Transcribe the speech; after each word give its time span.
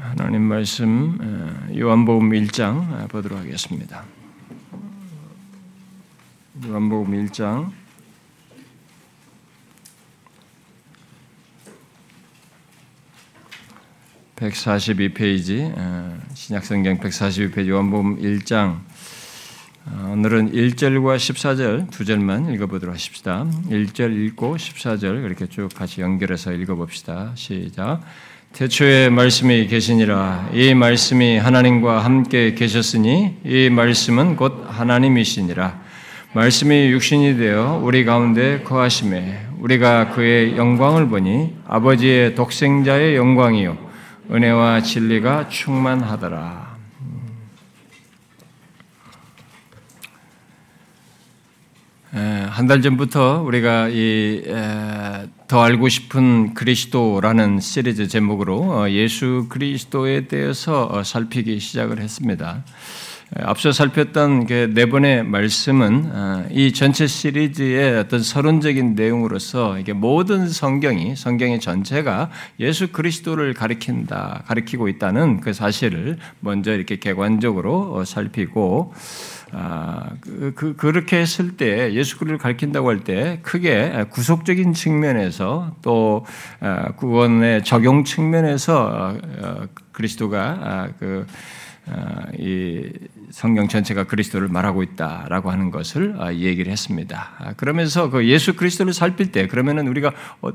하나님 0.00 0.40
말씀 0.42 1.18
어, 1.20 1.78
요한복음 1.78 2.30
1장 2.30 3.06
보도록 3.08 3.38
하겠습니다. 3.38 4.04
요한복음 6.66 7.26
1장 7.26 7.70
142페이지 14.36 15.70
어, 15.76 16.18
신약성경 16.32 16.98
142페이지 16.98 17.68
요한복음 17.68 18.20
1장 18.22 18.80
어, 19.84 20.10
오늘은 20.12 20.52
1절과 20.52 21.16
14절 21.16 21.90
두 21.90 22.06
절만 22.06 22.50
읽어보도록 22.54 22.94
하십시다. 22.94 23.44
1절 23.68 24.16
읽고 24.16 24.56
14절 24.56 25.22
그렇게 25.22 25.46
쭉 25.46 25.68
같이 25.74 26.00
연결해서 26.00 26.52
읽어봅시다. 26.52 27.32
시작. 27.34 28.00
태초에 28.52 29.08
말씀이 29.10 29.68
계시니라. 29.68 30.50
이 30.52 30.74
말씀이 30.74 31.38
하나님과 31.38 32.04
함께 32.04 32.54
계셨으니 32.54 33.36
이 33.44 33.70
말씀은 33.70 34.36
곧 34.36 34.64
하나님이시니라. 34.66 35.78
말씀이 36.32 36.90
육신이 36.90 37.36
되어 37.36 37.80
우리 37.82 38.04
가운데 38.04 38.62
거하심에 38.62 39.46
우리가 39.60 40.10
그의 40.10 40.56
영광을 40.56 41.08
보니 41.08 41.54
아버지의 41.66 42.34
독생자의 42.34 43.16
영광이요. 43.16 43.78
은혜와 44.30 44.82
진리가 44.82 45.48
충만하더라 45.48 46.69
한 52.12 52.66
달 52.66 52.82
전부터 52.82 53.42
우리가 53.42 53.88
이 53.88 54.42
더 55.50 55.64
알고 55.64 55.88
싶은 55.88 56.54
그리스도라는 56.54 57.58
시리즈 57.58 58.06
제목으로 58.06 58.60
어, 58.70 58.88
예수 58.90 59.46
그리스도에 59.48 60.28
대해서 60.28 60.88
어, 60.88 61.02
살피기 61.02 61.58
시작을 61.58 61.98
했습니다. 61.98 62.62
앞서 63.36 63.72
살폈던 63.72 64.46
네 64.46 64.86
번의 64.86 65.24
말씀은 65.24 66.10
어, 66.12 66.46
이 66.52 66.72
전체 66.72 67.08
시리즈의 67.08 67.98
어떤 67.98 68.22
서론적인 68.22 68.94
내용으로서 68.94 69.80
이게 69.80 69.92
모든 69.92 70.48
성경이 70.48 71.16
성경의 71.16 71.58
전체가 71.58 72.30
예수 72.60 72.92
그리스도를 72.92 73.52
가리킨다, 73.52 74.44
가리키고 74.46 74.86
있다는 74.86 75.40
그 75.40 75.52
사실을 75.52 76.18
먼저 76.38 76.72
이렇게 76.72 77.00
객관적으로 77.00 78.04
살피고 78.04 78.94
아, 79.52 80.10
그, 80.20 80.52
그, 80.54 80.76
그렇게 80.76 81.18
했을 81.18 81.56
때 81.56 81.92
예수 81.92 82.18
그리스도를 82.18 82.38
가리킨다고 82.38 82.88
할 82.88 83.00
때 83.00 83.40
크게 83.42 84.06
구속적인 84.10 84.74
측면에서 84.74 85.74
또 85.82 86.24
아, 86.60 86.92
구원의 86.92 87.64
적용 87.64 88.04
측면에서 88.04 89.18
어, 89.42 89.66
그리스도가 89.92 90.58
아, 90.60 90.88
그 90.98 91.26
어, 91.86 92.22
이 92.38 92.90
성경 93.30 93.68
전체가 93.68 94.04
그리스도를 94.04 94.48
말하고 94.48 94.82
있다라고 94.82 95.50
하는 95.50 95.70
것을 95.70 96.16
어, 96.18 96.32
얘기를 96.32 96.70
했습니다. 96.72 97.30
아, 97.38 97.52
그러면서 97.54 98.10
그 98.10 98.26
예수 98.28 98.56
그리스도를 98.56 98.92
살필 98.92 99.32
때 99.32 99.46
그러면은 99.46 99.88
우리가 99.88 100.12
어, 100.42 100.50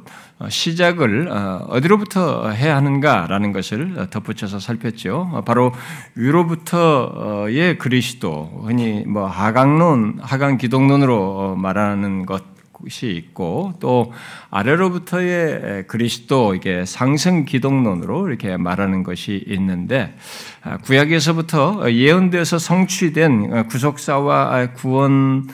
시작을 0.50 1.30
어디로부터 1.68 2.50
해야 2.50 2.76
하는가라는 2.76 3.52
것을 3.52 4.08
덧붙여서 4.10 4.60
살폈죠. 4.60 5.44
바로 5.46 5.72
위로부터의 6.16 7.78
그리스도, 7.78 8.64
흔히 8.66 9.04
뭐 9.06 9.28
하강론, 9.28 10.20
하강 10.22 10.58
기독론으로 10.58 11.56
말하는 11.56 12.26
것 12.26 12.55
것이 12.86 13.08
있고 13.08 13.74
또 13.80 14.14
아래로부터의 14.52 15.88
그리스도 15.88 16.56
이게 16.56 16.86
상승 16.86 17.46
기독론으로 17.46 18.28
이렇게 18.28 18.56
말하는 18.58 19.04
것이 19.04 19.44
있는데 19.48 20.16
아, 20.62 20.78
구약에서부터 20.78 21.92
예언되어서 21.92 22.60
성취된 22.60 23.68
구속사와 23.68 24.74
구원 24.74 25.48
어, 25.48 25.52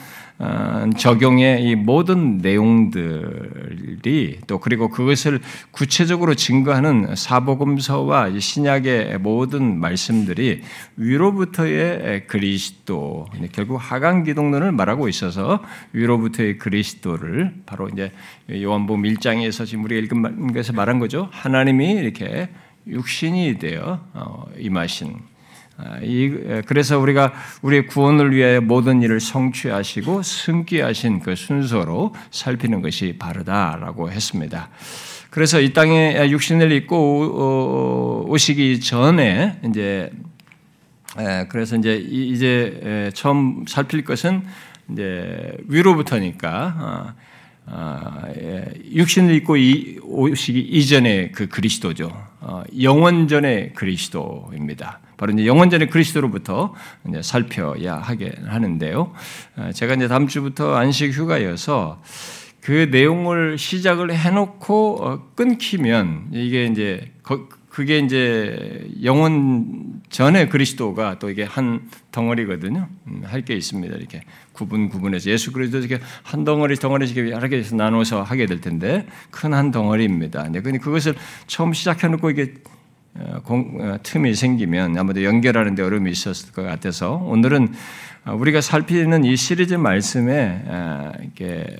적용의 0.96 1.62
이 1.62 1.76
모든 1.76 2.38
내용들이 2.38 4.40
또 4.46 4.58
그리고 4.58 4.88
그것을 4.88 5.40
구체적으로 5.70 6.34
증거하는 6.34 7.14
사복음서와 7.14 8.38
신약의 8.38 9.18
모든 9.18 9.78
말씀들이 9.78 10.62
위로부터의 10.96 12.26
그리스도 12.26 13.26
결국 13.52 13.76
하강 13.76 14.24
기독론을 14.24 14.72
말하고 14.72 15.08
있어서 15.08 15.62
위로부터의 15.92 16.58
그리스도를 16.58 17.54
바로 17.64 17.88
이제 17.88 18.12
요한복음 18.50 19.02
1장에서 19.02 19.66
지금 19.66 19.84
우리가 19.84 20.00
읽은 20.02 20.52
것에서 20.52 20.72
말한 20.72 20.98
거죠. 20.98 21.28
하나님이 21.30 21.92
이렇게 21.92 22.48
육신이 22.86 23.58
되어 23.58 24.00
어, 24.14 24.46
임하신 24.58 25.14
아, 25.14 25.31
그래서 26.66 26.98
우리가 26.98 27.32
우리의 27.62 27.86
구원을 27.86 28.34
위해 28.34 28.60
모든 28.60 29.02
일을 29.02 29.20
성취하시고 29.20 30.22
승기하신 30.22 31.20
그 31.20 31.34
순서로 31.34 32.14
살피는 32.30 32.82
것이 32.82 33.16
바르다라고 33.18 34.10
했습니다. 34.10 34.68
그래서 35.30 35.60
이 35.60 35.72
땅에 35.72 36.28
육신을 36.28 36.72
입고 36.72 38.26
오시기 38.28 38.80
전에 38.80 39.60
이제 39.68 40.10
그래서 41.48 41.76
이제 41.76 41.96
이제 41.96 43.10
처음 43.14 43.64
살필 43.66 44.04
것은 44.04 44.42
이제 44.90 45.56
위로부터니까 45.68 46.74
어, 46.78 47.22
어, 47.66 48.22
예, 48.36 48.64
육신을 48.92 49.34
입고 49.36 49.54
오시기 50.02 50.60
이전의 50.60 51.32
그 51.32 51.48
그리스도죠. 51.48 52.10
어, 52.40 52.62
영원 52.82 53.28
전의 53.28 53.72
그리스도입니다. 53.74 55.00
바로 55.22 55.32
이제 55.34 55.46
영원전의 55.46 55.88
그리스도로부터 55.88 56.74
이제 57.08 57.22
살펴야 57.22 57.94
하게 57.94 58.32
하는데요. 58.44 59.12
어, 59.56 59.70
제가 59.72 59.94
이제 59.94 60.08
다음 60.08 60.26
주부터 60.26 60.74
안식 60.74 61.12
휴가여서 61.12 62.02
그 62.60 62.88
내용을 62.90 63.56
시작을 63.56 64.12
해놓고 64.12 64.98
어, 65.00 65.28
끊기면 65.36 66.30
이게 66.32 66.66
이제 66.66 67.12
그게 67.68 68.00
이제 68.00 68.84
영원 69.04 70.02
전의 70.10 70.48
그리스도가 70.48 71.20
또 71.20 71.30
이게 71.30 71.44
한 71.44 71.88
덩어리거든요. 72.10 72.88
음, 73.06 73.22
할게 73.24 73.54
있습니다. 73.54 73.94
이렇게 73.94 74.22
구분 74.52 74.88
구분해서 74.88 75.30
예수 75.30 75.52
그리스도 75.52 75.78
이렇게 75.78 76.02
한 76.24 76.42
덩어리 76.42 76.74
덩어리씩 76.74 77.30
여러 77.30 77.46
개서 77.46 77.76
나눠서 77.76 78.24
하게 78.24 78.46
될 78.46 78.60
텐데 78.60 79.06
큰 79.30 79.54
한 79.54 79.70
덩어리입니다. 79.70 80.42
근데 80.50 80.78
그것을 80.78 81.14
처음 81.46 81.72
시작해놓고 81.72 82.30
이게 82.30 82.54
어, 82.64 82.81
공, 83.44 83.78
어, 83.80 83.98
틈이 84.02 84.34
생기면 84.34 84.96
아무래도 84.96 85.24
연결하는 85.24 85.74
데 85.74 85.82
어려움이 85.82 86.10
있었을 86.10 86.52
것 86.52 86.62
같아서 86.62 87.16
오늘은 87.16 87.72
어, 88.24 88.34
우리가 88.34 88.60
살피는 88.60 89.24
이 89.24 89.36
시리즈 89.36 89.74
말씀에 89.74 90.64
이렇게 91.20 91.76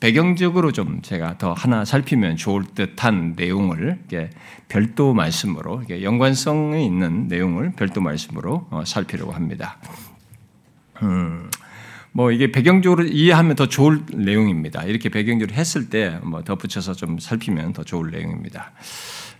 배경적으로 0.00 0.72
좀 0.72 1.00
제가 1.02 1.38
더 1.38 1.52
하나 1.52 1.84
살피면 1.84 2.36
좋을 2.36 2.64
듯한 2.74 3.34
내용을 3.36 3.98
이렇게 4.10 4.30
별도 4.68 5.14
말씀으로 5.14 5.78
이렇게 5.78 6.02
연관성이 6.02 6.84
있는 6.84 7.28
내용을 7.28 7.72
별도 7.72 8.00
말씀으로 8.00 8.68
살피려고 8.84 9.32
합니다. 9.32 9.78
음, 11.02 11.48
뭐 12.12 12.32
이게 12.32 12.52
배경적으로 12.52 13.04
이해하면 13.04 13.56
더 13.56 13.66
좋을 13.66 14.02
내용입니다. 14.12 14.84
이렇게 14.84 15.08
배경적으로 15.08 15.56
했을 15.56 15.88
때 15.88 16.18
뭐 16.22 16.42
덧붙여서 16.42 16.94
좀 16.94 17.18
살피면 17.18 17.72
더 17.72 17.82
좋을 17.84 18.10
내용입니다. 18.10 18.72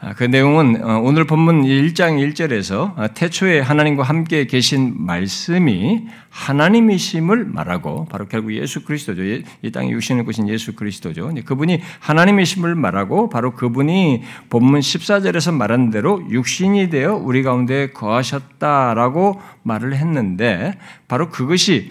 아, 0.06 0.12
그 0.12 0.24
내용은 0.24 0.84
어, 0.84 1.00
오늘 1.02 1.24
본문 1.24 1.62
1장 1.62 2.18
1절에서 2.20 2.92
아, 2.98 3.06
태초에 3.08 3.60
하나님과 3.60 4.02
함께 4.02 4.46
계신 4.46 4.92
말씀이 4.98 6.06
하나님이심을 6.28 7.46
말하고 7.46 8.04
바로 8.10 8.28
결국 8.28 8.52
예수 8.52 8.84
그리스도죠. 8.84 9.22
이 9.62 9.72
땅에 9.72 9.88
육신을 9.88 10.26
꾸신 10.26 10.46
예수 10.50 10.74
그리스도죠. 10.74 11.32
그분이 11.46 11.80
하나님이심을 12.00 12.74
말하고 12.74 13.30
바로 13.30 13.54
그분이 13.54 14.24
본문 14.50 14.80
14절에서 14.80 15.54
말한 15.54 15.88
대로 15.88 16.22
육신이 16.28 16.90
되어 16.90 17.14
우리 17.14 17.42
가운데 17.42 17.90
거하셨다라고 17.92 19.40
말을 19.62 19.96
했는데 19.96 20.76
바로 21.08 21.30
그것이 21.30 21.88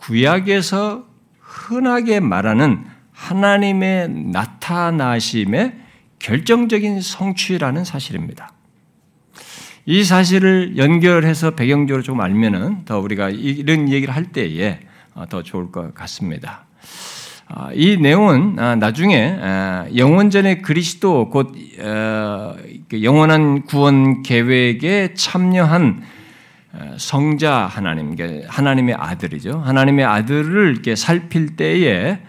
구약에서 0.00 1.04
흔하게 1.38 2.18
말하는 2.18 2.84
하나님의 3.12 4.08
나타나심의 4.32 5.81
결정적인 6.22 7.00
성취라는 7.00 7.84
사실입니다. 7.84 8.52
이 9.84 10.04
사실을 10.04 10.78
연결해서 10.78 11.56
배경적으로 11.56 12.02
좀 12.04 12.20
알면은 12.20 12.84
더 12.84 13.00
우리가 13.00 13.30
이런 13.30 13.88
얘기를 13.88 14.14
할 14.14 14.26
때에 14.26 14.78
어, 15.14 15.26
더 15.28 15.42
좋을 15.42 15.72
것 15.72 15.92
같습니다. 15.94 16.64
아, 17.48 17.70
이 17.74 17.96
내용은 17.96 18.56
아, 18.60 18.76
나중에 18.76 19.36
아, 19.42 19.86
영원전의 19.96 20.62
그리스도 20.62 21.28
곧 21.28 21.54
어, 21.80 22.54
그 22.88 23.02
영원한 23.02 23.62
구원 23.62 24.22
계획에 24.22 25.14
참여한 25.14 26.02
어, 26.72 26.94
성자 26.98 27.66
하나님, 27.66 28.14
하나님의 28.46 28.94
아들이죠. 28.96 29.58
하나님의 29.58 30.04
아들을 30.04 30.70
이렇게 30.70 30.94
살필 30.94 31.56
때에 31.56 32.20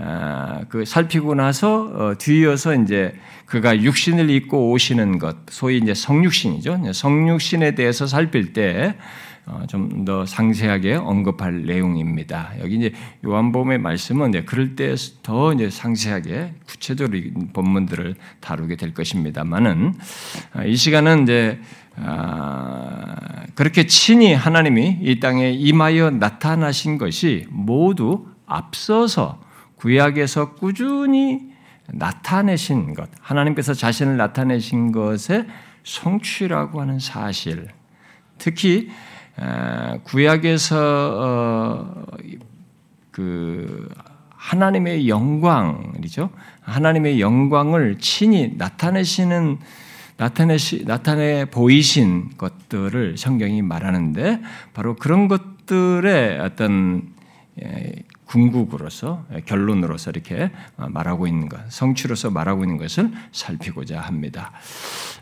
아, 0.00 0.60
그 0.68 0.84
살피고 0.84 1.34
나서 1.34 1.90
어, 1.92 2.14
뒤이어서 2.18 2.74
이제 2.74 3.14
그가 3.48 3.80
육신을 3.80 4.28
입고 4.30 4.70
오시는 4.70 5.18
것, 5.18 5.36
소위 5.48 5.78
이제 5.78 5.94
성육신이죠. 5.94 6.92
성육신에 6.92 7.74
대해서 7.74 8.06
살필 8.06 8.52
때 8.52 8.96
어, 9.46 9.62
좀더 9.66 10.26
상세하게 10.26 10.96
언급할 10.96 11.64
내용입니다. 11.64 12.52
여기 12.60 12.76
이제 12.76 12.92
요한복음의 13.24 13.78
말씀은 13.78 14.28
이제 14.28 14.44
그럴 14.44 14.76
때 14.76 14.94
더 15.22 15.54
이제 15.54 15.70
상세하게 15.70 16.52
구체적으로 16.66 17.18
본문들을 17.54 18.16
다루게 18.40 18.76
될 18.76 18.92
것입니다만은 18.92 19.94
아, 20.52 20.64
이 20.64 20.76
시간은 20.76 21.22
이제 21.22 21.58
아, 21.96 23.16
그렇게 23.54 23.86
친히 23.86 24.34
하나님이 24.34 24.98
이 25.00 25.18
땅에 25.18 25.50
임하여 25.50 26.10
나타나신 26.10 26.98
것이 26.98 27.46
모두 27.48 28.26
앞서서 28.44 29.40
구약에서 29.76 30.54
꾸준히 30.54 31.47
나타내신 31.92 32.94
것, 32.94 33.08
하나님께서 33.20 33.74
자신을 33.74 34.16
나타내신 34.16 34.92
것의 34.92 35.46
성취라고 35.84 36.80
하는 36.80 36.98
사실, 36.98 37.68
특히 38.38 38.90
구약에서 40.04 40.76
어, 41.18 42.04
그 43.10 43.88
하나님의 44.30 45.08
영광이죠. 45.08 46.30
하나님의 46.60 47.20
영광을 47.20 47.98
친히 47.98 48.54
나타내시는 48.56 49.58
나타내시 50.16 50.84
나타내 50.84 51.44
보이신 51.44 52.30
것들을 52.36 53.16
성경이 53.16 53.62
말하는데 53.62 54.40
바로 54.74 54.96
그런 54.96 55.28
것들의 55.28 56.40
어떤 56.40 57.14
궁극으로서 58.28 59.24
결론으로서 59.46 60.10
이렇게 60.10 60.50
말하고 60.76 61.26
있는 61.26 61.48
것, 61.48 61.58
성취로서 61.70 62.30
말하고 62.30 62.64
있는 62.64 62.76
것을 62.76 63.10
살피고자 63.32 64.00
합니다. 64.00 64.52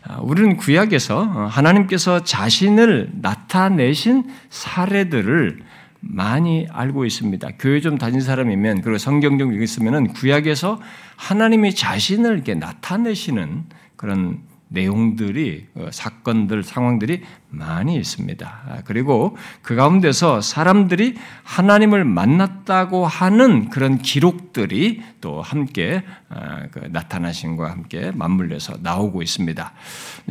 아, 0.03 0.19
우리는 0.21 0.57
구약에서 0.57 1.23
하나님께서 1.47 2.23
자신을 2.23 3.11
나타내신 3.21 4.29
사례들을 4.49 5.59
많이 5.99 6.67
알고 6.69 7.05
있습니다. 7.05 7.49
교회 7.59 7.79
좀 7.79 7.97
다닌 7.97 8.21
사람이면 8.21 8.81
그리고 8.81 8.97
성경 8.97 9.39
좀 9.39 9.53
읽으면은 9.53 10.07
구약에서 10.13 10.79
하나님이 11.15 11.73
자신을 11.73 12.33
이렇게 12.33 12.53
나타내시는 12.55 13.65
그런 13.95 14.46
내용들이 14.69 15.67
어, 15.75 15.89
사건들 15.91 16.63
상황들이 16.63 17.21
많이 17.49 17.95
있습니다. 17.95 18.61
아, 18.67 18.81
그리고 18.85 19.37
그 19.61 19.75
가운데서 19.75 20.41
사람들이 20.41 21.15
하나님을 21.43 22.03
만났다고 22.03 23.05
하는 23.05 23.69
그런 23.69 23.99
기록들이 23.99 25.01
또 25.21 25.41
함께 25.41 26.03
아, 26.29 26.67
그 26.71 26.79
나타나신과 26.91 27.71
함께 27.71 28.11
맞물려서 28.13 28.77
나오고 28.81 29.21
있습니다. 29.21 29.71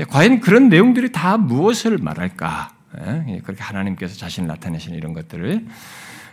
과연 0.08 0.40
그런 0.40 0.68
내용들이 0.68 1.12
다 1.12 1.36
무엇을 1.38 1.98
말할까? 1.98 2.76
예, 3.28 3.40
그렇게 3.44 3.62
하나님께서 3.62 4.16
자신을 4.16 4.48
나타내시는 4.48 4.96
이런 4.96 5.12
것들을 5.12 5.66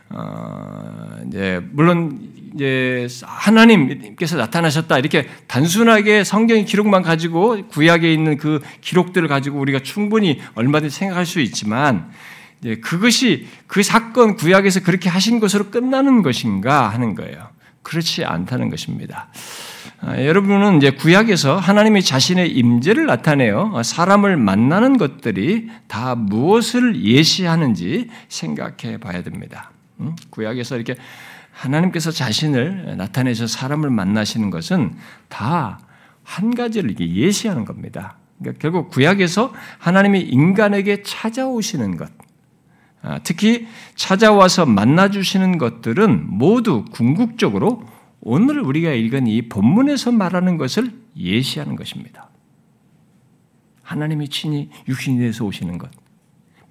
어, 0.10 1.18
이제 1.28 1.62
물론 1.72 2.30
이제 2.54 3.08
하나님께서 3.24 4.38
나타나셨다 4.38 5.00
이렇게 5.00 5.28
단순하게 5.48 6.24
성경의 6.24 6.66
기록만 6.66 7.02
가지고 7.02 7.68
구약에 7.68 8.14
있는 8.14 8.38
그 8.38 8.62
기록들을 8.82 9.28
가지고 9.28 9.60
우리가 9.60 9.80
충분히 9.80 10.40
얼마든지 10.56 10.96
생각할 10.96 11.26
수 11.26 11.40
있지만 11.40 12.12
이제 12.62 12.76
그것이 12.76 13.48
그 13.68 13.84
사건 13.84 14.36
구약에서 14.36 14.82
그렇게 14.82 15.10
하신 15.10 15.40
것으로 15.40 15.66
끝나는 15.70 16.22
것인가 16.22 16.90
하는 16.90 17.16
거예요. 17.16 17.50
그렇지 17.82 18.24
않다는 18.24 18.70
것입니다. 18.70 19.28
아, 20.00 20.22
여러분은 20.22 20.78
이제 20.78 20.92
구약에서 20.92 21.58
하나님이 21.58 22.02
자신의 22.02 22.52
임재를 22.52 23.06
나타내어 23.06 23.82
사람을 23.84 24.38
만나는 24.38 24.98
것들이 24.98 25.70
다 25.88 26.16
무엇을 26.16 27.04
예시하는지 27.04 28.10
생각해 28.30 28.98
봐야 28.98 29.24
됩니다. 29.24 29.73
구약에서 30.30 30.76
이렇게 30.76 30.96
하나님께서 31.52 32.12
자신을 32.12 32.98
나타내서 32.98 33.48
사람을 33.48 33.90
만나시는 33.90 34.50
것은 34.50 34.96
다 35.30 35.80
한 36.24 36.56
가지를 36.56 36.92
이게 36.92 37.14
예시하는 37.14 37.66
겁니다. 37.66 38.18
그러니까 38.40 38.62
결국 38.62 38.90
구약에서 38.90 39.54
하나님이 39.78 40.22
인간에게 40.22 41.04
찾아오시는 41.04 41.98
것, 41.98 42.10
아, 43.02 43.20
특히 43.24 43.68
찾아와서 43.96 44.66
만나주시는 44.66 45.58
것들은 45.58 46.26
모두 46.28 46.86
궁극적으로 46.92 47.84
오늘 48.22 48.60
우리가 48.62 48.92
읽은 48.94 49.28
이 49.28 49.50
본문에서 49.50 50.14
말하는 50.14 50.58
것을 50.58 50.92
예시하는 51.18 51.76
것입니다. 51.76 52.30
하나님이 53.82 54.30
친히 54.30 54.70
육신이 54.88 55.20
돼서 55.20 55.44
오시는 55.44 55.78
것. 55.78 55.92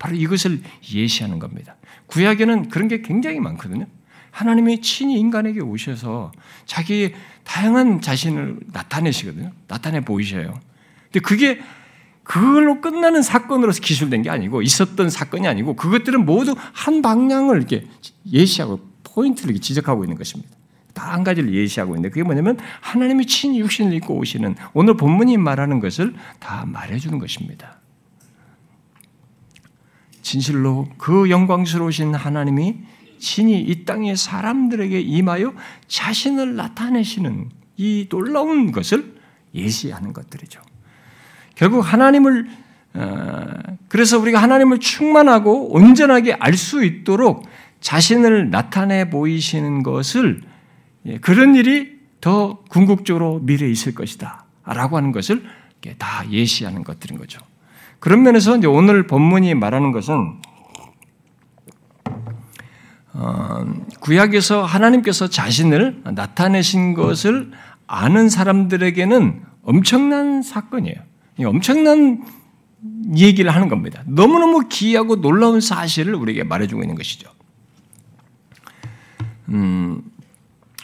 바로 0.02 0.16
이것을 0.16 0.60
예시하는 0.93 1.38
겁니다. 1.38 1.76
구약에는 2.06 2.70
그런 2.70 2.88
게 2.88 3.02
굉장히 3.02 3.38
많거든요. 3.38 3.87
하나님이 4.32 4.81
친히 4.81 5.16
인간에게 5.20 5.60
오셔서 5.60 6.32
자기 6.66 7.14
다양한 7.44 8.00
자신을 8.00 8.58
나타내시거든요. 8.72 9.52
나타내 9.69 10.00
보이셔요. 10.00 10.58
근데 11.04 11.20
그게 11.20 11.60
그걸로 12.25 12.81
끝나는 12.81 13.22
사건으로서 13.22 13.81
기술된 13.81 14.22
게 14.22 14.31
아니고 14.31 14.62
있었던 14.62 15.08
사건이 15.08 15.46
아니고 15.46 15.76
그것들은 15.76 16.26
모두 16.26 16.56
한 16.72 17.00
방향을 17.00 17.58
이렇게 17.58 17.87
예시하고 18.26 18.81
포인트를 19.05 19.56
지적하고 19.60 20.02
있는 20.02 20.16
것입니다. 20.16 20.50
다 20.94 21.12
한 21.12 21.22
가지를 21.22 21.55
예시하고 21.55 21.93
있는데 21.93 22.08
그게 22.08 22.25
뭐냐면 22.25 22.58
하나님이 22.81 23.26
친히 23.26 23.60
육신을 23.60 23.93
입고 23.94 24.16
오시는 24.16 24.56
오늘 24.75 24.96
본문이 24.96 25.37
말하는 25.37 25.78
것을 25.78 26.14
다 26.40 26.64
말해주는 26.66 27.19
것입니다. 27.20 27.81
진실로 30.22 30.88
그 30.96 31.28
영광스러우신 31.28 32.14
하나님이 32.14 32.76
신이 33.19 33.60
이 33.60 33.84
땅의 33.84 34.16
사람들에게 34.16 35.00
임하여 35.00 35.54
자신을 35.86 36.56
나타내시는 36.56 37.50
이 37.76 38.06
놀라운 38.08 38.72
것을 38.72 39.14
예시하는 39.54 40.12
것들이죠. 40.12 40.60
결국 41.54 41.80
하나님을 41.80 42.48
어, 42.94 43.46
그래서 43.88 44.19
우리가 44.19 44.42
하나님을 44.42 44.78
충만하고 44.78 45.72
온전하게 45.72 46.34
알 46.34 46.54
수 46.56 46.84
있도록 46.84 47.46
자신을 47.80 48.50
나타내 48.50 49.08
보이시는 49.10 49.82
것을 49.82 50.42
예, 51.06 51.19
그런 51.19 51.54
일이 51.54 52.00
더 52.20 52.60
궁극적으로 52.69 53.40
미래에 53.40 53.69
있을 53.70 53.94
것이다. 53.94 54.44
라고 54.64 54.96
하는 54.96 55.10
것을 55.10 55.44
다 55.98 56.24
예시하는 56.30 56.84
것들인 56.84 57.19
거죠. 57.19 57.40
그런 58.02 58.25
면에서 58.25 58.58
오늘 58.66 59.06
본문이 59.06 59.55
말하는 59.55 59.93
것은 59.93 60.41
어, 63.12 63.65
구약에서 64.00 64.65
하나님께서 64.65 65.29
자신을 65.29 66.03
나타내신 66.12 66.94
것을 66.94 67.53
아는 67.86 68.29
사람들에게는 68.29 69.43
엄청난 69.62 70.43
사건이에요. 70.43 70.96
엄청난 71.44 72.24
얘기를 73.17 73.55
하는 73.55 73.69
겁니다. 73.69 74.03
너무너무 74.08 74.69
기이하고 74.69 75.20
놀라운 75.20 75.60
사실을 75.60 76.17
우리에게 76.17 76.43
말해주고 76.43 76.82
있는 76.82 76.96
것이죠. 76.96 77.31
음, 79.50 80.03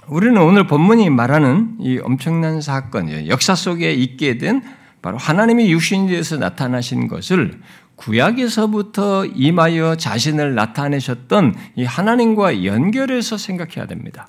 우리는 0.06 0.40
오늘 0.40 0.68
본문이 0.68 1.10
말하는 1.10 1.78
이 1.80 1.98
엄청난 1.98 2.60
사건, 2.60 3.26
역사 3.26 3.56
속에 3.56 3.92
있게 3.92 4.38
된 4.38 4.62
바로 5.02 5.16
하나님이 5.16 5.70
육신에 5.70 6.08
대해서 6.08 6.36
나타나신 6.36 7.08
것을 7.08 7.60
구약에서부터 7.96 9.26
임하여 9.26 9.96
자신을 9.96 10.54
나타내셨던 10.54 11.54
이 11.76 11.84
하나님과 11.84 12.64
연결해서 12.64 13.36
생각해야 13.36 13.86
됩니다. 13.86 14.28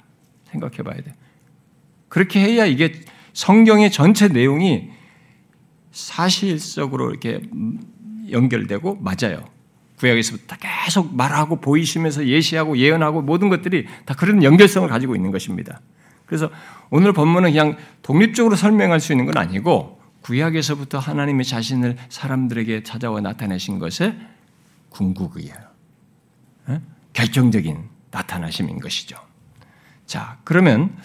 생각해 0.51 0.77
봐야 0.77 0.95
돼. 0.95 1.13
그렇게 2.07 2.39
해야 2.39 2.65
이게 2.65 2.93
성경의 3.33 3.91
전체 3.91 4.27
내용이 4.27 4.89
사실적으로 5.91 7.11
이렇게 7.11 7.41
연결되고 8.31 8.99
맞아요. 9.01 9.43
구약에서부터 9.99 10.55
계속 10.59 11.15
말하고 11.15 11.57
보이시면서 11.57 12.25
예시하고 12.25 12.77
예언하고 12.77 13.21
모든 13.21 13.49
것들이 13.49 13.85
다 14.05 14.15
그런 14.15 14.43
연결성을 14.43 14.87
가지고 14.89 15.15
있는 15.15 15.31
것입니다. 15.31 15.81
그래서 16.25 16.49
오늘 16.89 17.11
본문은 17.13 17.51
그냥 17.51 17.77
독립적으로 18.01 18.55
설명할 18.55 18.99
수 18.99 19.13
있는 19.13 19.25
건 19.25 19.37
아니고 19.37 19.98
구약에서부터 20.21 20.99
하나님의 20.99 21.45
자신을 21.45 21.97
사람들에게 22.09 22.83
찾아와 22.83 23.21
나타내신 23.21 23.79
것의 23.79 24.17
궁극이에요. 24.89 25.69
결정적인 27.13 27.89
나타나심인 28.11 28.79
것이죠. 28.79 29.17
자, 30.05 30.39
그러면 30.43 30.95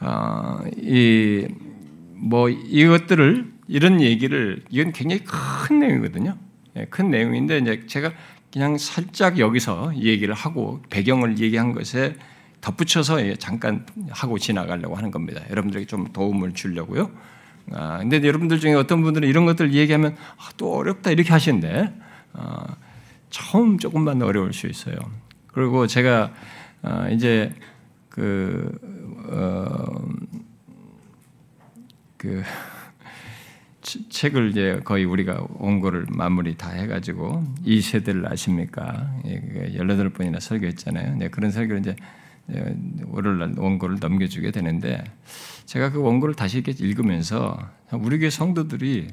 어, 0.00 0.60
이뭐 0.76 2.48
이것들을 2.48 3.52
이런 3.68 4.00
얘기를 4.00 4.64
이건 4.70 4.92
굉장히 4.92 5.22
큰 5.24 5.80
내용이거든요. 5.80 6.36
예, 6.76 6.84
큰 6.86 7.10
내용인데 7.10 7.58
이제 7.58 7.86
제가 7.86 8.12
그냥 8.52 8.78
살짝 8.78 9.38
여기서 9.38 9.92
얘기를 9.96 10.34
하고 10.34 10.82
배경을 10.90 11.38
얘기한 11.38 11.72
것에 11.72 12.16
덧붙여서 12.60 13.36
잠깐 13.36 13.86
하고 14.10 14.38
지나가려고 14.38 14.96
하는 14.96 15.10
겁니다. 15.10 15.42
여러분들에게 15.50 15.86
좀 15.86 16.12
도움을 16.12 16.54
주려고요. 16.54 17.10
아, 17.72 17.98
근데 17.98 18.22
여러분들 18.22 18.60
중에 18.60 18.74
어떤 18.74 19.02
분들은 19.02 19.28
이런 19.28 19.46
것들 19.46 19.72
얘기하면 19.74 20.16
아, 20.36 20.50
또 20.56 20.74
어렵다 20.74 21.10
이렇게 21.10 21.30
하시는데 21.30 21.92
아, 22.32 22.76
처음 23.30 23.78
조금만 23.78 24.22
어려울 24.22 24.52
수 24.52 24.66
있어요. 24.66 24.96
그리고 25.48 25.86
제가 25.86 26.32
아, 26.82 27.08
이제 27.08 27.52
그, 28.08 28.78
어, 29.30 29.84
그 32.16 32.42
책을 34.10 34.50
이제 34.50 34.80
거의 34.84 35.04
우리가 35.04 35.46
원고를 35.54 36.06
마무리 36.10 36.56
다 36.56 36.70
해가지고 36.70 37.44
이 37.64 37.80
세대를 37.80 38.30
아십니까? 38.30 39.10
예, 39.26 39.74
열여덟 39.76 40.10
번이나 40.10 40.40
설교했잖아요. 40.40 41.16
네, 41.16 41.28
그런 41.28 41.50
설교를 41.50 41.80
이제 41.80 41.96
원고를 42.48 43.98
넘겨주게 44.00 44.50
되는데 44.50 45.04
제가 45.66 45.90
그 45.90 46.00
원고를 46.00 46.34
다시 46.34 46.58
이렇게 46.58 46.72
읽으면서 46.82 47.58
우리 47.92 48.18
교회 48.18 48.30
성도들이 48.30 49.08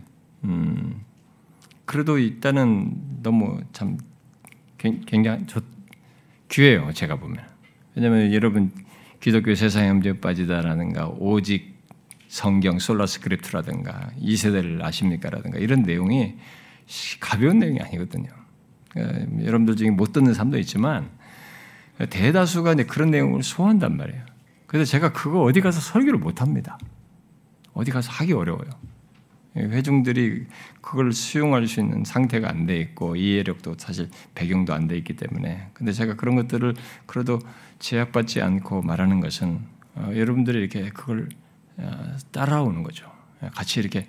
음, 0.45 1.01
그래도 1.85 2.17
일단은 2.17 2.93
너무 3.21 3.59
참 3.73 3.97
굉장히 4.77 5.45
좋, 5.47 5.63
귀해요. 6.49 6.91
제가 6.93 7.17
보면 7.17 7.43
왜냐하면 7.95 8.33
여러분 8.33 8.71
기독교 9.19 9.53
세상에 9.55 9.91
문제 9.91 10.19
빠지다라는가 10.19 11.07
오직 11.17 11.75
성경 12.27 12.79
솔라 12.79 13.05
스크립트라든가 13.05 14.11
이 14.19 14.35
세대를 14.35 14.83
아십니까라든가 14.83 15.57
이런 15.57 15.83
내용이 15.83 16.35
가벼운 17.19 17.59
내용이 17.59 17.79
아니거든요. 17.79 18.29
그러니까 18.89 19.45
여러분들 19.45 19.75
중에 19.75 19.89
못 19.89 20.13
듣는 20.13 20.33
사람도 20.33 20.59
있지만 20.59 21.09
대다수가 22.09 22.73
이제 22.73 22.83
그런 22.83 23.11
내용을 23.11 23.43
소화한단 23.43 23.95
말이에요. 23.97 24.23
그래서 24.67 24.89
제가 24.89 25.13
그거 25.13 25.43
어디 25.43 25.61
가서 25.61 25.79
설교를 25.79 26.19
못 26.19 26.41
합니다. 26.41 26.77
어디 27.73 27.91
가서 27.91 28.11
하기 28.11 28.33
어려워요. 28.33 28.69
회중들이 29.55 30.47
그걸 30.81 31.13
수용할 31.13 31.65
수 31.67 31.79
있는 31.79 32.03
상태가 32.03 32.49
안 32.49 32.65
돼 32.65 32.77
있고 32.79 33.15
이해력도 33.15 33.75
사실 33.77 34.09
배경도 34.33 34.73
안 34.73 34.87
돼 34.89 34.97
있기 34.97 35.15
때문에 35.15 35.69
근데 35.73 35.93
제가 35.93 36.15
그런 36.15 36.35
것들을 36.35 36.73
그래도 37.05 37.39
제약받지 37.79 38.41
않고 38.41 38.81
말하는 38.81 39.21
것은 39.21 39.61
어, 39.95 40.11
여러분들이 40.13 40.59
이렇게 40.59 40.89
그걸 40.89 41.29
어, 41.77 42.17
따라오는 42.33 42.83
거죠. 42.83 43.09
같이 43.53 43.79
이렇게 43.79 44.07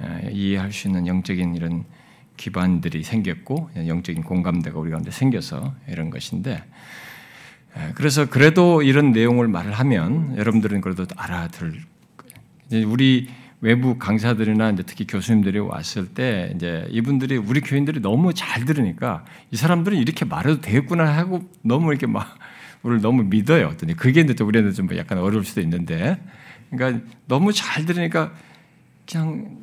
어, 0.00 0.20
이해할 0.30 0.72
수 0.72 0.88
있는 0.88 1.06
영적인 1.06 1.54
이런 1.54 1.84
기반들이 2.38 3.02
생겼고 3.02 3.70
영적인 3.76 4.22
공감대가 4.22 4.78
우리 4.78 4.90
가운데 4.90 5.10
생겨서 5.10 5.74
이런 5.88 6.08
것인데 6.08 6.64
그래서 7.94 8.28
그래도 8.28 8.82
이런 8.82 9.12
내용을 9.12 9.48
말을 9.48 9.72
하면 9.72 10.36
여러분들은 10.36 10.80
그래도 10.80 11.06
알아들 11.16 11.80
우리 12.86 13.28
외부 13.60 13.98
강사들이나 13.98 14.70
이제 14.70 14.82
특히 14.84 15.06
교수님들이 15.06 15.58
왔을 15.58 16.06
때 16.06 16.52
이제 16.54 16.86
이분들이 16.90 17.36
우리 17.36 17.60
교인들이 17.60 18.00
너무 18.00 18.32
잘 18.32 18.64
들으니까 18.64 19.24
이 19.50 19.56
사람들은 19.56 19.98
이렇게 19.98 20.24
말해도 20.24 20.60
되겠구나 20.60 21.04
하고 21.16 21.40
너무 21.62 21.90
이렇게 21.90 22.06
막 22.06 22.38
우리를 22.82 23.02
너무 23.02 23.24
믿어요. 23.24 23.66
어떤 23.66 23.94
그게 23.96 24.20
이제 24.20 24.44
우리한테 24.44 24.72
좀 24.72 24.88
약간 24.96 25.18
어려울 25.18 25.44
수도 25.44 25.60
있는데 25.60 26.22
그러니까 26.70 27.04
너무 27.26 27.52
잘 27.52 27.84
들으니까 27.84 28.32
그냥 29.10 29.56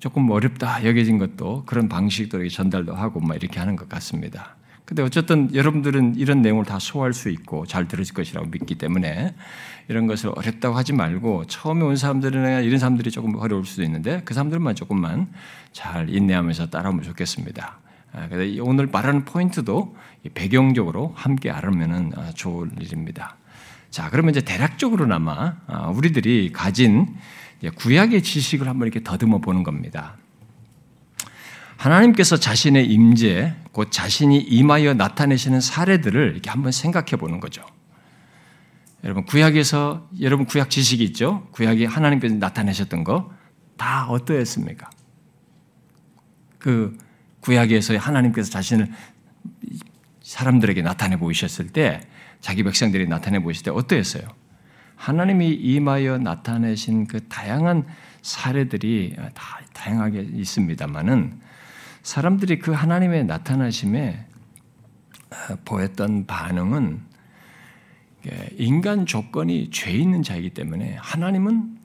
조금 0.00 0.28
어렵다 0.30 0.84
여겨진 0.84 1.18
것도 1.18 1.64
그런 1.64 1.88
방식으로 1.88 2.48
전달도 2.48 2.92
하고 2.92 3.20
막 3.20 3.36
이렇게 3.36 3.60
하는 3.60 3.76
것 3.76 3.88
같습니다. 3.88 4.56
근데 4.92 5.02
어쨌든 5.04 5.54
여러분들은 5.54 6.16
이런 6.16 6.42
내용을 6.42 6.66
다 6.66 6.78
소화할 6.78 7.14
수 7.14 7.30
있고 7.30 7.64
잘 7.64 7.88
들으실 7.88 8.12
것이라고 8.12 8.50
믿기 8.50 8.74
때문에 8.74 9.34
이런 9.88 10.06
것을 10.06 10.30
어렵다고 10.34 10.76
하지 10.76 10.92
말고 10.92 11.46
처음에 11.46 11.82
온 11.82 11.96
사람들이나 11.96 12.60
이런 12.60 12.78
사람들이 12.78 13.10
조금 13.10 13.34
어려울 13.36 13.64
수도 13.64 13.82
있는데 13.84 14.20
그 14.26 14.34
사람들만 14.34 14.74
조금만 14.74 15.32
잘 15.72 16.10
인내하면서 16.10 16.68
따라오면 16.68 17.04
좋겠습니다. 17.04 17.78
아, 18.12 18.28
그래서 18.28 18.62
오늘 18.62 18.86
말하는 18.86 19.24
포인트도 19.24 19.96
배경적으로 20.34 21.14
함께 21.16 21.50
알으면 21.50 22.12
아, 22.14 22.30
좋을 22.34 22.68
일입니다. 22.78 23.38
자, 23.88 24.10
그러면 24.10 24.32
이제 24.32 24.42
대략적으로나마 24.42 25.56
아, 25.68 25.86
우리들이 25.88 26.52
가진 26.52 27.16
구약의 27.76 28.22
지식을 28.22 28.68
한번 28.68 28.88
이렇게 28.88 29.02
더듬어 29.02 29.38
보는 29.38 29.62
겁니다. 29.62 30.18
하나님께서 31.82 32.36
자신의 32.36 32.86
임재, 32.86 33.54
곧 33.72 33.90
자신이 33.90 34.38
임하여 34.38 34.94
나타내시는 34.94 35.60
사례들을 35.60 36.32
이렇게 36.32 36.50
한번 36.50 36.72
생각해 36.72 37.16
보는 37.18 37.40
거죠. 37.40 37.64
여러분 39.04 39.24
구약에서 39.24 40.08
여러분 40.20 40.46
구약 40.46 40.70
지식이 40.70 41.02
있죠? 41.04 41.48
구약이 41.52 41.84
하나님께서 41.86 42.36
나타내셨던 42.36 43.04
거 43.04 43.42
다 43.82 44.06
어떠했습니까? 44.06 44.90
그 46.58 46.96
구약에서 47.40 47.96
하나님께서 47.96 48.48
자신을 48.50 48.92
사람들에게 50.22 50.82
나타내 50.82 51.16
보이셨을 51.16 51.70
때 51.70 52.00
자기 52.40 52.62
백성들이 52.62 53.08
나타내 53.08 53.40
보이실 53.40 53.64
때 53.64 53.70
어떠했어요? 53.72 54.22
하나님이 54.94 55.50
임하여 55.50 56.18
나타내신 56.18 57.08
그 57.08 57.26
다양한 57.26 57.86
사례들이 58.22 59.16
다 59.34 59.60
다양하게 59.72 60.28
있습니다만은 60.32 61.40
사람들이 62.02 62.58
그 62.58 62.72
하나님의 62.72 63.24
나타나심에 63.24 64.26
보였던 65.64 66.26
반응은 66.26 67.00
인간 68.58 69.06
조건이 69.06 69.70
죄 69.70 69.90
있는 69.92 70.22
자이기 70.22 70.50
때문에 70.50 70.96
하나님은 71.00 71.78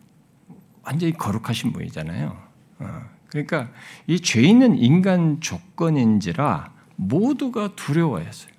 완전히 0.84 1.14
거룩하신 1.14 1.74
분이잖아요. 1.74 2.38
어, 2.80 3.02
그러니까 3.30 3.70
이 4.08 4.20
죄 4.20 4.42
있는 4.42 4.78
인간 4.78 5.40
조건인지라 5.42 6.72
모두가 6.96 7.76
두려워했어요. 7.76 8.52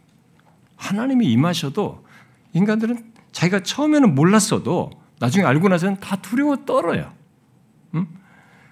하나님이 0.76 1.30
임하셔도 1.32 2.04
인간들은 2.52 3.12
자기가 3.32 3.62
처음에는 3.62 4.14
몰랐어도 4.14 4.90
나중에 5.20 5.44
알고 5.44 5.68
나서는 5.68 5.98
다 6.00 6.16
두려워 6.16 6.64
떨어요. 6.64 7.12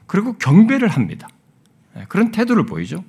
그리고 0.07 0.35
경배를 0.35 0.88
합니다. 0.88 1.28
네, 1.97 2.05
그런 2.09 2.31
태도를 2.31 2.67
보이죠. 2.67 3.03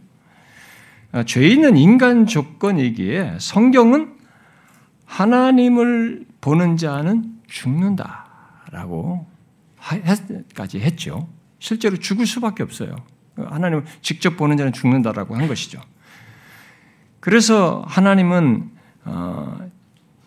아, 1.12 1.24
죄 1.24 1.46
있는 1.46 1.76
인간 1.76 2.26
조건이기에 2.26 3.38
성경은 3.40 4.16
하나님을 5.06 6.26
보는 6.40 6.78
자는 6.78 7.34
죽는다라고 7.48 9.28
까지 10.56 10.80
했죠. 10.80 11.28
실제로 11.60 11.98
죽을 11.98 12.26
수밖에 12.26 12.64
없어요. 12.64 12.96
하나님을 13.36 13.86
직접 14.02 14.38
보는 14.38 14.58
자는 14.58 14.74
죽는다라고 14.74 15.36
한 15.36 15.48
것이죠. 15.48 15.82
그래서 17.20 17.84
하나님은 17.88 18.72
어, 19.06 19.58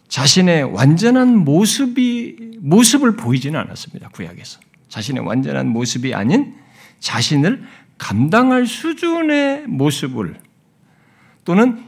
자신의 0.09 0.65
완전한 0.75 1.37
모습이 1.39 2.59
모습을 2.61 3.17
보이지는 3.17 3.59
않았습니다. 3.59 4.09
구약에서 4.11 4.61
자신의 4.89 5.25
완전한 5.25 5.69
모습이 5.69 6.15
아닌 6.15 6.57
자신을 7.01 7.65
감당할 8.01 8.67
수준의 8.67 9.67
모습을 9.67 10.35
또는 11.45 11.85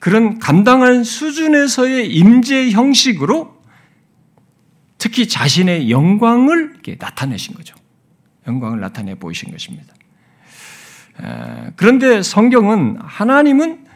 그런 0.00 0.38
감당할 0.38 1.04
수준에서의 1.04 2.14
임재 2.14 2.70
형식으로 2.70 3.60
특히 4.96 5.26
자신의 5.26 5.90
영광을 5.90 6.76
나타내신 6.98 7.54
거죠. 7.54 7.74
영광을 8.46 8.78
나타내 8.78 9.16
보이신 9.16 9.50
것입니다. 9.50 9.92
그런데 11.74 12.22
성경은 12.22 12.98
하나님은 13.00 13.86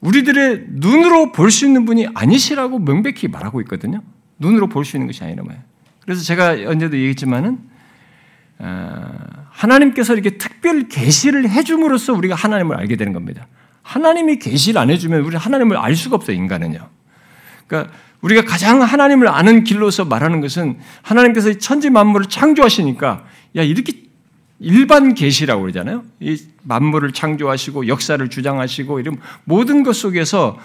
우리들의 0.00 0.64
눈으로 0.70 1.32
볼 1.32 1.50
수 1.50 1.66
있는 1.66 1.84
분이 1.84 2.08
아니시라고 2.14 2.78
명백히 2.78 3.28
말하고 3.28 3.60
있거든요. 3.62 4.02
눈으로 4.38 4.68
볼 4.68 4.84
수 4.84 4.96
있는 4.96 5.06
것이 5.06 5.22
아니라 5.22 5.44
말이에요. 5.44 5.62
그래서 6.00 6.22
제가 6.22 6.52
언제도 6.66 6.96
얘기했지만은 6.96 7.58
하나님께서 9.54 10.14
이렇게 10.14 10.36
특별 10.36 10.88
계시를 10.88 11.48
해줌으로써 11.48 12.12
우리가 12.12 12.34
하나님을 12.34 12.76
알게 12.76 12.96
되는 12.96 13.12
겁니다. 13.12 13.46
하나님이 13.82 14.38
계시를 14.38 14.80
안 14.80 14.90
해주면 14.90 15.20
우리 15.20 15.36
하나님을 15.36 15.76
알 15.76 15.94
수가 15.94 16.16
없어요 16.16 16.36
인간은요. 16.36 16.88
그러니까 17.66 17.92
우리가 18.20 18.42
가장 18.42 18.82
하나님을 18.82 19.28
아는 19.28 19.64
길로서 19.64 20.06
말하는 20.06 20.40
것은 20.40 20.78
하나님께서 21.02 21.52
천지 21.58 21.90
만물을 21.90 22.26
창조하시니까 22.26 23.24
야 23.56 23.62
이렇게 23.62 24.02
일반 24.58 25.14
계시라고 25.14 25.62
그러잖아요. 25.62 26.04
이 26.20 26.36
만물을 26.62 27.12
창조하시고 27.12 27.86
역사를 27.86 28.28
주장하시고 28.28 29.00
이런 29.00 29.18
모든 29.44 29.82
것 29.82 29.94
속에서 29.94 30.58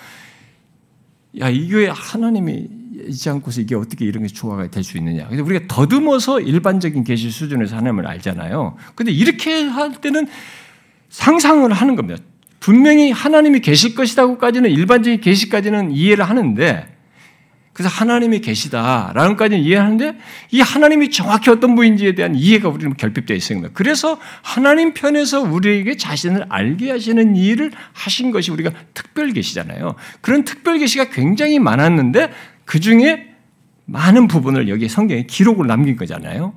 야 1.40 1.50
이게 1.50 1.88
하나님이 1.88 2.79
있지 3.08 3.30
않고서 3.30 3.62
이게 3.62 3.76
어떻게 3.76 4.06
이런 4.06 4.24
게 4.24 4.30
조화가 4.30 4.70
될 4.70 4.84
수 4.84 4.98
있느냐. 4.98 5.28
근데 5.28 5.42
우리가 5.42 5.66
더듬어서 5.68 6.42
일반적인 6.42 7.04
계시 7.04 7.30
수준에서 7.30 7.76
하나님을 7.78 8.08
알잖아요. 8.08 8.76
근데 8.96 9.12
이렇게 9.12 9.64
할 9.64 9.94
때는 9.94 10.28
상상을 11.10 11.72
하는 11.72 11.96
겁니다. 11.96 12.22
분명히 12.60 13.12
하나님이 13.12 13.62
계실 13.62 13.96
것이라고까지는 13.96 14.70
일반적인 14.70 15.22
계시까지는 15.22 15.92
이해를 15.92 16.26
하는데 16.26 17.00
그래서 17.80 17.96
하나님이 17.96 18.42
계시다라는 18.42 19.38
까지 19.38 19.58
이해하는데 19.58 20.18
이 20.52 20.60
하나님이 20.60 21.12
정확히 21.12 21.50
어떤 21.50 21.76
분인지에 21.76 22.14
대한 22.14 22.36
이해가 22.36 22.68
우리는 22.68 22.94
결핍되어 22.98 23.38
있습니다. 23.38 23.70
그래서 23.74 24.20
하나님 24.42 24.94
편에서 24.94 25.40
우리에게 25.40 25.96
자신을 25.96 26.48
알게 26.50 26.92
하시는 26.92 27.38
일을 27.38 27.72
하신 27.94 28.32
것이 28.32 28.52
우리가 28.52 28.72
특별 28.94 29.32
계시잖아요. 29.32 29.96
그런 30.20 30.44
특별 30.44 30.78
계시가 30.78 31.06
굉장히 31.06 31.58
많았는데 31.60 32.30
그 32.70 32.80
중에 32.80 33.34
많은 33.86 34.28
부분을 34.28 34.70
여기 34.70 34.88
성경에 34.88 35.24
기록으로 35.24 35.66
남긴 35.66 35.96
거잖아요. 35.96 36.54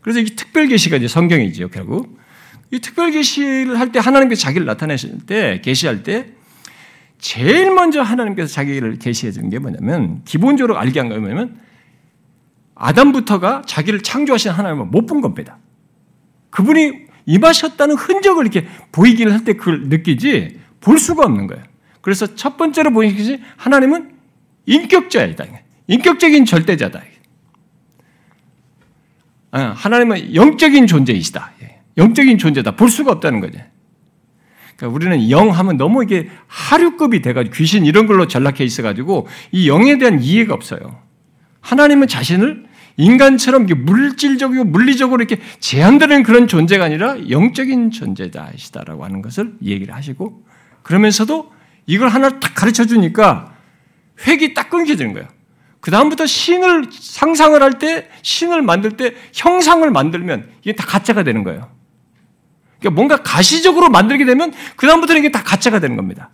그래서 0.00 0.18
이 0.18 0.24
특별 0.24 0.66
계시가 0.66 0.96
이제 0.96 1.06
성경이죠, 1.06 1.68
결국. 1.68 2.18
이 2.72 2.80
특별 2.80 3.12
계시를 3.12 3.78
할 3.78 3.92
때 3.92 4.00
하나님께서 4.00 4.42
자기를 4.42 4.66
나타내실 4.66 5.26
때 5.26 5.60
계시할 5.62 6.02
때 6.02 6.32
제일 7.18 7.70
먼저 7.72 8.02
하나님께서 8.02 8.52
자기를 8.52 8.98
계시해 8.98 9.30
준 9.30 9.48
게 9.48 9.60
뭐냐면 9.60 10.22
기본적으로 10.24 10.76
알게 10.76 10.98
한 10.98 11.08
거냐면 11.08 11.60
아담부터가 12.74 13.62
자기를 13.64 14.02
창조하신 14.02 14.50
하나님을 14.50 14.86
못 14.86 15.06
본 15.06 15.20
겁니다. 15.20 15.58
그분이 16.50 17.04
임하셨다는 17.26 17.94
흔적을 17.94 18.42
이렇게 18.44 18.66
보이기를 18.90 19.32
할 19.32 19.44
때 19.44 19.52
그걸 19.52 19.82
느끼지 19.84 20.58
볼 20.80 20.98
수가 20.98 21.24
없는 21.24 21.46
거예요. 21.46 21.62
그래서 22.00 22.34
첫 22.34 22.56
번째로 22.56 22.90
보이는 22.90 23.16
것이 23.16 23.40
하나님은 23.56 24.13
인격자이다. 24.66 25.44
인격적인 25.86 26.44
절대자다. 26.44 27.02
아, 29.52 29.60
하나님은 29.76 30.34
영적인 30.34 30.86
존재이시다. 30.86 31.52
예. 31.62 31.78
영적인 31.96 32.38
존재다. 32.38 32.72
볼 32.76 32.88
수가 32.88 33.12
없다는 33.12 33.40
거죠. 33.40 33.60
그러니까 34.76 34.96
우리는 34.96 35.30
영 35.30 35.50
하면 35.50 35.76
너무 35.76 36.02
이게 36.02 36.28
하류급이 36.48 37.22
돼가지고 37.22 37.54
귀신 37.54 37.84
이런 37.84 38.06
걸로 38.06 38.26
전락해 38.26 38.64
있어가지고 38.64 39.28
이 39.52 39.68
영에 39.68 39.98
대한 39.98 40.20
이해가 40.20 40.54
없어요. 40.54 41.00
하나님은 41.60 42.08
자신을 42.08 42.64
인간처럼 42.96 43.66
물질적이고 43.66 44.64
물리적으로 44.64 45.22
이렇게 45.22 45.40
제한되는 45.60 46.22
그런 46.22 46.46
존재가 46.46 46.84
아니라 46.84 47.16
영적인 47.30 47.90
존재다시다라고 47.90 49.04
하는 49.04 49.22
것을 49.22 49.54
얘기를 49.62 49.94
하시고 49.94 50.44
그러면서도 50.82 51.52
이걸 51.86 52.08
하나를 52.08 52.40
딱 52.40 52.54
가르쳐 52.54 52.84
주니까 52.84 53.53
획이 54.26 54.54
딱 54.54 54.70
끊겨지는 54.70 55.12
거예요. 55.12 55.28
그 55.80 55.90
다음부터 55.90 56.26
신을 56.26 56.86
상상을 56.90 57.60
할 57.62 57.78
때, 57.78 58.08
신을 58.22 58.62
만들 58.62 58.92
때 58.96 59.14
형상을 59.34 59.88
만들면 59.90 60.48
이게 60.62 60.72
다 60.74 60.86
가짜가 60.86 61.22
되는 61.24 61.44
거예요. 61.44 61.70
그러니까 62.78 62.96
뭔가 62.96 63.16
가시적으로 63.22 63.88
만들게 63.90 64.24
되면 64.24 64.52
그 64.76 64.86
다음부터는 64.86 65.20
이게 65.20 65.30
다 65.30 65.42
가짜가 65.42 65.80
되는 65.80 65.96
겁니다. 65.96 66.30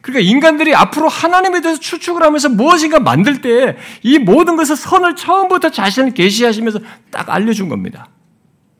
그러니까 0.00 0.28
인간들이 0.30 0.74
앞으로 0.74 1.08
하나님에 1.08 1.60
대해서 1.60 1.80
추측을 1.80 2.22
하면서 2.22 2.48
무엇인가 2.48 3.00
만들 3.00 3.40
때 3.40 3.76
이 4.02 4.18
모든 4.18 4.56
것을 4.56 4.76
선을 4.76 5.16
처음부터 5.16 5.70
자신을 5.70 6.12
계시하시면서 6.14 6.80
딱 7.10 7.28
알려준 7.30 7.68
겁니다. 7.68 8.08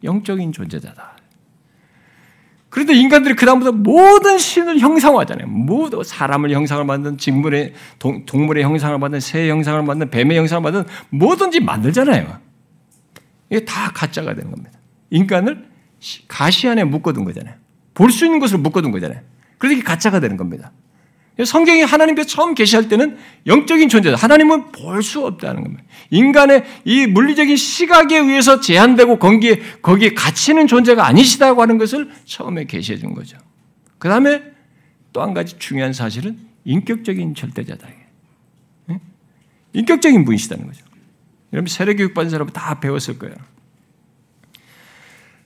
영적인 0.05 0.53
존재자다. 0.53 1.18
그런데 2.79 2.95
인간들이 2.95 3.35
그다음부터 3.35 3.73
모든 3.73 4.39
신을 4.39 4.79
형상화하잖아요. 4.79 5.49
모두 5.49 6.05
사람을 6.05 6.53
형상을 6.53 6.85
만든 6.85 7.19
직물의 7.19 7.73
동, 7.99 8.25
동물의 8.25 8.63
형상을 8.63 8.97
만든 8.99 9.19
새 9.19 9.49
형상을 9.51 9.83
만든 9.83 10.09
뱀의 10.11 10.39
형상을 10.39 10.63
만든 10.63 10.85
뭐든지 11.11 11.59
만들잖아요. 11.59 12.39
이게 13.51 13.65
다 13.65 13.91
가짜가 13.93 14.33
되는 14.35 14.53
겁니다. 14.53 14.79
인간을 15.11 15.67
가시 16.29 16.69
안에 16.69 16.85
묶어둔 16.85 17.25
거잖아요. 17.25 17.57
볼 17.95 18.13
수 18.13 18.25
있는 18.25 18.39
것으로 18.39 18.61
묶어둔 18.61 18.93
거잖아요. 18.93 19.23
그래서 19.59 19.75
이게 19.75 19.83
가짜가 19.83 20.21
되는 20.21 20.37
겁니다. 20.37 20.71
성경이 21.45 21.83
하나님께서 21.83 22.29
처음 22.29 22.55
계시할 22.55 22.89
때는 22.89 23.17
영적인 23.47 23.89
존재다. 23.89 24.17
하나님은 24.17 24.73
볼 24.73 25.03
수 25.03 25.25
없다는 25.25 25.63
겁니다. 25.63 25.85
인간의 26.11 26.65
이 26.85 27.07
물리적인 27.07 27.57
시각에 27.57 28.17
의해서 28.19 28.61
제한되고 28.61 29.19
거기에, 29.19 29.61
거기에 29.81 30.15
갇히는 30.15 30.67
존재가 30.67 31.07
아니시다고 31.07 31.63
하는 31.63 31.79
것을 31.79 32.11
처음에 32.25 32.65
계시해 32.65 32.99
준 32.99 33.15
거죠. 33.15 33.39
그 33.99 34.09
다음에 34.09 34.43
또 35.13 35.23
한 35.23 35.35
가지 35.35 35.59
중요한 35.59 35.93
사실은 35.93 36.39
인격적인 36.65 37.35
절대자다. 37.35 37.89
인격적인 39.73 40.25
분이시다는 40.25 40.67
거죠. 40.67 40.85
여러분 41.53 41.69
세례교육 41.69 42.15
받은 42.15 42.31
사람은 42.31 42.53
다 42.53 42.81
배웠을 42.81 43.19
거예요. 43.19 43.37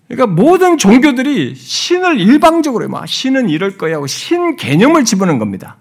그러니까 0.09 0.27
모든 0.35 0.79
종교들이 0.79 1.55
신을 1.55 2.21
일방적으로 2.21 2.89
막 2.89 3.07
신은 3.07 3.49
이럴 3.49 3.79
거야 3.79 3.97
하고 3.97 4.07
신 4.07 4.57
개념을 4.57 5.05
집어넣은 5.05 5.39
겁니다. 5.39 5.79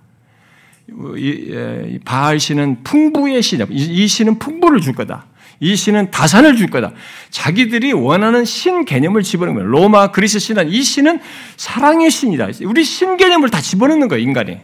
이, 1.17 1.99
바알 2.05 2.39
신은 2.39 2.83
풍부의 2.83 3.41
신이야. 3.41 3.67
이 3.69 4.07
신은 4.07 4.39
풍부를 4.39 4.81
줄 4.81 4.93
거다. 4.93 5.25
이 5.59 5.75
신은 5.75 6.11
다산을 6.11 6.57
줄 6.57 6.67
거다. 6.67 6.91
자기들이 7.29 7.93
원하는 7.93 8.45
신 8.45 8.83
개념을 8.83 9.21
집어넣는 9.21 9.55
거예요. 9.55 9.69
로마, 9.69 10.11
그리스 10.11 10.39
신은 10.39 10.69
이 10.69 10.81
신은 10.81 11.19
사랑의 11.55 12.09
신이다. 12.09 12.47
우리 12.65 12.83
신 12.83 13.15
개념을 13.15 13.49
다 13.49 13.61
집어넣는 13.61 14.07
거예요, 14.07 14.23
인간이. 14.23 14.59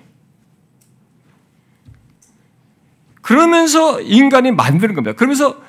그러면서 3.22 4.02
인간이 4.02 4.52
만드는 4.52 4.96
겁니다. 4.96 5.16
그러면서 5.16 5.62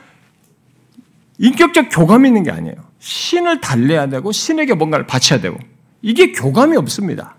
인격적 1.38 1.88
교감이 1.90 2.28
있는 2.28 2.42
게 2.42 2.50
아니에요. 2.50 2.76
신을 2.98 3.60
달래야 3.60 4.08
되고 4.08 4.32
신에게 4.32 4.74
뭔가를 4.74 5.06
바쳐야 5.06 5.40
되고 5.40 5.58
이게 6.00 6.32
교감이 6.32 6.76
없습니다. 6.76 7.37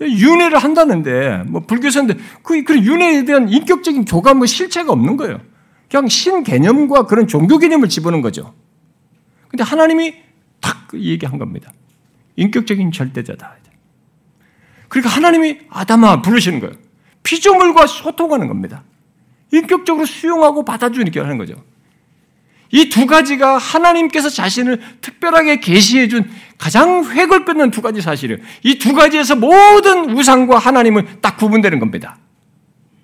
윤회를 0.00 0.58
한다는데 0.58 1.44
뭐 1.46 1.60
불교사인데 1.62 2.16
그, 2.42 2.62
그 2.64 2.78
윤회에 2.78 3.24
대한 3.24 3.48
인격적인 3.48 4.04
교감 4.04 4.38
뭐 4.38 4.46
실체가 4.46 4.92
없는 4.92 5.16
거예요. 5.16 5.40
그냥 5.90 6.08
신 6.08 6.42
개념과 6.42 7.06
그런 7.06 7.28
종교 7.28 7.58
개념을 7.58 7.88
집어넣은 7.88 8.22
거죠. 8.22 8.54
근데 9.48 9.62
하나님이 9.62 10.14
딱 10.60 10.88
얘기한 10.94 11.38
겁니다. 11.38 11.72
인격적인 12.36 12.90
절대자다. 12.90 13.56
그러니까 14.88 15.10
하나님이 15.14 15.58
아담아 15.68 16.22
부르시는 16.22 16.60
거예요. 16.60 16.74
피조물과 17.24 17.86
소통하는 17.86 18.48
겁니다. 18.48 18.84
인격적으로 19.52 20.06
수용하고 20.06 20.64
받아주니까 20.64 21.22
하는 21.22 21.38
거죠. 21.38 21.54
이 22.74 22.88
두 22.88 23.06
가지가 23.06 23.56
하나님께서 23.56 24.28
자신을 24.28 24.80
특별하게 25.00 25.60
계시해 25.60 26.08
준 26.08 26.28
가장 26.58 27.04
획을 27.04 27.44
끊는 27.44 27.70
두 27.70 27.80
가지 27.80 28.00
사실이에요. 28.02 28.40
이 28.64 28.78
두 28.78 28.94
가지에서 28.94 29.36
모든 29.36 30.10
우상과 30.10 30.58
하나님은 30.58 31.06
딱 31.22 31.36
구분되는 31.36 31.78
겁니다. 31.78 32.18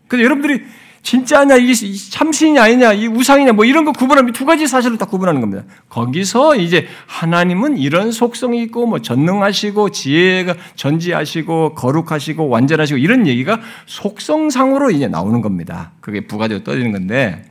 그래서 0.09 0.25
여러분들이 0.25 0.63
진짜냐, 1.03 1.57
이게 1.57 1.73
참신이 2.11 2.59
아니냐, 2.59 2.93
이 2.93 3.07
우상이냐, 3.07 3.53
뭐 3.53 3.65
이런 3.65 3.85
거 3.87 3.93
구분하면 3.93 4.33
두 4.33 4.45
가지 4.45 4.67
사실을 4.67 4.99
딱 4.99 5.09
구분하는 5.11 5.41
겁니다. 5.41 5.65
거기서 5.89 6.57
이제 6.57 6.89
하나님은 7.07 7.79
이런 7.79 8.13
속성이 8.13 8.63
있고, 8.65 8.87
뭐 8.87 8.99
전능하시고, 8.99 9.93
지혜가 9.93 10.57
전지하시고, 10.75 11.75
거룩하시고, 11.75 12.49
완전하시고, 12.49 12.99
이런 12.99 13.27
얘기가 13.27 13.61
속성상으로 13.87 14.91
이제 14.91 15.09
나오는 15.09 15.41
겁니다. 15.41 15.93
그게 16.01 16.27
부가되어 16.27 16.65
떠지는 16.65 16.93
건데, 16.93 17.45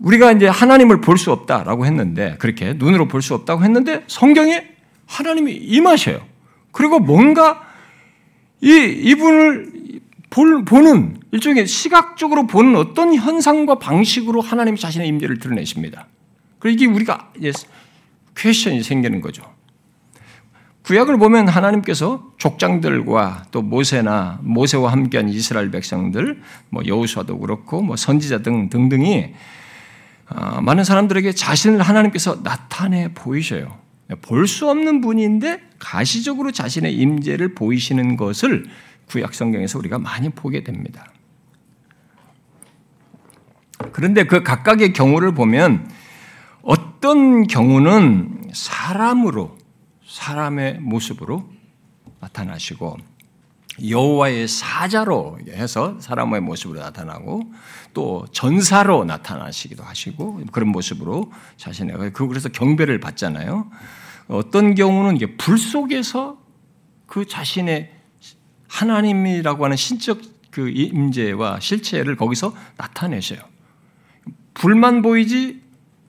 우리가 0.00 0.32
이제 0.32 0.46
하나님을 0.46 1.00
볼 1.00 1.18
수 1.18 1.30
없다라고 1.32 1.86
했는데 1.86 2.36
그렇게 2.38 2.74
눈으로 2.74 3.06
볼 3.08 3.22
수 3.22 3.34
없다고 3.34 3.62
했는데 3.64 4.04
성경에 4.06 4.66
하나님이 5.06 5.52
임하셔요. 5.52 6.20
그리고 6.72 6.98
뭔가 6.98 7.62
이 8.60 8.70
이분을 8.70 10.00
볼, 10.30 10.64
보는 10.64 11.20
일종의 11.32 11.66
시각적으로 11.66 12.46
보는 12.46 12.76
어떤 12.76 13.14
현상과 13.14 13.78
방식으로 13.78 14.40
하나님 14.40 14.76
자신의 14.76 15.08
임재를 15.08 15.38
드러내십니다. 15.38 16.06
그리고 16.60 16.74
이게 16.74 16.86
우리가 16.86 17.32
퀘션이 18.36 18.82
생기는 18.82 19.20
거죠. 19.20 19.42
구약을 20.84 21.18
보면 21.18 21.48
하나님께서 21.48 22.32
족장들과 22.38 23.44
또 23.50 23.62
모세나 23.62 24.38
모세와 24.42 24.92
함께한 24.92 25.28
이스라엘 25.28 25.70
백성들, 25.70 26.40
뭐 26.70 26.82
여호수아도 26.86 27.38
그렇고 27.38 27.82
뭐 27.82 27.96
선지자 27.96 28.38
등 28.42 28.68
등등이 28.70 29.34
어, 29.34 29.34
많은 30.62 30.84
사람들에게 30.84 31.32
자신을 31.32 31.82
하나님께서 31.82 32.42
나타내 32.42 33.12
보이셔요. 33.14 33.78
볼 34.22 34.46
수 34.46 34.68
없는 34.68 35.00
분인데 35.00 35.60
가시적으로 35.78 36.50
자신의 36.50 36.94
임재를 36.94 37.54
보이시는 37.54 38.16
것을 38.16 38.66
구약 39.06 39.34
성경에서 39.34 39.78
우리가 39.78 39.98
많이 39.98 40.28
보게 40.28 40.64
됩니다. 40.64 41.06
그런데 43.92 44.24
그 44.24 44.42
각각의 44.42 44.92
경우를 44.92 45.34
보면 45.34 45.90
어떤 46.62 47.46
경우는 47.46 48.50
사람으로 48.52 49.56
사람의 50.06 50.80
모습으로 50.80 51.48
나타나시고 52.20 52.98
여호와의 53.88 54.48
사자로 54.48 55.38
해서 55.48 55.96
사람의 56.00 56.40
모습으로 56.40 56.80
나타나고 56.80 57.52
또 57.94 58.26
전사로 58.32 59.04
나타나시기도 59.04 59.82
하시고 59.82 60.42
그런 60.52 60.68
모습으로 60.70 61.32
자신의 61.56 62.12
그 62.12 62.28
그래서 62.28 62.48
경배를 62.48 63.00
받잖아요. 63.00 63.70
어떤 64.28 64.74
경우는 64.74 65.16
이게 65.16 65.36
불 65.36 65.58
속에서 65.58 66.38
그 67.06 67.26
자신의 67.26 67.90
하나님이라고 68.68 69.64
하는 69.64 69.76
신적 69.76 70.20
그 70.50 70.68
임재와 70.68 71.60
실체를 71.60 72.16
거기서 72.16 72.54
나타내셔요. 72.76 73.40
불만 74.54 75.02
보이지 75.02 75.62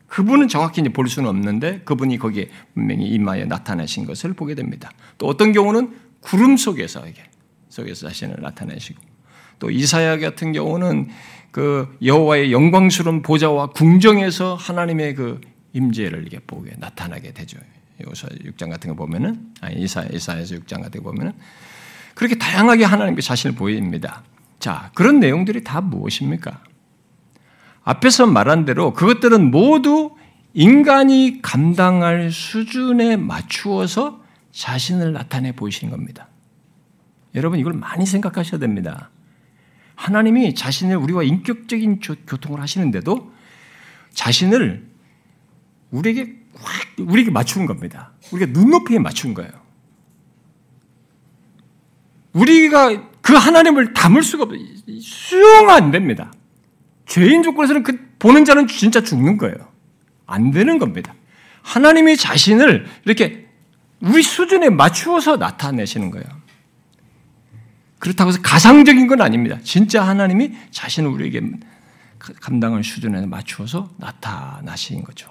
그분은 0.08 0.50
정확히 0.50 0.84
볼 0.84 1.08
수는 1.08 1.30
없는데 1.30 1.82
그분이 1.86 2.18
거기에 2.18 2.50
분명히 2.74 3.08
임하여 3.08 3.46
나타내신 3.46 4.06
것을 4.06 4.34
보게 4.34 4.56
됩니다. 4.56 4.92
또 5.18 5.28
어떤 5.28 5.54
경우는 5.54 5.96
구름 6.20 6.58
속에서 6.58 7.08
이게 7.08 7.24
속에서 7.72 8.08
자신을 8.08 8.38
나타내시고 8.42 9.02
또 9.60 9.72
이사야 9.72 10.20
같은 10.20 10.52
경우는 10.54 11.10
그 11.52 11.98
여호와의 12.04 12.52
영광스러운 12.52 13.22
보좌와 13.22 13.68
궁정에서 13.68 14.56
하나님의 14.56 15.16
그 15.16 15.42
임재를 15.74 16.28
이게 16.28 16.40
보게 16.40 16.72
나타나게 16.78 17.34
되죠. 17.34 17.58
여호서 18.06 18.28
6장 18.28 18.70
같은 18.70 18.90
거 18.90 18.96
보면은 18.96 19.54
아니 19.62 19.82
이사 19.82 20.04
이사에서 20.04 20.56
6장 20.56 20.82
같은 20.82 21.04
거 21.04 21.12
보면은 21.12 21.34
그렇게 22.16 22.38
다양하게 22.38 22.84
하나님께 22.84 23.22
자신을 23.22 23.56
보입니다. 23.56 24.24
자, 24.60 24.92
그런 24.94 25.20
내용들이 25.20 25.64
다 25.64 25.82
무엇입니까? 25.82 26.64
앞에서 27.84 28.28
말한 28.28 28.66
대로 28.66 28.94
그것들은 28.94 29.50
모두 29.50 30.16
인간이 30.54 31.42
감당할 31.42 32.32
수준에 32.32 33.16
맞추어서 33.16 34.22
자신을 34.52 35.14
나타내 35.14 35.54
보이시는 35.54 35.92
겁니다. 35.92 36.28
여러분 37.36 37.60
이걸 37.60 37.74
많이 37.74 38.06
생각하셔야 38.06 38.60
됩니다. 38.60 39.10
하나님이 39.96 40.56
자신을 40.56 40.98
우리와 40.98 41.24
인격적인 41.24 42.00
교통을 42.28 42.60
하시는데도 42.62 43.32
자신을 44.14 44.86
우리에게 45.92 46.36
확 46.56 46.88
우리에게 46.98 47.32
맞추는 47.32 47.68
겁니다. 47.68 48.12
우리가 48.32 48.52
눈높이에 48.52 49.00
맞춘 49.00 49.34
거예요. 49.34 49.52
우리가 52.34 53.10
그 53.22 53.34
하나님을 53.34 53.94
담을 53.94 54.24
수가 54.24 54.44
없어요. 54.44 54.60
수용이 55.02 55.72
안 55.72 55.92
됩니다. 55.92 56.32
죄인 57.06 57.44
조건에서는 57.44 57.84
그 57.84 58.12
보는 58.20 58.46
자는 58.46 58.68
진짜 58.68 59.02
죽는 59.02 59.38
거예요. 59.38 59.56
안 60.26 60.52
되는 60.52 60.80
겁니다. 60.80 61.14
하나님이 61.62 62.18
자신을 62.18 62.86
이렇게 63.06 63.48
우리 64.02 64.24
수준에 64.24 64.70
맞추어서 64.70 65.38
나타내시는 65.38 66.10
거예요. 66.12 66.26
그렇다고 68.02 68.30
해서 68.30 68.42
가상적인 68.42 69.06
건 69.06 69.22
아닙니다. 69.22 69.60
진짜 69.64 70.02
하나님이 70.02 70.54
자신을 70.72 71.08
우리에게 71.12 71.40
감당할 72.18 72.84
수준에 72.84 73.28
맞추어서 73.28 73.92
나타나신 73.98 75.04
거죠. 75.04 75.30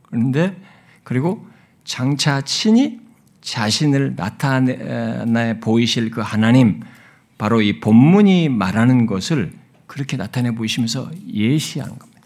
그런데 0.00 0.56
그리고 1.04 1.46
장차 1.84 2.40
친히 2.40 3.00
자신을 3.42 4.16
나타내 4.16 5.60
보이실 5.60 6.10
그 6.10 6.22
하나님, 6.22 6.80
바로 7.36 7.60
이 7.60 7.80
본문이 7.80 8.48
말하는 8.48 9.04
것을 9.04 9.52
그렇게 9.86 10.16
나타내 10.16 10.52
보이시면서 10.52 11.10
예시하는 11.30 11.98
겁니다. 11.98 12.22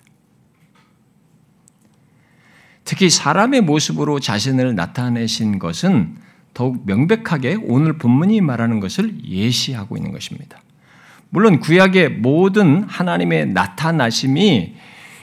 특히 2.85 3.11
사람의 3.11 3.62
모습으로 3.62 4.20
자신을 4.20 4.76
나타내신 4.76 5.59
것은 5.59 6.16
더욱 6.54 6.82
명백하게 6.86 7.58
오늘 7.62 7.98
본문이 7.98 8.40
말하는 8.40 8.80
것을 8.80 9.24
예시하고 9.24 9.96
있는 9.96 10.12
것입니다. 10.12 10.60
물론 11.30 11.60
구약의 11.60 12.10
모든 12.10 12.84
하나님의 12.84 13.48
나타나심이 13.48 14.74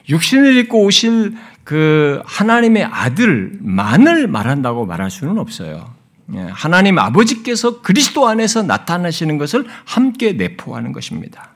육신을 0.10 0.58
입고 0.58 0.84
오실 0.84 1.36
그 1.64 2.22
하나님의 2.26 2.86
아들만을 2.86 4.28
말한다고 4.28 4.86
말할 4.86 5.12
수는 5.12 5.38
없어요. 5.38 5.94
예, 6.34 6.40
하나님 6.40 6.98
아버지께서 6.98 7.82
그리스도 7.82 8.28
안에서 8.28 8.64
나타나시는 8.64 9.38
것을 9.38 9.66
함께 9.86 10.34
내포하는 10.34 10.92
것입니다. 10.92 11.50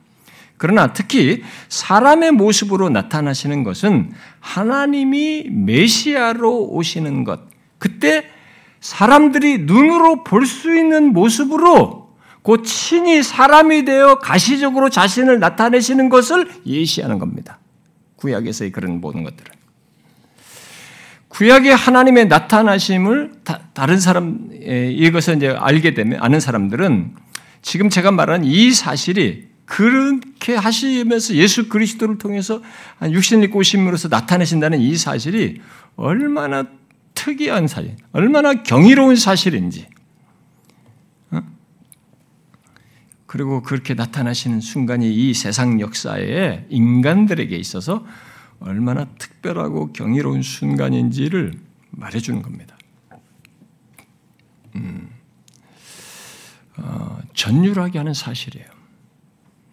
그러나 0.58 0.94
특히 0.94 1.44
사람의 1.70 2.34
모습으로 2.34 2.90
나타나시는 2.90 3.64
것은 3.64 4.12
하나님이 4.40 5.50
메시아로 5.50 6.68
오시는 6.70 7.24
것, 7.24 7.40
그때 7.80 8.26
사람들이 8.82 9.60
눈으로 9.60 10.24
볼 10.24 10.46
수 10.46 10.76
있는 10.76 11.14
모습으로 11.14 12.10
곧 12.42 12.64
친히 12.64 13.22
사람이 13.22 13.86
되어 13.86 14.16
가시적으로 14.16 14.90
자신을 14.90 15.40
나타내시는 15.40 16.10
것을 16.10 16.50
예시하는 16.66 17.20
겁니다. 17.20 17.60
구약에서의 18.16 18.72
그런 18.72 19.00
모든 19.00 19.24
것들은. 19.24 19.52
구약의 21.28 21.76
하나님의 21.76 22.28
나타나심을 22.28 23.32
다, 23.44 23.86
른 23.86 24.00
사람, 24.00 24.50
이것을 24.52 25.38
이제 25.38 25.50
알게 25.50 25.94
되면, 25.94 26.20
아는 26.22 26.40
사람들은 26.40 27.16
지금 27.62 27.90
제가 27.90 28.12
말한 28.12 28.44
이 28.44 28.72
사실이 28.72 29.48
그렇게 29.66 30.56
하시면서 30.56 31.36
예수 31.36 31.70
그리스도를 31.70 32.18
통해서 32.18 32.62
육신을 33.04 33.46
입고 33.46 33.60
오심으로써 33.60 34.10
나타내신다는 34.10 34.80
이 34.80 34.98
사실이 34.98 35.62
얼마나 35.96 36.66
특이한 37.14 37.68
사실, 37.68 37.96
얼마나 38.12 38.64
경이로운 38.64 39.16
사실인지, 39.16 39.88
어? 41.32 41.42
그리고 43.26 43.62
그렇게 43.62 43.94
나타나시는 43.94 44.62
순간이 44.62 45.14
이 45.14 45.34
세상 45.34 45.80
역사에 45.80 46.66
인간들에게 46.70 47.56
있어서 47.56 48.06
얼마나 48.60 49.06
특별하고 49.18 49.92
경이로운 49.92 50.42
순간인지를 50.42 51.54
말해주는 51.92 52.42
겁니다. 52.42 52.78
음, 54.76 55.10
어, 56.78 57.20
전율하게 57.34 57.98
하는 57.98 58.14
사실이에요. 58.14 58.71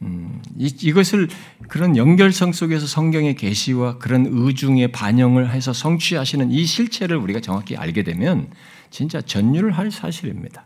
음, 0.02 0.40
이, 0.56 0.92
것을 0.92 1.28
그런 1.68 1.96
연결성 1.96 2.52
속에서 2.52 2.86
성경의 2.86 3.34
계시와 3.34 3.98
그런 3.98 4.26
의중의 4.30 4.92
반영을 4.92 5.50
해서 5.50 5.72
성취하시는 5.72 6.50
이 6.52 6.64
실체를 6.64 7.16
우리가 7.16 7.40
정확히 7.40 7.76
알게 7.76 8.04
되면 8.04 8.48
진짜 8.90 9.20
전율을 9.20 9.72
할 9.72 9.90
사실입니다. 9.90 10.64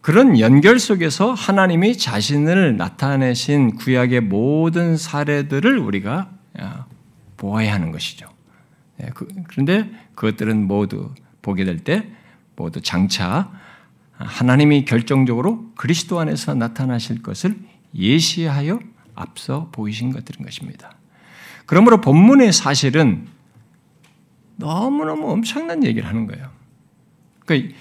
그런 0.00 0.38
연결 0.38 0.78
속에서 0.78 1.34
하나님이 1.34 1.98
자신을 1.98 2.78
나타내신 2.78 3.76
구약의 3.76 4.22
모든 4.22 4.96
사례들을 4.96 5.78
우리가 5.78 6.30
보아야 7.36 7.74
하는 7.74 7.92
것이죠. 7.92 8.26
예, 9.02 9.10
그, 9.14 9.28
그런데 9.48 9.90
그것들은 10.14 10.66
모두 10.66 11.10
보게 11.42 11.64
될 11.64 11.78
때 11.78 12.06
모두 12.56 12.80
장차 12.80 13.50
하나님이 14.20 14.84
결정적으로 14.84 15.72
그리스도 15.76 16.20
안에서 16.20 16.54
나타나실 16.54 17.22
것을 17.22 17.56
예시하여 17.94 18.80
앞서 19.14 19.68
보이신 19.72 20.12
것들인 20.12 20.44
것입니다. 20.44 20.96
그러므로 21.66 22.00
본문의 22.00 22.52
사실은 22.52 23.26
너무너무 24.56 25.30
엄청난 25.30 25.84
얘기를 25.84 26.06
하는 26.06 26.26
거예요. 26.26 26.50
그러니까 27.46 27.74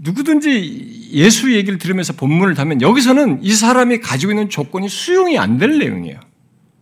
누구든지 0.00 1.10
예수 1.12 1.54
얘기를 1.54 1.78
들으면서 1.78 2.12
본문을 2.12 2.54
다면 2.54 2.82
여기서는 2.82 3.42
이 3.42 3.52
사람이 3.52 4.00
가지고 4.00 4.32
있는 4.32 4.48
조건이 4.50 4.88
수용이 4.88 5.38
안 5.38 5.58
될 5.58 5.78
내용이에요. 5.78 6.20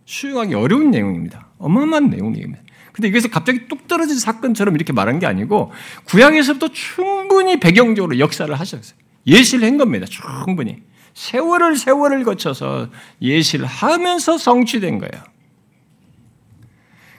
수용하기 0.05 0.53
어려운 0.55 0.91
내용입니다. 0.91 1.47
어마어마한 1.57 2.09
내용입니다. 2.09 2.61
근데 2.95 3.09
이것이 3.09 3.27
갑자기 3.27 3.67
뚝 3.67 3.89
떨어진 3.89 4.17
사건처럼 4.17 4.73
이렇게 4.73 4.93
말한 4.93 5.19
게 5.19 5.25
아니고 5.25 5.73
구약에서부터 6.05 6.69
충분히 6.71 7.59
배경적으로 7.59 8.19
역사를 8.19 8.57
하셨어요. 8.57 8.97
예시를 9.27 9.67
한 9.67 9.77
겁니다. 9.77 10.05
충분히. 10.05 10.77
세월을 11.13 11.75
세월을 11.75 12.23
거쳐서 12.23 12.87
예시를 13.21 13.65
하면서 13.65 14.37
성취된 14.37 14.99
거예요. 14.99 15.25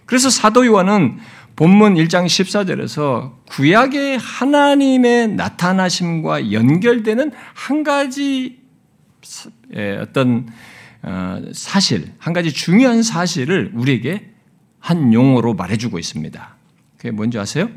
그래서 0.06 0.30
사도 0.30 0.64
요한은 0.64 1.18
본문 1.56 1.96
1장 1.96 2.24
14절에서 2.24 3.34
구약의 3.50 4.16
하나님의 4.16 5.28
나타나심과 5.28 6.52
연결되는 6.52 7.32
한 7.52 7.82
가지 7.82 8.60
예, 9.74 9.98
어떤 9.98 10.48
어, 11.02 11.42
사실, 11.52 12.14
한 12.16 12.32
가지 12.32 12.50
중요한 12.50 13.02
사실을 13.02 13.72
우리에게 13.74 14.35
한 14.78 15.12
용어로 15.12 15.54
말해주고 15.54 15.98
있습니다. 15.98 16.56
그게 16.96 17.10
뭔지 17.10 17.38
아세요? 17.38 17.68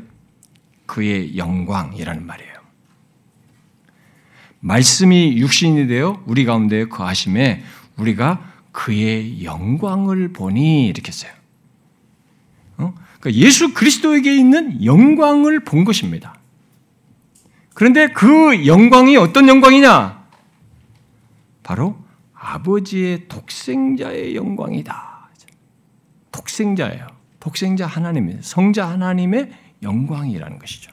그의 0.86 1.36
영광이라는 1.36 2.26
말이에요. 2.26 2.54
말씀이 4.60 5.38
육신이 5.38 5.86
되어 5.86 6.22
우리 6.26 6.44
가운데 6.44 6.86
거하심에 6.86 7.62
우리가 7.96 8.52
그의 8.72 9.44
영광을 9.44 10.32
보니 10.32 10.86
이렇게 10.86 11.12
써요. 11.12 11.32
어? 12.78 12.94
그러니까 13.18 13.40
예수 13.44 13.74
그리스도에게 13.74 14.34
있는 14.34 14.84
영광을 14.84 15.60
본 15.60 15.84
것입니다. 15.84 16.34
그런데 17.74 18.08
그 18.08 18.66
영광이 18.66 19.16
어떤 19.16 19.48
영광이냐? 19.48 20.20
바로 21.62 21.96
아버지의 22.34 23.28
독생자의 23.28 24.34
영광이다. 24.34 25.09
독생자예요. 26.32 27.06
독생자 27.38 27.86
하나님, 27.86 28.38
성자 28.40 28.88
하나님의 28.88 29.50
영광이라는 29.82 30.58
것이죠. 30.58 30.92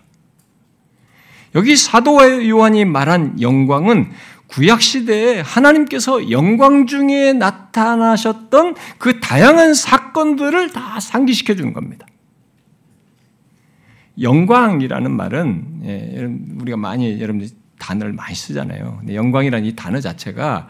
여기 1.55 1.75
사도 1.75 2.17
요한이 2.47 2.85
말한 2.85 3.41
영광은 3.41 4.11
구약 4.47 4.81
시대에 4.81 5.41
하나님께서 5.41 6.31
영광 6.31 6.87
중에 6.87 7.33
나타나셨던 7.33 8.75
그 8.97 9.19
다양한 9.19 9.73
사건들을 9.73 10.71
다 10.71 10.99
상기시켜 10.99 11.55
주는 11.55 11.73
겁니다. 11.73 12.05
영광이라는 14.19 15.11
말은 15.11 15.81
예, 15.83 16.27
우리가 16.61 16.77
많이 16.77 17.21
여러분들 17.21 17.49
단어를 17.77 18.13
많이 18.13 18.33
쓰잖아요. 18.33 19.01
영광이라는 19.07 19.67
이 19.67 19.75
단어 19.75 19.99
자체가 19.99 20.67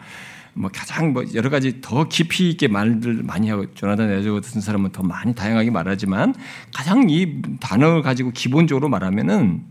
뭐 0.58 0.70
가장 0.72 1.12
뭐 1.12 1.24
여러 1.34 1.50
가지 1.50 1.80
더 1.80 2.08
깊이 2.08 2.50
있게 2.50 2.66
말들 2.68 3.22
많이 3.22 3.48
하고 3.48 3.72
조나단 3.74 4.10
에저 4.10 4.32
같은 4.34 4.60
사람은 4.60 4.90
더 4.90 5.02
많이 5.02 5.34
다양하게 5.34 5.70
말하지만 5.70 6.34
가장 6.74 7.08
이 7.08 7.40
단어를 7.60 8.02
가지고 8.02 8.32
기본적으로 8.32 8.88
말하면은 8.88 9.62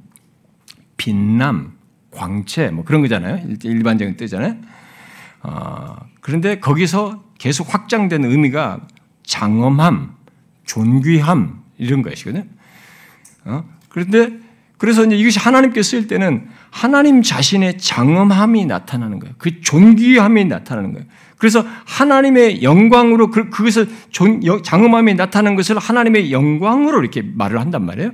빛남, 0.95 1.73
광채 2.11 2.69
뭐 2.69 2.85
그런 2.85 3.01
거잖아요. 3.01 3.55
일반적인 3.63 4.15
뜻잖아요. 4.15 4.55
어, 5.43 5.97
그런데 6.21 6.59
거기서 6.59 7.23
계속 7.37 7.73
확장된 7.73 8.23
의미가 8.23 8.87
장엄함, 9.23 10.15
존귀함 10.65 11.63
이런 11.77 12.01
것이거든요. 12.01 12.45
어? 13.45 13.63
그런데 13.89 14.39
그래서 14.77 15.03
이제 15.03 15.15
이것이 15.15 15.39
하나님께 15.39 15.81
쓰일 15.81 16.07
때는 16.07 16.47
하나님 16.69 17.21
자신의 17.21 17.79
장엄함이 17.79 18.65
나타나는 18.65 19.19
거예요. 19.19 19.35
그 19.37 19.61
존귀함이 19.61 20.45
나타나는 20.45 20.93
거예요. 20.93 21.07
그래서 21.37 21.65
하나님의 21.85 22.63
영광으로 22.63 23.31
그, 23.31 23.49
그것을 23.49 23.87
장엄함이 24.63 25.15
나타나는 25.15 25.55
것을 25.55 25.77
하나님의 25.77 26.31
영광으로 26.31 26.99
이렇게 26.99 27.21
말을 27.21 27.59
한단 27.59 27.85
말이에요. 27.85 28.11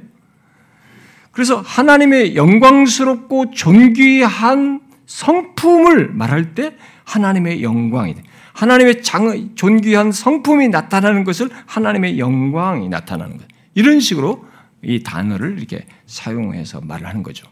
그래서 1.32 1.62
하나님의 1.66 2.36
영광스럽고 2.36 3.52
존귀한 3.52 4.82
성품을 5.06 6.12
말할 6.14 6.54
때 6.54 6.76
하나님의 7.06 7.64
영광이 7.64 8.16
돼. 8.16 8.24
하나님의 8.54 9.02
장, 9.02 9.50
존귀한 9.56 10.12
성품이 10.12 10.70
나타나는 10.70 11.24
것을 11.24 11.50
하나님의 11.66 12.20
영광이 12.20 12.88
나타나는 12.88 13.38
거예요. 13.38 13.48
이런 13.74 14.00
식으로 14.00 14.46
이 14.84 15.02
단어를 15.04 15.58
이렇게 15.58 15.86
사용해서 16.06 16.82
말을 16.82 17.08
하는 17.08 17.24
거죠. 17.24 17.48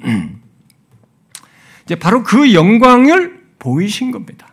이제 1.84 1.94
바로 1.94 2.22
그 2.22 2.52
영광을 2.54 3.44
보이신 3.58 4.10
겁니다. 4.10 4.48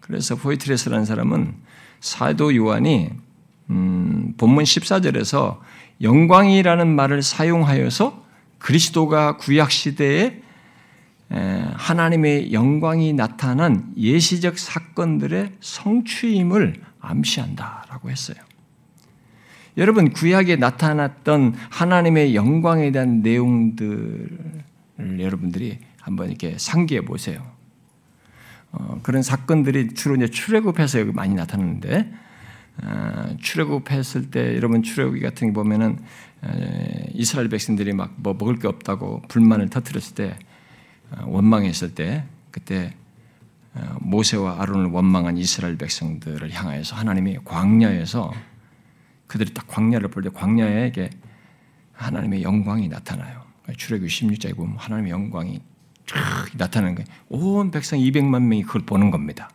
그래서 0.00 0.36
포이트레스라는 0.36 1.04
사람은 1.04 1.54
사도 2.00 2.54
요한이 2.54 3.10
음, 3.70 4.34
본문 4.36 4.64
14절에서 4.64 5.58
영광이라는 6.00 6.86
말을 6.86 7.22
사용하여서 7.22 8.24
그리스도가 8.58 9.36
구약 9.36 9.70
시대에 9.70 10.42
하나님의 11.28 12.52
영광이 12.52 13.12
나타난 13.12 13.92
예시적 13.96 14.58
사건들의 14.58 15.52
성취임을 15.60 16.80
암시한다라고 17.00 18.10
했어요. 18.10 18.47
여러분 19.78 20.10
구약에 20.10 20.56
나타났던 20.56 21.54
하나님의 21.70 22.34
영광에 22.34 22.90
대한 22.90 23.22
내용들을 23.22 24.38
여러분들이 25.20 25.78
한번 26.00 26.28
이렇게 26.28 26.56
상기해 26.58 27.02
보세요. 27.02 27.46
어, 28.72 28.98
그런 29.04 29.22
사건들이 29.22 29.94
주로 29.94 30.16
이제 30.16 30.26
출애굽해서 30.28 30.98
여기 30.98 31.12
많이 31.12 31.34
나타나는데 31.34 32.12
어, 32.82 33.36
출애굽했을 33.40 34.30
때 34.30 34.56
여러분 34.56 34.82
출애굽기 34.82 35.20
같은 35.20 35.48
게 35.48 35.52
보면은 35.52 35.98
에, 36.44 37.10
이스라엘 37.14 37.48
백성들이 37.48 37.92
막 37.92 38.14
뭐 38.16 38.34
먹을 38.34 38.58
게 38.58 38.66
없다고 38.66 39.22
불만을 39.28 39.70
터뜨렸을 39.70 40.16
때 40.16 40.36
어, 41.12 41.24
원망했을 41.26 41.94
때 41.94 42.24
그때 42.50 42.94
어, 43.74 43.96
모세와 44.00 44.60
아론을 44.60 44.86
원망한 44.90 45.38
이스라엘 45.38 45.78
백성들을 45.78 46.50
향하여서 46.52 46.96
하나님이 46.96 47.38
광야에서 47.44 48.32
그들이 49.28 49.54
딱 49.54 49.66
광야를 49.68 50.08
볼 50.10 50.22
때 50.24 50.30
광야에게 50.30 51.10
하나님의 51.92 52.42
영광이 52.42 52.88
나타나요. 52.88 53.44
출애굽 53.76 54.08
16장에 54.08 54.56
보면 54.56 54.76
하나님의 54.78 55.12
영광이 55.12 55.60
쫙 56.06 56.46
나타나는 56.56 56.94
거예요. 56.96 57.06
온 57.28 57.70
백성 57.70 57.98
200만 57.98 58.42
명이 58.42 58.62
그걸 58.62 58.82
보는 58.82 59.10
겁니다. 59.10 59.50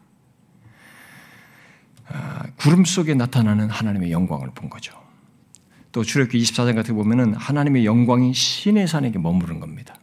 아, 2.08 2.44
구름 2.58 2.86
속에 2.86 3.14
나타나는 3.16 3.70
하나님의 3.70 4.12
영광을 4.12 4.52
본 4.54 4.70
거죠. 4.70 4.94
또 5.92 6.04
출애굽기 6.04 6.40
24장 6.44 6.76
같은 6.76 6.96
보면은 6.96 7.34
하나님의 7.34 7.86
영광이 7.86 8.34
신의 8.34 8.88
산에게 8.88 9.20
머무른 9.20 9.60
겁니다. 9.60 9.96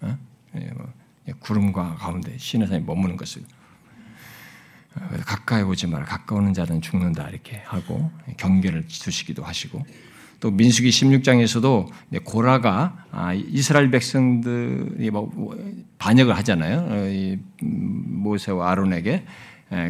어? 0.00 0.16
예, 0.56 0.70
뭐, 0.74 0.92
예, 1.28 1.32
구름과 1.38 1.96
가운데 1.96 2.36
신의 2.38 2.68
산에 2.68 2.80
머무는 2.80 3.16
것을 3.16 3.42
가까이 5.26 5.62
오지 5.62 5.86
마라. 5.88 6.04
가까우는 6.04 6.54
자는 6.54 6.80
죽는다. 6.80 7.28
이렇게 7.28 7.62
하고 7.64 8.10
경계를 8.36 8.86
두시기도 8.86 9.42
하시고 9.42 9.84
또 10.40 10.50
민수기 10.50 10.90
16장에서도 10.90 12.24
고라가 12.24 13.04
아, 13.10 13.32
이스라엘 13.32 13.90
백성들이 13.90 15.10
뭐 15.10 15.56
반역을 15.98 16.36
하잖아요. 16.36 16.86
어, 16.88 17.36
모세와 17.60 18.70
아론에게 18.70 19.24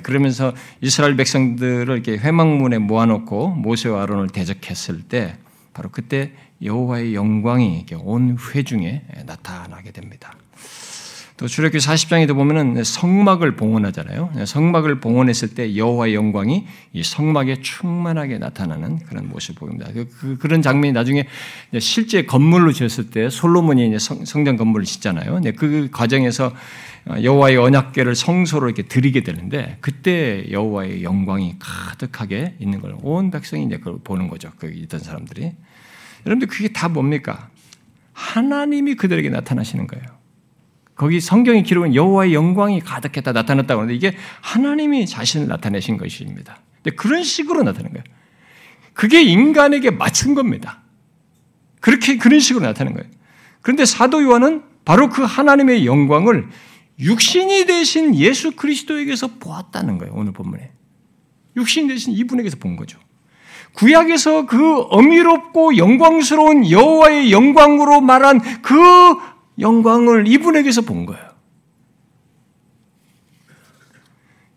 그러면서 0.03 0.55
이스라엘 0.81 1.17
백성들을 1.17 1.93
이렇게 1.93 2.17
회막문에 2.17 2.79
모아놓고 2.79 3.51
모세와 3.51 4.05
아론을 4.05 4.29
대적했을 4.29 5.03
때 5.03 5.37
바로 5.73 5.91
그때 5.91 6.33
여호와의 6.63 7.15
영광이 7.15 7.87
온 8.03 8.39
회중에 8.55 9.03
나타나게 9.27 9.91
됩니다. 9.91 10.35
또 11.37 11.49
출애굽기 11.49 11.85
40장에도 11.85 12.35
보면은 12.35 12.85
성막을 12.85 13.57
봉헌하잖아요. 13.57 14.33
성막을 14.47 15.01
봉헌했을 15.01 15.55
때 15.55 15.77
여호와의 15.77 16.15
영광이 16.15 16.65
이 16.93 17.03
성막에 17.03 17.61
충만하게 17.61 18.39
나타나는 18.39 19.01
그런 19.01 19.29
모습을 19.29 19.57
보입니다. 19.59 19.91
그, 19.93 20.39
그런 20.39 20.63
장면이 20.63 20.93
나중에 20.93 21.27
실제 21.81 22.25
건물로 22.25 22.73
지었을 22.73 23.11
때 23.11 23.29
솔로몬이 23.31 23.89
이제 23.89 23.99
성, 23.99 24.45
장 24.45 24.57
건물을 24.57 24.87
짓잖아요. 24.87 25.41
그 25.57 25.89
과정에서 25.91 26.55
여호와의 27.09 27.57
언약궤를 27.57 28.15
성소로 28.15 28.69
이렇게 28.69 28.83
드리게 28.85 29.25
되는데 29.25 29.77
그때 29.81 30.47
여호와의 30.51 31.03
영광이 31.03 31.57
가득하게 31.59 32.55
있는 32.61 32.81
걸 32.81 32.95
온 33.03 33.31
백성이 33.31 33.65
이제 33.67 33.77
그걸 33.79 33.99
보는 34.03 34.29
거죠. 34.29 34.51
거기 34.59 34.79
있던 34.81 35.01
사람들이. 35.01 35.53
여러분들 36.27 36.49
그게 36.49 36.69
다 36.69 36.89
뭡니까? 36.89 37.51
하나님이 38.13 38.95
그들에게 38.95 39.29
나타나시는 39.31 39.87
거예요. 39.87 40.05
거기 40.95 41.21
성경이 41.21 41.65
기록은 41.65 41.95
여호와의 41.95 42.35
영광이 42.35 42.81
가득했다 42.81 43.33
나타났다고 43.33 43.83
하는데 43.83 43.95
이게 43.95 44.17
하나님이 44.41 45.07
자신을 45.07 45.49
나타내신 45.49 45.97
것입니다. 45.97 46.61
근데 46.83 46.95
그런 46.95 47.23
식으로 47.23 47.63
나타난 47.63 47.93
거예요. 47.93 48.05
그게 48.93 49.23
인간에게 49.23 49.91
맞춘 49.91 50.35
겁니다. 50.35 50.83
그렇게 51.81 52.17
그런 52.17 52.39
식으로 52.39 52.65
나타난 52.65 52.95
거예요. 52.95 53.11
그런데 53.61 53.85
사도 53.85 54.23
요한은 54.23 54.63
바로 54.85 55.09
그 55.09 55.23
하나님의 55.23 55.87
영광을 55.87 56.49
육신이 57.01 57.67
되신 57.67 58.15
예수 58.15 58.53
그리스도에게서 58.53 59.39
보았다는 59.39 59.99
거예요. 59.99 60.13
오늘 60.15 60.33
본문에. 60.33 60.71
육신 61.57 61.89
되신 61.89 62.13
이분에게서 62.13 62.57
본 62.59 62.77
거죠. 62.77 62.99
구약에서 63.75 64.47
그 64.47 64.83
어미롭고 64.83 65.77
영광스러운 65.77 66.71
여호와의 66.71 67.33
영광으로 67.33 68.01
말한 68.01 68.41
그 68.63 68.75
영광을 69.59 70.27
이분에게서 70.27 70.83
본 70.83 71.07
거예요. 71.07 71.35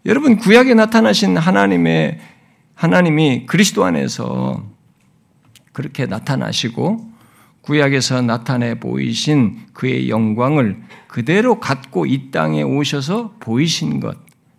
여러분 0.06 0.38
구약에 0.38 0.74
나타나신 0.74 1.38
하나님의 1.38 2.20
하나님이 2.74 3.46
그리스도 3.46 3.84
안에서 3.84 4.66
그렇게 5.74 6.06
나타나시고 6.06 7.12
구약에서 7.62 8.22
나타내 8.22 8.80
보이신 8.80 9.68
그의 9.74 10.10
영광을 10.10 10.82
그대로 11.08 11.60
갖고 11.60 12.06
이 12.06 12.32
땅에 12.32 12.64
오셔서 12.64 13.36
보이신 13.40 14.00
것. 14.00 14.18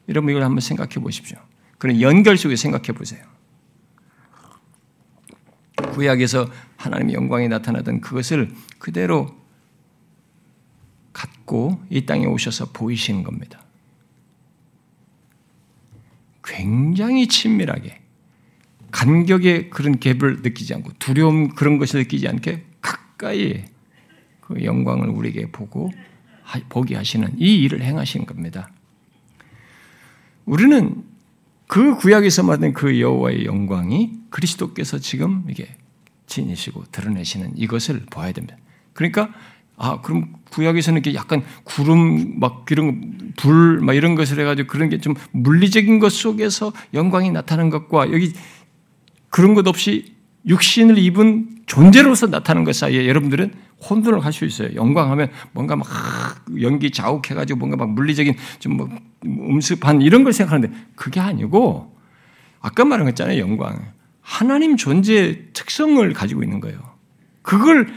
여러분 0.09 0.31
이걸 0.31 0.43
한번 0.43 0.61
생각해 0.61 0.95
보십시오. 0.97 1.39
그런 1.79 2.01
연결 2.03 2.37
속에 2.37 2.57
생각해 2.57 2.89
보세요. 2.89 3.23
구약에서 5.93 6.47
하나님의 6.77 7.15
영광이 7.15 7.49
나타나던 7.49 8.03
그것을 8.03 8.51
그대로 8.79 9.35
갖고 11.19 11.83
이 11.91 12.07
땅에 12.07 12.27
오셔서 12.27 12.71
보이시는 12.71 13.25
겁니다. 13.25 13.61
굉장히 16.45 17.27
친밀하게 17.27 18.01
간격의 18.93 19.71
그런 19.71 19.99
갭을 19.99 20.43
느끼지 20.43 20.75
않고 20.75 20.93
두려움 21.01 21.49
그런 21.49 21.79
것을 21.79 22.01
느끼지 22.01 22.29
않게 22.29 22.65
가까이 22.81 23.65
그 24.41 24.65
영광을 24.65 25.09
우리에게 25.09 25.51
보고 25.51 25.91
보게 26.69 26.95
하시는 26.95 27.29
이 27.37 27.63
일을 27.65 27.83
행하신 27.83 28.25
겁니다. 28.25 28.71
우리는 30.47 31.05
그 31.67 31.97
구약에서 31.97 32.45
말하는 32.45 32.73
그 32.73 33.01
여호와의 33.01 33.45
영광이 33.45 34.21
그리스도께서 34.31 34.99
지금 34.99 35.45
이게 35.49 35.77
지니시고 36.27 36.85
드러내시는 36.93 37.59
이것을 37.59 38.07
봐야 38.07 38.31
됩니다. 38.31 38.57
그러니까 38.95 39.35
아, 39.79 40.01
그럼 40.01 40.35
구약에서는 40.51 41.01
이렇게 41.01 41.17
약간 41.17 41.43
구름 41.65 42.39
막 42.41 42.67
이런 42.71 43.33
불 43.37 43.81
막 43.81 43.95
이런 43.95 44.15
것을 44.15 44.39
해가지고 44.41 44.69
그런 44.69 44.89
게 44.89 44.99
좀 44.99 45.15
물리적인 45.33 45.99
것 46.01 46.13
속에서 46.13 46.73
영광이 46.95 47.31
나타나는 47.31 47.71
것과 47.71 48.13
여기 48.13 48.33
그런 49.31 49.55
것 49.55 49.67
없이 49.69 50.15
육신을 50.47 50.99
입은 50.99 51.59
존재로서 51.67 52.27
나타나는 52.29 52.65
것 52.65 52.75
사이에 52.75 53.07
여러분들은 53.09 53.53
혼돈을 53.89 54.25
할 54.25 54.33
수 54.33 54.45
있어요. 54.47 54.75
영광하면 54.75 55.29
뭔가 55.53 55.77
막 55.77 55.87
연기 56.61 56.91
자욱해가지고 56.91 57.59
뭔가 57.59 57.77
막 57.77 57.91
물리적인 57.93 58.35
좀 58.59 58.77
뭐 58.77 58.89
음습한 59.25 60.01
이런 60.03 60.25
걸 60.25 60.33
생각하는데 60.33 60.75
그게 60.97 61.21
아니고 61.21 61.95
아까 62.61 62.85
말한 62.85 63.05
거 63.05 63.11
있잖아요. 63.11 63.41
영광. 63.41 63.93
하나님 64.21 64.77
존재의 64.77 65.47
특성을 65.53 66.13
가지고 66.13 66.43
있는 66.43 66.61
거예요. 66.61 66.79
그걸 67.43 67.89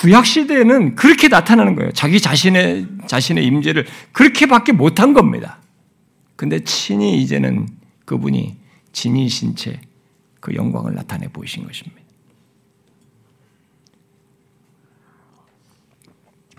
구약 0.00 0.26
시대에는 0.26 0.96
그렇게 0.96 1.28
나타나는 1.28 1.74
거예요. 1.76 1.92
자기 1.92 2.20
자신의 2.20 2.86
자신의 3.06 3.44
임재를 3.44 3.86
그렇게밖에 4.12 4.72
못한 4.72 5.12
겁니다. 5.12 5.58
근데 6.36 6.64
친히 6.64 7.20
이제는 7.20 7.68
그분이 8.06 8.56
진이신 8.92 9.56
채 9.56 9.80
그 10.40 10.54
영광을 10.54 10.94
나타내 10.94 11.28
보이신 11.28 11.64
것입니다. 11.64 12.00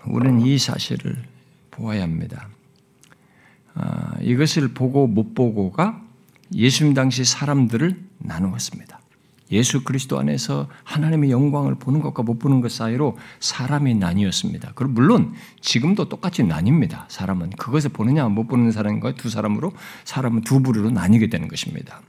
우리는 0.05 0.41
이 0.41 0.57
사실을 0.57 1.23
보아야 1.69 2.03
합니다. 2.03 2.47
아, 3.73 4.17
이것을 4.21 4.69
보고 4.69 5.07
못 5.07 5.33
보고가 5.35 6.01
예수님 6.53 6.93
당시 6.93 7.23
사람들을 7.23 8.03
나누었습니다. 8.19 9.00
예수 9.51 9.83
그리스도 9.83 10.19
안에서 10.19 10.67
하나님의 10.83 11.31
영광을 11.31 11.75
보는 11.75 12.01
것과 12.01 12.23
못 12.23 12.39
보는 12.39 12.61
것 12.61 12.71
사이로 12.71 13.17
사람이 13.39 13.95
나뉘었습니다. 13.95 14.71
그리고 14.75 14.93
물론 14.93 15.33
지금도 15.59 16.09
똑같이 16.09 16.43
나뉩니다. 16.43 17.05
사람은 17.09 17.51
그것을 17.51 17.89
보느냐 17.91 18.27
못 18.27 18.47
보는 18.47 18.71
사람과 18.71 19.15
두 19.15 19.29
사람으로 19.29 19.73
사람은 20.05 20.41
두 20.41 20.61
부류로 20.61 20.91
나뉘게 20.91 21.27
되는 21.27 21.47
것입니다. 21.47 22.01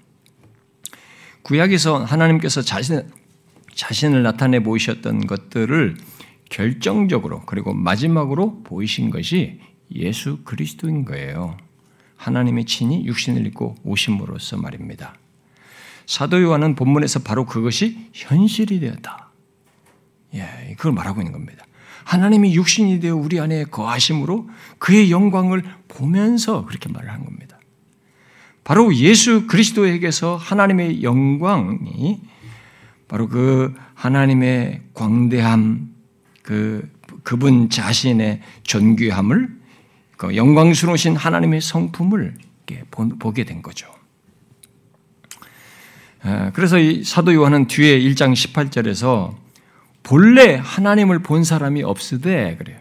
구약에서 1.43 2.05
하나님께서 2.05 2.63
자신 2.63 3.03
자신을 3.75 4.23
나타내 4.23 4.63
보이셨던 4.63 5.27
것들을 5.27 5.97
결정적으로 6.51 7.41
그리고 7.47 7.73
마지막으로 7.73 8.63
보이신 8.63 9.11
것이 9.11 9.61
예수 9.95 10.39
그리스도인 10.45 11.05
거예요. 11.05 11.57
하나님의 12.17 12.67
친히 12.67 13.05
육신을 13.07 13.47
입고 13.47 13.75
오심으로써 13.83 14.59
말입니다. 14.59 15.15
사도 16.07 16.43
요한은 16.43 16.75
본문에서 16.75 17.21
바로 17.21 17.47
그것이 17.47 18.09
현실이 18.13 18.81
되었다. 18.81 19.31
예, 20.35 20.75
그걸 20.77 20.93
말하고 20.93 21.21
있는 21.21 21.33
겁니다. 21.33 21.65
하나님이 22.05 22.55
육신이 22.55 23.01
되어 23.01 23.17
우리 23.17 23.39
안에 23.39 23.65
거하심으로 23.65 24.49
그의 24.79 25.11
영광을 25.11 25.63
보면서 25.89 26.65
그렇게 26.65 26.89
말을 26.91 27.11
한 27.11 27.25
겁니다. 27.25 27.59
바로 28.65 28.95
예수 28.95 29.47
그리스도에게서 29.47 30.37
하나님의 30.37 31.03
영광이 31.03 32.21
바로 33.09 33.29
그 33.29 33.75
하나님의 33.95 34.83
광대함, 34.95 35.93
그 36.43 36.91
그분 37.23 37.71
자신의 37.71 38.41
존귀함을 38.63 39.61
그 40.17 40.37
영광스러우신 40.37 41.17
하나님의 41.17 41.61
성품을 41.61 42.37
보게 43.19 43.45
된 43.45 43.63
거죠. 43.63 43.93
그래서 46.53 46.79
이 46.79 47.03
사도 47.05 47.35
요한은 47.35 47.67
뒤에 47.67 47.99
1장 48.01 48.33
18절에서 48.33 49.35
본래 50.03 50.61
하나님을 50.63 51.21
본 51.21 51.45
사람이 51.45 51.83
없으되 51.83 52.57
그래요. 52.57 52.79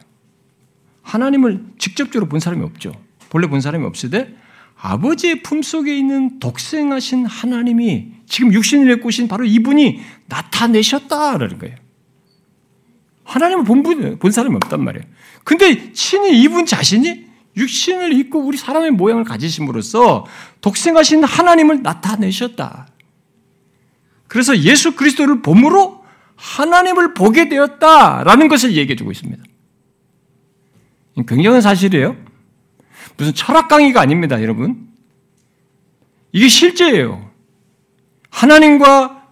하나님을 1.02 1.66
직접적으로 1.78 2.30
본 2.30 2.40
사람이 2.40 2.64
없죠. 2.64 2.94
본래 3.30 3.48
본 3.48 3.62
사람이 3.62 3.86
없으되 3.86 4.36
아버지의 4.80 5.44
품 5.44 5.62
속에 5.62 5.96
있는 5.96 6.40
독생하신 6.40 7.26
하나님이 7.26 8.14
지금 8.28 8.54
육신을 8.54 8.92
입고 8.98 9.12
신 9.12 9.28
바로 9.28 9.46
이분이 9.46 10.00
나타내셨다라는 10.28 11.60
거예요. 11.60 11.76
하나님을 13.24 13.64
본, 13.64 13.84
분, 13.84 14.20
본 14.20 14.32
사람이 14.32 14.56
없단 14.56 14.84
말이에요. 14.84 15.06
근데 15.44 15.94
친히 15.94 16.42
이분 16.42 16.66
자신이 16.66 17.26
육신을 17.56 18.14
입고 18.14 18.40
우리 18.40 18.58
사람의 18.58 18.92
모양을 18.92 19.24
가지심으로써 19.24 20.26
독생하신 20.62 21.24
하나님을 21.24 21.82
나타내셨다. 21.82 22.88
그래서 24.32 24.58
예수 24.60 24.96
그리스도를 24.96 25.42
봄으로 25.42 26.06
하나님을 26.38 27.14
보게 27.14 27.50
되었다라는 27.50 28.48
것을 28.48 28.78
얘기해 28.78 28.96
주고 28.96 29.12
있습니다. 29.12 29.44
굉장한 31.28 31.60
사실이에요. 31.60 32.16
무슨 33.18 33.34
철학 33.34 33.68
강의가 33.68 34.00
아닙니다, 34.00 34.42
여러분. 34.42 34.88
이게 36.32 36.48
실제예요. 36.48 37.30
하나님과 38.30 39.28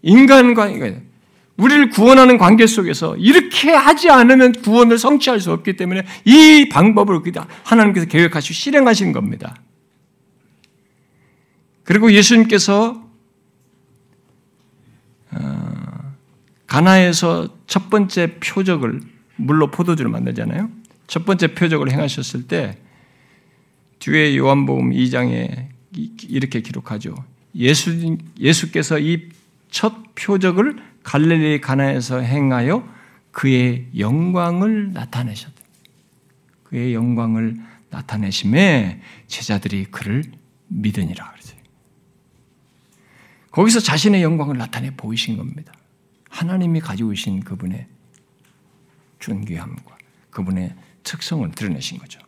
인간과 0.00 0.70
우리를 1.58 1.90
구원하는 1.90 2.38
관계 2.38 2.66
속에서 2.66 3.18
이렇게 3.18 3.72
하지 3.72 4.08
않으면 4.08 4.52
구원을 4.52 4.96
성취할 4.96 5.38
수 5.38 5.52
없기 5.52 5.76
때문에 5.76 6.02
이 6.24 6.70
방법을 6.70 7.14
하나님께서 7.62 8.06
계획하시고 8.06 8.54
실행하신 8.54 9.12
겁니다. 9.12 9.54
그리고 11.84 12.10
예수님께서 12.10 13.04
어, 15.34 16.14
가나에서 16.66 17.48
첫 17.66 17.90
번째 17.90 18.38
표적을 18.40 19.00
물로 19.36 19.70
포도주를 19.70 20.10
만들잖아요. 20.10 20.70
첫 21.06 21.24
번째 21.24 21.54
표적을 21.54 21.90
행하셨을 21.92 22.46
때 22.46 22.78
뒤에 23.98 24.36
요한복음 24.36 24.90
2장에 24.90 25.68
이렇게 26.28 26.60
기록하죠. 26.60 27.14
예수 27.54 28.16
예수께서 28.38 28.98
이 28.98 29.44
첫 29.74 30.14
표적을 30.14 30.76
갈릴리 31.02 31.60
가나에서 31.60 32.20
행하여 32.20 32.88
그의 33.32 33.88
영광을 33.98 34.92
나타내셨다. 34.92 35.60
그의 36.62 36.94
영광을 36.94 37.56
나타내심에 37.90 39.02
제자들이 39.26 39.86
그를 39.86 40.22
믿으니라 40.68 41.28
그러죠. 41.32 41.56
거기서 43.50 43.80
자신의 43.80 44.22
영광을 44.22 44.56
나타내 44.56 44.92
보이신 44.96 45.36
겁니다. 45.36 45.72
하나님이 46.34 46.80
가지고 46.80 47.10
계신 47.10 47.38
그분의 47.40 47.86
존귀함과 49.20 49.96
그분의 50.30 50.74
특성을 51.04 51.48
드러내신 51.52 51.98
거죠. 51.98 52.18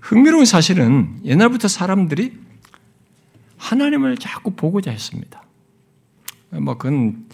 흥미로운 0.00 0.46
사실은 0.46 1.20
옛날부터 1.26 1.68
사람들이 1.68 2.38
하나님을 3.58 4.16
자꾸 4.16 4.52
보고자 4.52 4.90
했습니다. 4.90 5.44
뭐 6.62 6.78
그건 6.78 7.28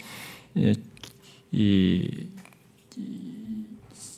이 1.51 2.27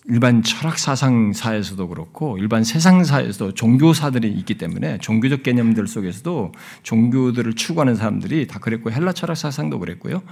일반 0.09 0.41
철학 0.41 0.79
사상사에서도 0.79 1.87
그렇고 1.87 2.37
일반 2.39 2.63
세상사에서도 2.63 3.53
종교사들이 3.53 4.31
있기 4.31 4.57
때문에 4.57 4.97
종교적 4.97 5.43
개념들 5.43 5.87
속에서도 5.87 6.51
종교들을 6.81 7.53
추구하는 7.53 7.95
사람들이 7.95 8.47
다 8.47 8.59
그랬고 8.59 8.91
헬라 8.91 9.13
철학 9.13 9.37
사상도 9.37 9.77
그랬고요. 9.79 10.23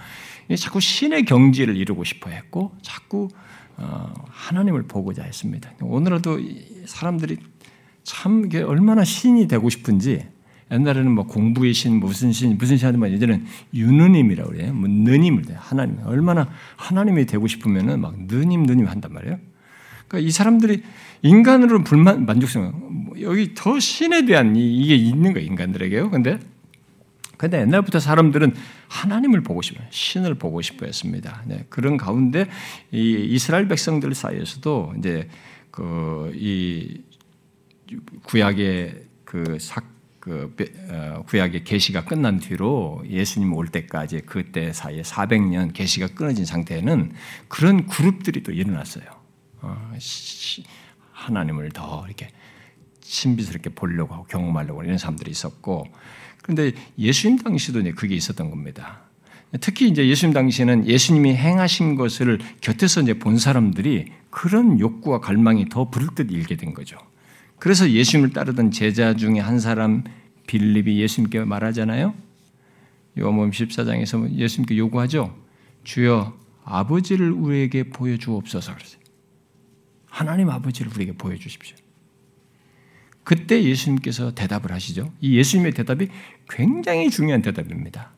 자꾸 0.58 0.80
신의 0.80 1.26
경지를 1.26 1.78
이루고 1.78 2.04
싶어 2.04 2.30
했고 2.32 2.72
자꾸 2.82 3.28
어, 3.78 4.12
하나님을 4.30 4.84
보고자 4.84 5.24
했습니다. 5.24 5.72
오늘도 5.82 6.40
사람들이 6.86 7.38
참 8.04 8.50
얼마나 8.66 9.04
신이 9.04 9.48
되고 9.48 9.70
싶은지 9.70 10.26
옛날에는 10.72 11.12
뭐 11.12 11.26
공부의 11.26 11.74
신, 11.74 12.00
무슨 12.00 12.32
신, 12.32 12.58
무슨 12.58 12.78
신 12.78 12.88
하지만 12.88 13.12
예전에는 13.12 13.46
유느님이라고 13.74 14.50
그래요. 14.50 14.74
뭐 14.74 14.90
느님을 14.90 15.44
돼. 15.44 15.56
하나님. 15.58 16.00
얼마나 16.06 16.50
하나님이 16.76 17.26
되고 17.26 17.48
싶으면은 17.48 18.02
막 18.02 18.18
느님, 18.28 18.66
느님 18.66 18.88
한단 18.88 19.14
말이에요. 19.14 19.38
그러니까 20.08 20.28
이 20.28 20.32
사람들이 20.32 20.84
인간으로 21.22 21.84
불만, 21.84 22.26
만족성, 22.26 23.06
뭐 23.06 23.22
여기 23.22 23.54
더 23.54 23.80
신에 23.80 24.26
대한 24.26 24.56
이게 24.56 24.96
있는 24.96 25.34
거예요. 25.34 25.48
인간들에게요. 25.48 26.10
근데 26.10 26.40
근데 27.38 27.62
옛날부터 27.62 28.00
사람들은 28.00 28.56
하나님을 28.88 29.42
보고 29.42 29.62
싶어요. 29.62 29.86
신을 29.92 30.36
보고 30.36 30.62
싶어 30.62 30.86
했습니다. 30.86 31.44
네, 31.46 31.66
그런 31.70 31.98
가운데 31.98 32.48
이 32.92 33.28
이스라엘 33.30 33.68
백성들 33.68 34.14
사이에서도 34.16 34.94
이제 34.98 35.30
그 35.72 36.32
이 36.36 37.02
구약의 38.24 39.06
그 39.24 39.58
사, 39.60 39.82
그 40.20 40.54
어, 40.90 41.24
구약의 41.28 41.64
계시가 41.64 42.06
끝난 42.06 42.40
뒤로 42.40 43.04
예수님 43.08 43.54
올 43.54 43.68
때까지 43.68 44.22
그때 44.26 44.74
사이에 44.74 45.02
400년 45.02 45.74
계시가 45.74 46.08
끊어진 46.08 46.46
상태에는 46.46 47.14
그런 47.48 47.88
그룹들이 47.88 48.44
또 48.44 48.52
일어났어요. 48.52 49.06
어, 49.62 49.94
하나님을 51.12 51.72
더 51.72 52.06
이렇게 52.06 52.30
신비스럽게 53.02 53.72
보려고 53.72 54.14
하고 54.14 54.26
경험하려고 54.26 54.84
이런 54.84 54.98
사람들이 54.98 55.32
있었고, 55.32 55.88
그런데 56.42 56.74
예수님 56.98 57.40
당시도 57.40 57.84
그게 57.96 58.16
있었던 58.16 58.50
겁니다. 58.50 59.02
특히 59.62 59.88
이제 59.88 60.08
예수님 60.08 60.34
당시에는 60.34 60.88
예수님이 60.88 61.36
행하신 61.36 61.96
것을 61.96 62.40
곁에서 62.62 63.02
이제 63.02 63.18
본 63.18 63.38
사람들이 63.38 64.12
그런 64.30 64.80
욕구와 64.80 65.20
갈망이 65.20 65.70
더 65.70 65.90
부를 65.90 66.10
듯 66.16 66.32
일게 66.32 66.58
된 66.58 66.74
거죠. 66.74 66.98
그래서 67.60 67.90
예수님을 67.90 68.34
따르던 68.34 68.72
제자 68.72 69.16
중에 69.16 69.40
한 69.40 69.60
사람 69.60 70.04
빌립이 70.48 71.00
예수님께 71.00 71.46
말하잖아요. 71.46 72.14
요한복음 73.18 73.52
14장에서 73.52 74.32
예수님께 74.32 74.78
요구하죠. 74.78 75.36
주여 75.84 76.38
아버지를 76.64 77.32
우리에게 77.32 77.84
보여 77.90 78.18
주옵소서 78.18 78.76
그러세요. 78.76 78.97
하나님 80.18 80.50
아버지를 80.50 80.92
우리에게 80.92 81.14
보여주십시오. 81.14 81.76
그때 83.24 83.62
예수님께서 83.62 84.34
대답을 84.34 84.72
하시죠. 84.72 85.14
이 85.22 85.38
예수님의 85.38 85.74
대답이 85.74 86.08
굉장히 86.50 87.12
중요한 87.12 87.44
대답입니다. 87.44 88.14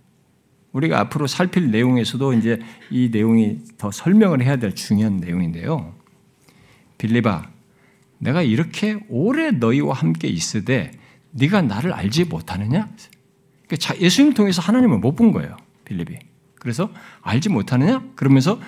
우리가 0.72 1.00
앞으로 1.02 1.28
살필 1.28 1.72
내용에서도 1.72 2.34
이제 2.34 2.60
이 2.90 3.10
내용이 3.12 3.60
더 3.78 3.92
설명을 3.92 4.42
해야 4.44 4.56
될 4.56 4.76
중요한 4.76 5.18
내용인데요. 5.18 5.94
빌리바, 7.00 7.50
내가 8.20 8.44
이렇게 8.44 8.98
오래 9.10 9.52
너희와 9.52 9.94
함께 9.94 10.30
있으되 10.30 10.92
네가 11.32 11.64
나를 11.64 11.92
알지 11.92 12.26
못하느냐? 12.26 12.90
그러니까 13.68 14.00
예수님 14.00 14.34
통해서 14.34 14.62
하나님을 14.62 15.00
못 15.00 15.16
본 15.16 15.34
거예요. 15.34 15.58
빌립이. 15.84 16.18
그래서 16.56 16.92
알지 17.22 17.50
못하느냐? 17.50 18.04
그러면서 18.16 18.62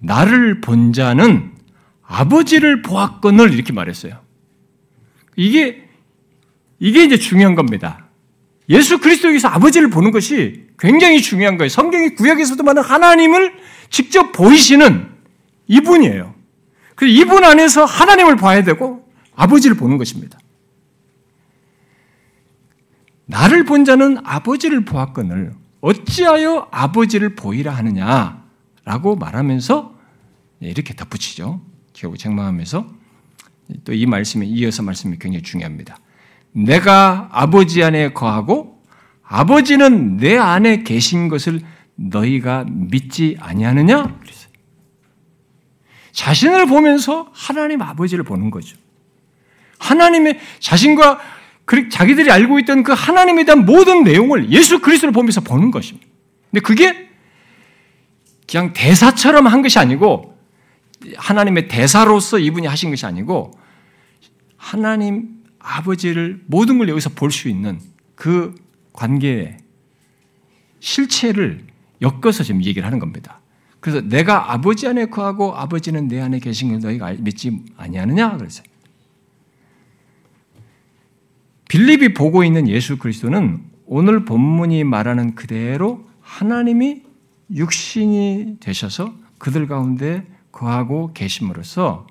나를 0.00 0.60
본 0.60 0.92
자는 0.92 1.52
아버지를 2.12 2.82
보았건을 2.82 3.54
이렇게 3.54 3.72
말했어요. 3.72 4.20
이게 5.34 5.88
이게 6.78 7.04
이제 7.04 7.16
중요한 7.16 7.54
겁니다. 7.54 8.08
예수 8.68 8.98
그리스도에서 8.98 9.48
아버지를 9.48 9.88
보는 9.88 10.10
것이 10.10 10.66
굉장히 10.78 11.22
중요한 11.22 11.56
거예요. 11.56 11.70
성경의 11.70 12.14
구약에서도 12.14 12.62
말하는 12.62 12.88
하나님을 12.88 13.54
직접 13.88 14.32
보이시는 14.32 15.08
이분이에요. 15.68 16.34
그 16.96 17.06
이분 17.06 17.44
안에서 17.44 17.84
하나님을 17.84 18.36
봐야 18.36 18.62
되고 18.62 19.08
아버지를 19.34 19.76
보는 19.76 19.96
것입니다. 19.96 20.38
나를 23.24 23.64
본 23.64 23.86
자는 23.86 24.18
아버지를 24.22 24.84
보았거늘 24.84 25.54
어찌하여 25.80 26.68
아버지를 26.70 27.34
보이라 27.36 27.72
하느냐라고 27.72 29.16
말하면서 29.16 29.94
이렇게 30.60 30.94
덧붙이죠. 30.94 31.71
결국 32.02 32.18
책망하면서 32.18 32.86
또 33.84 33.92
이 33.94 34.06
말씀에 34.06 34.44
이어서 34.44 34.82
말씀이 34.82 35.16
굉장히 35.20 35.42
중요합니다. 35.42 35.96
내가 36.50 37.28
아버지 37.30 37.82
안에 37.82 38.12
거하고 38.12 38.82
아버지는 39.22 40.16
내 40.16 40.36
안에 40.36 40.82
계신 40.82 41.28
것을 41.28 41.60
너희가 41.94 42.66
믿지 42.68 43.36
아니하느냐? 43.38 44.18
자신을 46.10 46.66
보면서 46.66 47.30
하나님 47.32 47.80
아버지를 47.80 48.24
보는 48.24 48.50
거죠. 48.50 48.76
하나님의 49.78 50.40
자신과 50.58 51.20
자기들이 51.90 52.30
알고 52.30 52.58
있던 52.60 52.82
그 52.82 52.92
하나님에 52.92 53.44
대한 53.44 53.64
모든 53.64 54.02
내용을 54.02 54.50
예수 54.50 54.80
그리스도를 54.80 55.12
보면서 55.12 55.40
보는 55.40 55.70
것입니다. 55.70 56.06
근데 56.50 56.60
그게 56.60 57.08
그냥 58.50 58.72
대사처럼 58.72 59.46
한 59.46 59.62
것이 59.62 59.78
아니고 59.78 60.31
하나님의 61.16 61.68
대사로서 61.68 62.38
이분이 62.38 62.66
하신 62.66 62.90
것이 62.90 63.06
아니고 63.06 63.52
하나님 64.56 65.42
아버지를 65.58 66.42
모든 66.46 66.78
걸 66.78 66.88
여기서 66.88 67.10
볼 67.10 67.30
수 67.30 67.48
있는 67.48 67.80
그 68.14 68.54
관계의 68.92 69.56
실체를 70.80 71.66
엮어서 72.00 72.42
지금 72.44 72.62
얘기를 72.64 72.84
하는 72.84 72.98
겁니다. 72.98 73.40
그래서 73.80 74.00
내가 74.00 74.52
아버지 74.52 74.86
안에 74.86 75.06
거하고 75.06 75.54
아버지는 75.56 76.08
내 76.08 76.20
안에 76.20 76.38
계신 76.38 76.70
걸 76.70 76.80
너희가 76.80 77.14
믿지 77.18 77.58
아니하느냐 77.76 78.36
그랬어요. 78.36 78.64
빌립이 81.68 82.14
보고 82.14 82.44
있는 82.44 82.68
예수 82.68 82.98
그리스도는 82.98 83.64
오늘 83.86 84.24
본문이 84.24 84.84
말하는 84.84 85.34
그대로 85.34 86.06
하나님이 86.20 87.02
육신이 87.54 88.58
되셔서 88.60 89.14
그들 89.38 89.66
가운데 89.66 90.26
거하고 90.52 91.12
계심으로써 91.14 92.06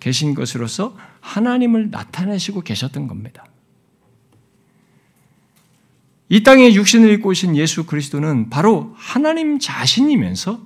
계신 0.00 0.34
것으로서 0.34 0.96
하나님을 1.20 1.90
나타내시고 1.90 2.60
계셨던 2.60 3.08
겁니다. 3.08 3.44
이 6.28 6.42
땅에 6.42 6.74
육신을 6.74 7.10
입고 7.14 7.30
오신 7.30 7.56
예수 7.56 7.86
그리스도는 7.86 8.50
바로 8.50 8.94
하나님 8.96 9.58
자신이면서 9.58 10.60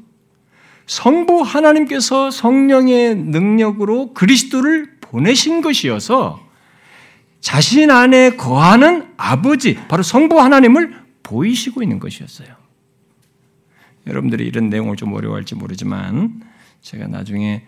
성부 0.86 1.42
하나님께서 1.42 2.30
성령의 2.30 3.14
능력으로 3.14 4.12
그리스도를 4.12 4.98
보내신 5.00 5.62
것이어서 5.62 6.40
자신 7.40 7.90
안에 7.90 8.36
거하는 8.36 9.12
아버지, 9.16 9.74
바로 9.88 10.02
성부 10.02 10.40
하나님을 10.40 10.94
보이시고 11.22 11.82
있는 11.82 11.98
것이었어요. 11.98 12.48
여러분들이 14.06 14.46
이런 14.46 14.68
내용을 14.68 14.96
좀 14.96 15.12
어려워할지 15.12 15.54
모르지만 15.54 16.40
제가 16.82 17.06
나중에 17.06 17.64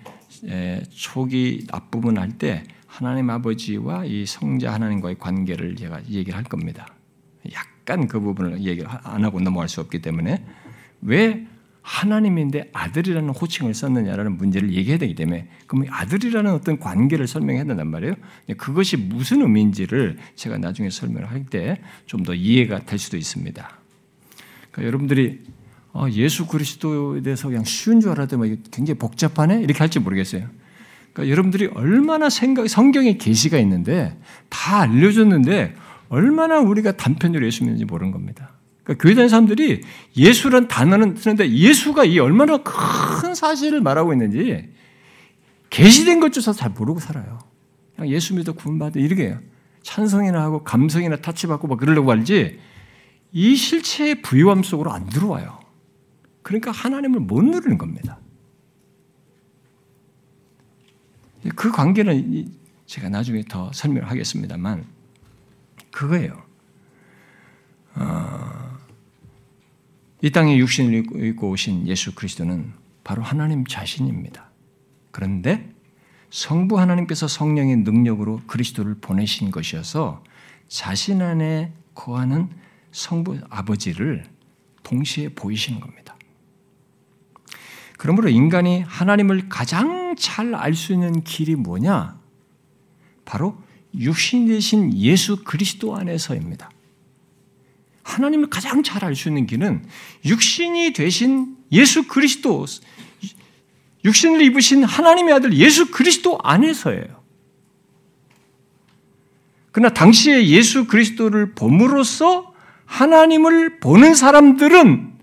초기 0.91 1.67
앞부분 1.73 2.19
할 2.19 2.33
때 2.39 2.65
하나님 2.87 3.31
아버지와 3.31 4.05
이 4.05 4.25
성자 4.27 4.73
하나님과의 4.73 5.19
관계를 5.19 5.75
제가 5.75 6.05
얘기를 6.09 6.37
할 6.37 6.45
겁니다. 6.45 6.87
약간 7.53 8.07
그 8.07 8.21
부분을 8.21 8.63
얘기를 8.63 8.89
안 8.89 9.25
하고 9.25 9.41
넘어갈 9.41 9.69
수 9.69 9.81
없기 9.81 10.01
때문에 10.01 10.45
왜 11.03 11.47
하나님인데 11.83 12.71
아들이라는 12.73 13.29
호칭을 13.31 13.75
썼느냐라는 13.75 14.39
문제를 14.39 14.73
얘기해야 14.73 14.97
되기 14.99 15.15
때문에 15.15 15.49
그럼 15.67 15.85
아들이라는 15.91 16.51
어떤 16.53 16.79
관계를 16.79 17.27
설명해야 17.27 17.65
된단 17.65 17.89
말이에요. 17.89 18.15
그것이 18.57 18.97
무슨 18.97 19.43
의미인지를 19.43 20.17
제가 20.35 20.57
나중에 20.59 20.89
설명을 20.89 21.31
할 21.31 21.45
때 21.47 21.77
좀 22.07 22.23
더 22.23 22.33
이해가 22.33 22.87
될 22.87 22.99
수도 22.99 23.17
있습니다. 23.17 23.79
그러니까 24.71 24.87
여러분들이 24.87 25.43
어, 25.95 26.09
예수 26.11 26.47
그리스도에 26.47 27.23
대해서 27.23 27.49
그냥 27.49 27.65
쉬운 27.65 28.01
줄 28.01 28.11
알았더니 28.11 28.63
굉장히 28.73 28.99
복잡하네 28.99 29.63
이렇게 29.63 29.79
할지 29.79 30.01
모르겠어요. 30.01 30.49
그러니까 31.13 31.31
여러분들이 31.31 31.67
얼마나 31.73 32.29
생각 32.29 32.69
성경에 32.69 33.17
계시가 33.17 33.59
있는데 33.59 34.19
다 34.49 34.81
알려줬는데 34.81 35.77
얼마나 36.09 36.59
우리가 36.59 36.93
단편으로 36.97 37.47
예수 37.47 37.63
믿는지 37.63 37.85
모르는 37.85 38.11
겁니다. 38.11 38.51
그러니까 38.83 39.03
교회 39.03 39.15
다니는 39.15 39.29
사람들이 39.29 39.83
예수란 40.17 40.67
단어는 40.67 41.15
쓰는데 41.17 41.51
예수가 41.53 42.07
이 42.07 42.19
얼마나 42.19 42.59
큰 42.59 43.35
사실을 43.37 43.81
말하고 43.81 44.13
있는지 44.13 44.69
계시된 45.71 46.19
것조차 46.19 46.53
잘 46.53 46.71
모르고 46.71 46.99
살아요. 46.99 47.39
그냥 47.95 48.11
예수 48.11 48.35
믿어 48.35 48.53
구원받아 48.53 48.99
이렇게 48.99 49.29
해요. 49.29 49.39
찬성이나 49.83 50.43
하고 50.43 50.65
감성이나 50.65 51.17
타치받고 51.17 51.69
막 51.69 51.79
그러려고 51.79 52.11
하지 52.11 52.59
이 53.31 53.55
실체의 53.55 54.23
부유함 54.23 54.65
속으로 54.65 54.93
안 54.93 55.07
들어와요. 55.09 55.64
그러니까 56.45 56.71
하나님을 56.71 57.21
못 57.21 57.43
누리는 57.43 57.77
겁니다. 57.79 58.21
그 61.57 61.73
관계는 61.73 62.53
제가 62.87 63.09
나중에 63.09 63.43
더 63.49 63.73
설명을 63.73 64.09
하겠습니다만 64.11 64.85
그거예요. 65.91 66.43
어, 67.97 68.79
이 70.21 70.31
땅에 70.31 70.59
육신을 70.59 70.95
입고 71.29 71.51
오신 71.51 71.89
예수 71.89 72.15
그리스도는 72.15 72.73
바로 73.03 73.23
하나님 73.23 73.65
자신입니다. 73.67 74.51
그런데 75.11 75.73
성부 76.31 76.79
하나님께서 76.79 77.27
성령의 77.27 77.79
능력으로 77.79 78.43
그리스도를 78.47 78.97
보내신 79.01 79.51
것이어서 79.51 80.23
자신 80.69 81.23
안에 81.23 81.73
거하는 81.95 82.51
성부 82.93 83.39
아버지를 83.49 84.25
동시에 84.83 85.31
보이시는 85.31 85.81
겁니다. 85.81 86.14
그러므로 88.05 88.29
인간이 88.29 88.83
하나님을 88.83 89.49
가장 89.49 90.15
잘 90.15 90.55
알 90.55 90.75
수 90.75 90.93
있는 90.93 91.25
길이 91.25 91.57
뭐냐? 91.57 92.21
바로 93.25 93.57
육신 93.99 94.47
되신 94.47 94.93
예수 94.93 95.43
그리스도 95.43 95.97
안에서입니다. 95.97 96.71
하나님을 98.03 98.51
가장 98.51 98.83
잘 98.83 99.07
알 99.07 99.17
수 99.17 99.29
있는 99.31 99.47
길은 99.47 99.87
육신이 100.27 100.93
되신 100.93 101.57
예수 101.73 102.07
그리스도, 102.07 102.67
육신을 104.05 104.43
입으신 104.43 104.85
하나님의 104.85 105.33
아들 105.33 105.55
예수 105.55 105.91
그리스도 105.91 106.39
안에서예요. 106.43 107.25
그러나 109.73 109.95
당시에 109.95 110.47
예수 110.49 110.87
그리스도를 110.87 111.55
봄으로써 111.55 112.53
하나님을 112.85 113.81
보는 113.81 114.15
사람들은 114.15 115.19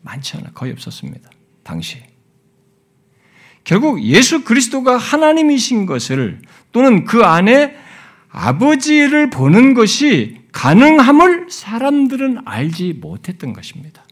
많지 0.00 0.38
않아, 0.38 0.52
거의 0.52 0.72
없었습니다. 0.72 1.30
당시. 1.62 1.98
결국 3.64 4.02
예수 4.02 4.44
그리스도가 4.44 4.96
하나님이신 4.96 5.86
것을 5.86 6.40
또는 6.72 7.04
그 7.04 7.24
안에 7.24 7.76
아버지를 8.30 9.30
보는 9.30 9.74
것이 9.74 10.40
가능함을 10.52 11.46
사람들은 11.50 12.38
알지 12.44 12.94
못했던 12.94 13.52
것입니다. 13.52 14.04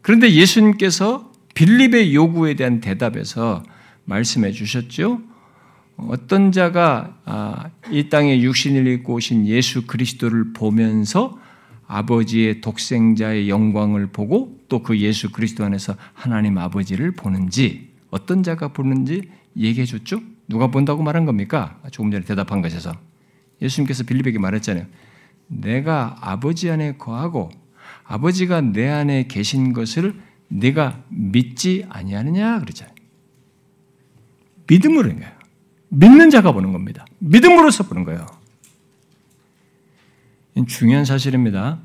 그런데 0.00 0.30
예수님께서 0.32 1.32
빌립의 1.54 2.14
요구에 2.14 2.54
대한 2.54 2.80
대답에서 2.80 3.62
말씀해 4.04 4.52
주셨죠. 4.52 5.20
어떤 5.96 6.52
자가 6.52 7.18
아, 7.24 7.70
이 7.90 8.08
땅에 8.08 8.40
육신을 8.40 8.86
입고 8.86 9.14
오신 9.14 9.46
예수 9.48 9.86
그리스도를 9.86 10.52
보면서 10.52 11.38
아버지의 11.88 12.60
독생자의 12.60 13.48
영광을 13.48 14.06
보고 14.08 14.58
또 14.68 14.82
그 14.82 14.98
예수 15.00 15.32
그리스도 15.32 15.64
안에서 15.64 15.96
하나님 16.14 16.58
아버지를 16.58 17.12
보는지 17.12 17.90
어떤 18.10 18.42
자가 18.42 18.68
보는지 18.68 19.30
얘기해 19.56 19.86
줬죠? 19.86 20.20
누가 20.46 20.68
본다고 20.68 21.02
말한 21.02 21.24
겁니까? 21.26 21.80
조금 21.90 22.10
전에 22.10 22.24
대답한 22.24 22.62
것에서 22.62 22.92
예수님께서 23.60 24.04
빌립에게 24.04 24.38
말했잖아요. 24.38 24.86
내가 25.48 26.16
아버지 26.20 26.70
안에 26.70 26.96
거하고 26.96 27.50
아버지가 28.04 28.60
내 28.60 28.88
안에 28.88 29.26
계신 29.26 29.72
것을 29.72 30.14
네가 30.48 31.02
믿지 31.08 31.84
아니하느냐 31.88 32.60
그러잖아요. 32.60 32.94
믿음으로 34.66 35.08
거예요. 35.14 35.32
믿는 35.88 36.30
자가 36.30 36.52
보는 36.52 36.72
겁니다. 36.72 37.06
믿음으로서 37.18 37.84
보는 37.84 38.04
거예요. 38.04 38.26
중요한 40.66 41.04
사실입니다. 41.04 41.78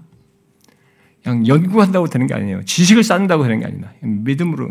그냥 1.24 1.48
연구한다고 1.48 2.08
되는 2.08 2.28
게 2.28 2.34
아니에요. 2.34 2.64
지식을 2.66 3.04
쌓는다고 3.04 3.44
되는 3.44 3.60
게 3.60 3.66
아닙니다. 3.66 3.94
믿음으로. 4.02 4.70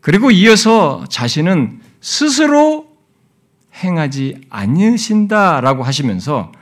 그리고 0.00 0.30
이어서 0.30 1.04
자신은 1.08 1.80
스스로 2.00 2.94
행하지 3.82 4.42
않으신다라고 4.50 5.82
하시면서 5.82 6.52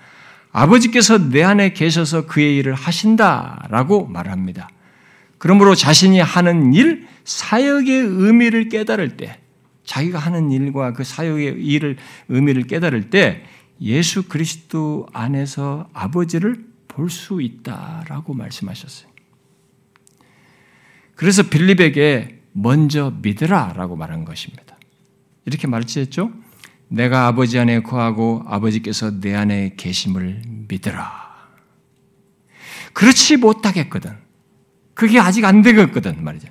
아버지께서 0.52 1.30
내 1.30 1.42
안에 1.42 1.72
계셔서 1.72 2.26
그의 2.26 2.58
일을 2.58 2.74
하신다라고 2.74 4.06
말합니다. 4.06 4.68
그러므로 5.38 5.74
자신이 5.74 6.20
하는 6.20 6.72
일, 6.74 7.08
사역의 7.24 7.94
의미를 7.94 8.68
깨달을 8.68 9.16
때, 9.16 9.38
자기가 9.84 10.18
하는 10.18 10.52
일과 10.52 10.92
그 10.92 11.04
사역의 11.04 11.64
일을 11.64 11.96
의미를 12.28 12.62
깨달을 12.64 13.10
때 13.10 13.42
예수 13.82 14.28
그리스도 14.28 15.06
안에서 15.12 15.88
아버지를 15.92 16.64
볼 16.88 17.08
수 17.08 17.40
있다라고 17.40 18.34
말씀하셨어요. 18.34 19.10
그래서 21.14 21.42
빌립에게 21.44 22.42
먼저 22.52 23.12
믿으라라고 23.22 23.96
말한 23.96 24.24
것입니다. 24.24 24.76
이렇게 25.46 25.66
말했죠. 25.66 26.30
내가 26.88 27.26
아버지 27.26 27.58
안에 27.58 27.82
거하고 27.82 28.42
아버지께서 28.46 29.20
내 29.20 29.34
안에 29.34 29.74
계심을 29.78 30.42
믿으라. 30.68 31.32
그렇지 32.92 33.38
못하겠거든. 33.38 34.12
그게 34.92 35.18
아직 35.18 35.46
안 35.46 35.62
되겠거든 35.62 36.22
말이죠. 36.22 36.48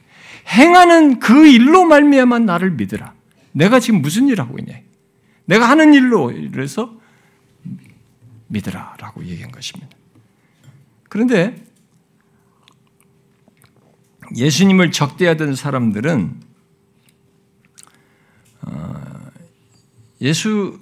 행하는 0.47 1.19
그 1.19 1.47
일로 1.47 1.85
말미암아 1.85 2.39
나를 2.39 2.71
믿으라. 2.71 3.13
내가 3.51 3.79
지금 3.79 4.01
무슨 4.01 4.27
일을 4.27 4.43
하고 4.43 4.57
있냐? 4.57 4.79
내가 5.45 5.69
하는 5.69 5.93
일로 5.93 6.31
이래서 6.31 6.99
믿으라 8.51 8.95
라고 8.99 9.23
얘기한 9.25 9.51
것입니다. 9.51 9.95
그런데 11.09 11.55
예수님을 14.35 14.91
적대하던 14.91 15.55
사람들은 15.55 16.39
어, 18.61 19.31
예수 20.21 20.79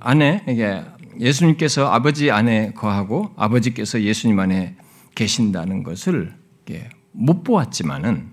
안에 0.00 0.44
예수님께서 1.18 1.90
아버지 1.90 2.30
안에 2.30 2.72
거하고 2.72 3.32
아버지께서 3.36 4.02
예수님 4.02 4.38
안에 4.38 4.76
계신다는 5.14 5.82
것을 5.82 6.34
못 7.12 7.44
보았지만은 7.44 8.32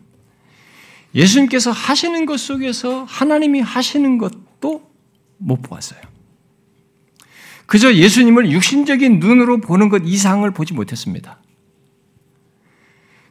예수님께서 1.13 1.71
하시는 1.71 2.25
것 2.25 2.39
속에서 2.39 3.03
하나님이 3.03 3.61
하시는 3.61 4.17
것도 4.17 4.89
못 5.37 5.61
보았어요. 5.61 6.10
그저 7.71 7.93
예수님을 7.93 8.51
육신적인 8.51 9.19
눈으로 9.19 9.61
보는 9.61 9.87
것 9.87 10.01
이상을 10.03 10.51
보지 10.51 10.73
못했습니다. 10.73 11.37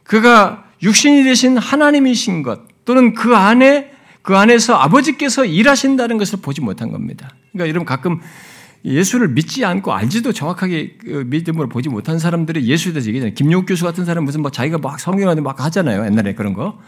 그가 0.01 0.65
육신이 0.81 1.23
되신 1.25 1.59
하나님이신 1.59 2.41
것 2.41 2.61
또는 2.83 3.13
그 3.13 3.35
안에 3.35 3.91
그 4.23 4.35
안에서 4.35 4.73
아버지께서 4.73 5.45
일하신다는 5.45 6.17
것을 6.17 6.39
보지 6.41 6.59
못한 6.61 6.91
겁니다. 6.91 7.29
그러니까 7.51 7.69
여러분 7.69 7.85
가끔 7.85 8.19
예수를 8.83 9.27
믿지 9.27 9.63
않고 9.63 9.93
알지도 9.93 10.33
정확하게 10.33 10.97
그 10.99 11.23
믿음으로 11.27 11.69
보지 11.69 11.89
못한 11.89 12.17
사람들이 12.17 12.65
예수에 12.65 12.93
대해서 12.93 13.09
얘기하잖아요. 13.09 13.35
김용욱 13.35 13.67
교수 13.67 13.83
같은 13.83 14.05
사람 14.05 14.23
무슨 14.23 14.41
막 14.41 14.51
자기가 14.51 14.79
막 14.79 14.99
성경하는데 14.99 15.43
막 15.43 15.63
하잖아요. 15.63 16.03
옛날에 16.03 16.33
그런 16.33 16.53
거. 16.55 16.79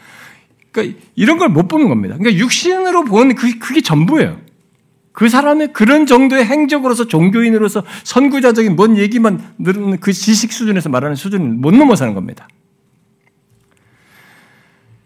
그러니까 0.72 1.00
이런 1.14 1.38
걸 1.38 1.50
못 1.50 1.68
보는 1.68 1.88
겁니다. 1.88 2.18
그러니까 2.18 2.44
육신으로 2.44 3.04
본 3.04 3.36
그, 3.36 3.60
그게 3.60 3.82
전부예요. 3.82 4.40
그 5.14 5.30
사람의 5.30 5.74
그런 5.74 6.06
정도의 6.08 6.44
행적으로서 6.44 7.08
종교인으로서 7.08 7.84
선구자적인 8.04 8.76
뭔 8.76 8.98
얘기만 8.98 9.56
늘은 9.60 10.00
그 10.00 10.12
지식 10.12 10.52
수준에서 10.52 10.90
말하는 10.90 11.16
수준을 11.16 11.48
못 11.48 11.74
넘어서는 11.74 12.16
겁니다. 12.16 12.48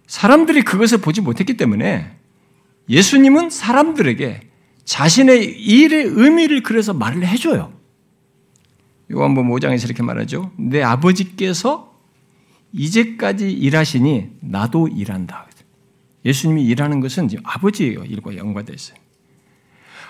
사람들이 0.08 0.62
그것을 0.64 0.99
보지 0.99 1.20
못했기 1.20 1.58
때문에 1.58 2.10
예수님은 2.89 3.49
사람들에게 3.49 4.41
자신의 4.86 5.43
일의 5.62 6.05
의미를 6.05 6.64
그래서 6.64 6.93
말을 6.93 7.28
해줘요. 7.28 7.74
요한복음 9.12 9.51
5장에서 9.51 9.86
이렇게 9.86 10.03
말하죠. 10.03 10.51
내 10.58 10.82
아버지께서 10.82 11.93
이제까지 12.72 13.51
일하시니 13.51 14.38
나도 14.39 14.88
일한다. 14.88 15.47
예수님이 16.24 16.64
일하는 16.66 17.01
것은 17.01 17.28
아버지의 17.43 17.97
일과 18.08 18.36
연관되어 18.38 18.74
있어요. 18.74 19.07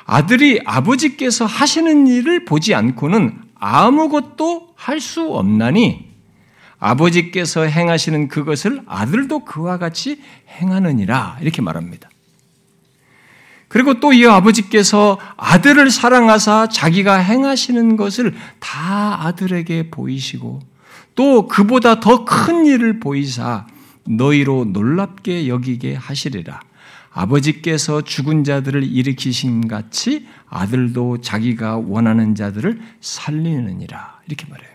아들이 0.07 0.61
아버지께서 0.65 1.45
하시는 1.45 2.07
일을 2.07 2.45
보지 2.45 2.73
않고는 2.73 3.39
아무것도 3.55 4.73
할 4.75 4.99
수 5.01 5.33
없나니 5.33 6.07
아버지께서 6.79 7.63
행하시는 7.63 8.27
그것을 8.29 8.81
아들도 8.87 9.39
그와 9.45 9.77
같이 9.77 10.21
행하느니라 10.59 11.39
이렇게 11.41 11.61
말합니다. 11.61 12.09
그리고 13.67 13.99
또 13.99 14.13
이 14.13 14.25
아버지께서 14.25 15.19
아들을 15.35 15.91
사랑하사 15.91 16.69
자기가 16.69 17.17
행하시는 17.17 17.97
것을 17.97 18.33
다 18.59 19.25
아들에게 19.25 19.89
보이시고 19.91 20.61
또 21.15 21.47
그보다 21.47 21.99
더 21.99 22.23
큰 22.23 22.65
일을 22.65 22.99
보이사 23.01 23.65
너희로 24.05 24.65
놀랍게 24.65 25.49
여기게 25.49 25.95
하시리라. 25.95 26.61
아버지께서 27.17 28.01
죽은 28.01 28.43
자들을 28.43 28.83
일으키신 28.83 29.67
같이 29.67 30.27
아들도 30.47 31.21
자기가 31.21 31.77
원하는 31.77 32.35
자들을 32.35 32.79
살리느니라. 33.01 34.21
이렇게 34.27 34.45
말해요. 34.47 34.69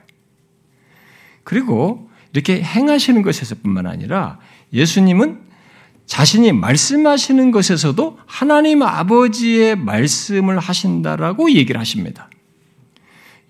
그리고 1.44 2.10
이렇게 2.32 2.60
행하시는 2.60 3.22
것에서뿐만 3.22 3.86
아니라 3.86 4.40
예수님은 4.72 5.40
자신이 6.06 6.52
말씀하시는 6.52 7.52
것에서도 7.52 8.18
하나님 8.26 8.82
아버지의 8.82 9.76
말씀을 9.76 10.58
하신다라고 10.58 11.52
얘기를 11.52 11.80
하십니다. 11.80 12.28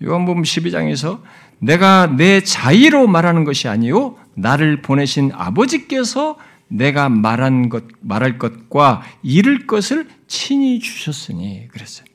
요한복음 0.03 0.43
12장에서 0.43 1.21
내가 1.57 2.07
내 2.15 2.41
자의로 2.41 3.07
말하는 3.07 3.43
것이 3.43 3.67
아니요 3.67 4.17
나를 4.35 4.81
보내신 4.81 5.31
아버지께서 5.33 6.37
내가 6.73 7.07
말한 7.07 7.69
것 7.69 7.83
말할 8.01 8.39
것과 8.39 9.03
이를 9.21 9.67
것을 9.67 10.07
친히 10.27 10.79
주셨으니 10.79 11.67
그랬어요. 11.69 12.05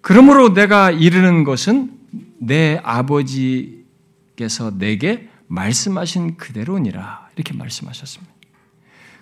그러므로 0.00 0.54
내가 0.54 0.90
이르는 0.90 1.44
것은 1.44 1.92
내 2.38 2.80
아버지께서 2.82 4.76
내게 4.78 5.28
말씀하신 5.46 6.36
그대로니라 6.38 7.28
이렇게 7.36 7.54
말씀하셨습니다. 7.54 8.32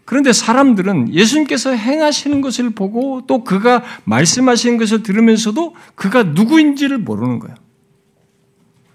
그런데 0.05 0.33
사람들은 0.33 1.13
예수님께서 1.13 1.71
행하시는 1.71 2.41
것을 2.41 2.71
보고 2.71 3.27
또 3.27 3.45
그가 3.45 3.83
말씀하시는 4.05 4.79
것을 4.79 5.03
들으면서도 5.03 5.75
그가 5.95 6.23
누구인지를 6.23 6.99
모르는 6.99 7.39
거예요. 7.41 7.57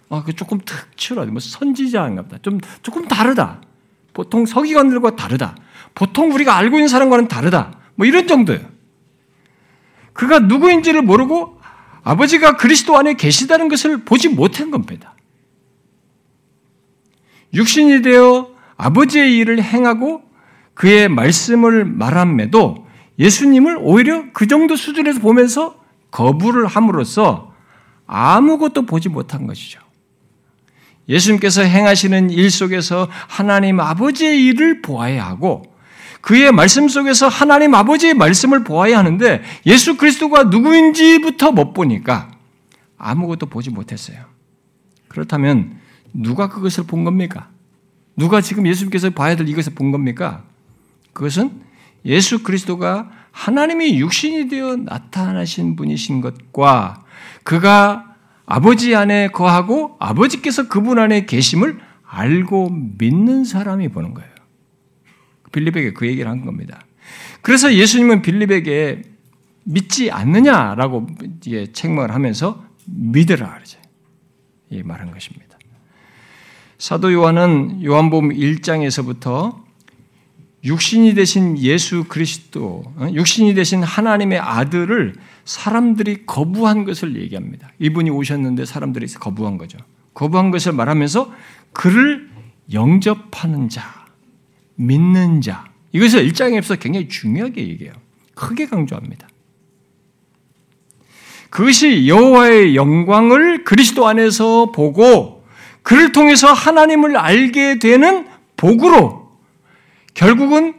아, 0.10 0.24
그 0.24 0.34
조금 0.34 0.60
특출하다. 0.60 1.32
뭐 1.32 1.40
선지자인가 1.40 2.24
보다. 2.24 2.38
좀, 2.42 2.60
조금 2.82 3.08
다르다. 3.08 3.62
보통 4.16 4.46
서기관들과 4.46 5.16
다르다. 5.16 5.56
보통 5.94 6.32
우리가 6.32 6.56
알고 6.56 6.78
있는 6.78 6.88
사람과는 6.88 7.28
다르다. 7.28 7.78
뭐 7.96 8.08
이런 8.08 8.26
정도예요. 8.26 8.66
그가 10.14 10.40
누구인지를 10.40 11.04
모르고 11.04 11.60
아버지가 12.02 12.56
그리스도 12.56 12.98
안에 12.98 13.16
계시다는 13.16 13.68
것을 13.68 14.06
보지 14.06 14.30
못한 14.30 14.72
겁니다. 14.72 15.14
육신이 17.54 18.02
되어 18.02 18.52
아버지의 18.78 19.38
일을 19.38 19.62
행하고 19.62 20.24
그의 20.74 21.10
말씀을 21.10 21.86
말함에도 21.86 22.88
예수님을 23.20 23.78
오히려 23.82 24.32
그 24.32 24.48
정도 24.48 24.76
수준에서 24.76 25.20
보면서 25.20 25.80
거부를 26.12 26.68
함으로써 26.68 27.54
아무것도 28.08 28.86
보지 28.86 29.10
못한 29.10 29.46
것이죠. 29.46 29.85
예수님께서 31.08 31.62
행하시는 31.62 32.30
일 32.30 32.50
속에서 32.50 33.08
하나님 33.28 33.80
아버지의 33.80 34.44
일을 34.46 34.82
보아야 34.82 35.26
하고 35.26 35.64
그의 36.22 36.52
말씀 36.52 36.88
속에서 36.88 37.28
하나님 37.28 37.76
아버지의 37.76 38.16
말씀을 38.16 38.64
보아야 38.64 38.98
하는데 38.98 39.44
예수 39.68 39.96
그리스도가 39.98 40.46
누구인지부터 40.46 41.52
못 41.52 41.74
보니까 41.74 42.32
아무것도 42.98 43.46
보지 43.46 43.70
못했어요. 43.70 44.18
그렇다면 45.08 45.80
누가 46.14 46.50
그것을 46.50 46.86
본 46.86 47.04
겁니까? 47.04 47.50
누가 48.18 48.42
지금 48.42 48.66
예수님께서 48.66 49.12
봐야 49.12 49.36
될 49.36 49.48
이것을 49.48 49.76
본 49.76 49.92
겁니까? 49.92 50.44
그것은 51.14 51.52
예수 52.06 52.42
그리스도가 52.42 53.12
하나님이 53.32 54.00
육신이 54.00 54.48
되어 54.48 54.78
나타나신 54.78 55.76
분이신 55.76 56.22
것과 56.22 57.04
그가 57.44 58.15
아버지 58.46 58.96
안에 58.96 59.30
거하고 59.30 59.96
아버지께서 60.00 60.68
그분 60.68 61.00
안에 61.00 61.26
계심을 61.26 61.80
알고 62.04 62.70
믿는 62.98 63.44
사람이 63.44 63.90
보는 63.90 64.14
거예요. 64.14 64.30
빌립에게 65.52 65.94
그 65.94 66.08
얘기를 66.08 66.30
한 66.30 66.46
겁니다. 66.46 66.82
그래서 67.42 67.74
예수님은 67.74 68.22
빌립에게 68.22 69.02
믿지 69.64 70.12
않느냐라고 70.12 71.08
책망을 71.74 72.14
하면서 72.14 72.64
믿으라 72.86 73.56
그러죠. 73.56 73.80
이 74.70 74.84
말한 74.84 75.12
것입니다. 75.12 75.58
사도 76.78 77.12
요한은 77.14 77.84
요한복음 77.84 78.30
1장에서부터 78.30 79.64
육신이 80.64 81.14
되신 81.14 81.58
예수 81.60 82.06
그리스도, 82.06 82.84
어? 82.98 83.08
육신이 83.12 83.54
되신 83.54 83.84
하나님의 83.84 84.40
아들을 84.40 85.16
사람들이 85.46 86.26
거부한 86.26 86.84
것을 86.86 87.16
얘기합니다. 87.22 87.72
이분이 87.80 88.10
오셨는데 88.10 88.66
사람들이 88.66 89.06
거부한 89.08 89.58
거죠. 89.58 89.78
거부한 90.14 90.52
것을 90.52 90.74
말하면서 90.74 91.32
그를 91.72 92.30
영접하는 92.74 93.70
자, 93.70 94.06
믿는 94.76 95.42
자. 95.42 95.66
이것을 95.92 96.26
일장에서 96.26 96.76
굉장히 96.76 97.08
중요하게 97.08 97.68
얘기해요. 97.70 97.94
크게 98.34 98.66
강조합니다. 98.66 99.28
그것이 101.50 102.08
여호와의 102.08 102.76
영광을 102.76 103.64
그리스도 103.64 104.08
안에서 104.08 104.72
보고 104.72 105.46
그를 105.84 106.12
통해서 106.12 106.52
하나님을 106.52 107.16
알게 107.16 107.80
되는 107.80 108.28
복으로 108.58 109.32
결국은 110.14 110.74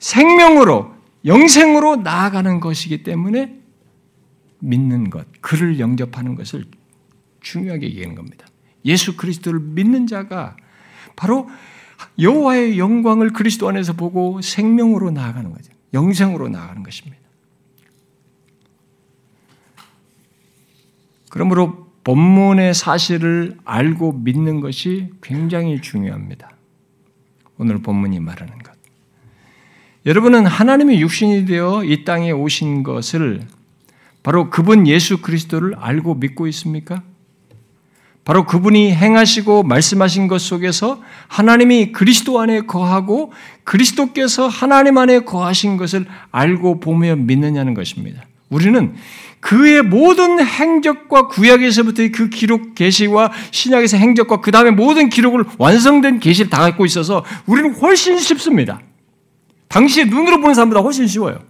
생명으로 0.00 0.92
영생으로 1.24 1.96
나아가는 1.96 2.58
것이기 2.58 3.04
때문에 3.04 3.61
믿는 4.62 5.10
것, 5.10 5.26
그를 5.40 5.80
영접하는 5.80 6.36
것을 6.36 6.64
중요하게 7.40 7.86
얘기하는 7.86 8.14
겁니다. 8.14 8.46
예수 8.84 9.16
그리스도를 9.16 9.60
믿는 9.60 10.06
자가 10.06 10.56
바로 11.16 11.48
여호와의 12.18 12.78
영광을 12.78 13.32
그리스도 13.32 13.68
안에서 13.68 13.92
보고 13.92 14.40
생명으로 14.40 15.10
나아가는 15.10 15.50
거죠. 15.52 15.72
영생으로 15.92 16.48
나아가는 16.48 16.82
것입니다. 16.82 17.20
그러므로 21.28 21.90
본문의 22.04 22.74
사실을 22.74 23.56
알고 23.64 24.12
믿는 24.12 24.60
것이 24.60 25.10
굉장히 25.22 25.80
중요합니다. 25.80 26.50
오늘 27.58 27.78
본문이 27.78 28.20
말하는 28.20 28.58
것. 28.58 28.72
여러분은 30.04 30.46
하나님의 30.46 31.00
육신이 31.00 31.46
되어 31.46 31.84
이 31.84 32.04
땅에 32.04 32.32
오신 32.32 32.82
것을 32.82 33.46
바로 34.22 34.50
그분 34.50 34.86
예수 34.86 35.20
그리스도를 35.20 35.74
알고 35.78 36.14
믿고 36.16 36.46
있습니까? 36.48 37.02
바로 38.24 38.46
그분이 38.46 38.92
행하시고 38.92 39.64
말씀하신 39.64 40.28
것 40.28 40.40
속에서 40.40 41.00
하나님이 41.26 41.90
그리스도 41.90 42.40
안에 42.40 42.62
거하고 42.62 43.32
그리스도께서 43.64 44.46
하나님 44.46 44.96
안에 44.98 45.20
거하신 45.20 45.76
것을 45.76 46.06
알고 46.30 46.78
보며 46.78 47.16
믿느냐는 47.16 47.74
것입니다. 47.74 48.22
우리는 48.48 48.94
그의 49.40 49.82
모든 49.82 50.40
행적과 50.40 51.26
구약에서부터의 51.26 52.12
그 52.12 52.28
기록 52.28 52.76
계시와 52.76 53.32
신약에서 53.50 53.96
행적과 53.96 54.40
그 54.40 54.52
다음에 54.52 54.70
모든 54.70 55.08
기록을 55.08 55.44
완성된 55.58 56.20
계시를 56.20 56.48
다 56.48 56.60
갖고 56.60 56.86
있어서 56.86 57.24
우리는 57.46 57.74
훨씬 57.74 58.18
쉽습니다. 58.18 58.80
당시에 59.66 60.04
눈으로 60.04 60.40
보는 60.40 60.54
사람보다 60.54 60.80
훨씬 60.80 61.08
쉬워요. 61.08 61.40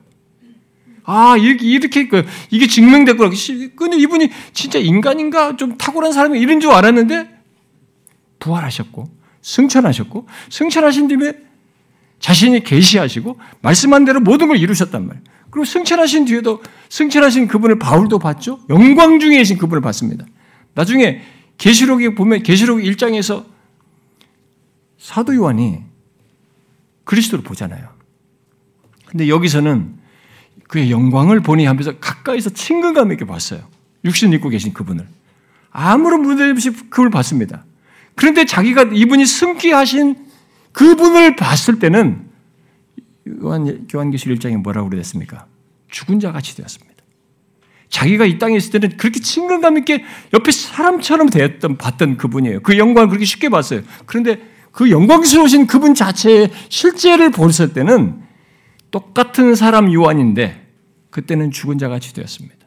아, 1.04 1.36
이렇게, 1.36 1.66
이렇게, 1.66 2.08
그, 2.08 2.24
이게 2.50 2.66
증명됐구나. 2.66 3.30
근데 3.76 3.96
이분이 3.96 4.30
진짜 4.52 4.78
인간인가? 4.78 5.56
좀 5.56 5.76
탁월한 5.76 6.12
사람이 6.12 6.38
이런 6.38 6.60
줄 6.60 6.70
알았는데, 6.70 7.28
부활하셨고, 8.38 9.08
승천하셨고, 9.42 10.28
승천하신 10.50 11.08
뒤에 11.08 11.34
자신이 12.20 12.62
계시하시고, 12.62 13.38
말씀한 13.62 14.04
대로 14.04 14.20
모든 14.20 14.48
걸 14.48 14.58
이루셨단 14.58 15.06
말이에요. 15.06 15.24
그리고 15.50 15.64
승천하신 15.64 16.26
뒤에도, 16.26 16.62
승천하신 16.88 17.48
그분을 17.48 17.78
바울도 17.78 18.18
봤죠? 18.18 18.60
영광 18.70 19.18
중에 19.18 19.38
계신 19.38 19.58
그분을 19.58 19.82
봤습니다. 19.82 20.24
나중에 20.74 21.20
계시록에 21.58 22.14
보면, 22.14 22.42
계시록 22.42 22.78
1장에서 22.78 23.44
사도 24.98 25.34
요한이 25.34 25.80
그리스도를 27.04 27.42
보잖아요. 27.42 27.88
근데 29.06 29.28
여기서는 29.28 30.01
그의 30.72 30.90
영광을 30.90 31.40
보니 31.40 31.66
하면서 31.66 31.92
가까이서 31.98 32.48
친근감 32.48 33.12
있게 33.12 33.26
봤어요. 33.26 33.60
육신 34.06 34.32
입고 34.32 34.48
계신 34.48 34.72
그분을. 34.72 35.06
아무런 35.70 36.22
문제 36.22 36.48
없이 36.48 36.70
그걸 36.70 37.10
봤습니다. 37.10 37.66
그런데 38.14 38.46
자기가 38.46 38.84
이분이 38.84 39.26
승귀하신 39.26 40.16
그분을 40.72 41.36
봤을 41.36 41.78
때는 41.78 42.24
요한, 43.42 43.86
교환계시 43.86 44.30
1장에 44.30 44.56
뭐라고 44.62 44.88
그랬습니까? 44.88 45.44
죽은 45.90 46.20
자 46.20 46.32
같이 46.32 46.56
되었습니다. 46.56 47.02
자기가 47.90 48.24
이 48.24 48.38
땅에 48.38 48.56
있을 48.56 48.70
때는 48.70 48.96
그렇게 48.96 49.20
친근감 49.20 49.76
있게 49.76 50.02
옆에 50.32 50.50
사람처럼 50.50 51.28
되었던, 51.28 51.76
봤던 51.76 52.16
그분이에요. 52.16 52.60
그 52.60 52.78
영광을 52.78 53.10
그렇게 53.10 53.26
쉽게 53.26 53.50
봤어요. 53.50 53.82
그런데 54.06 54.40
그 54.70 54.90
영광스러우신 54.90 55.66
그분 55.66 55.94
자체의 55.94 56.50
실제를 56.70 57.30
보셨을 57.30 57.74
때는 57.74 58.22
똑같은 58.90 59.54
사람 59.54 59.92
요한인데 59.92 60.61
그때는 61.12 61.50
죽은 61.50 61.78
자 61.78 61.88
같이 61.88 62.12
되었습니다. 62.14 62.66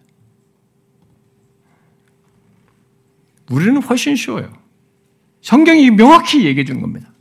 우리는 3.50 3.82
훨씬 3.82 4.16
쉬워요. 4.16 4.54
성경이 5.42 5.92
명확히 5.92 6.46
얘기해 6.46 6.64
준 6.64 6.80
겁니다. 6.80 7.12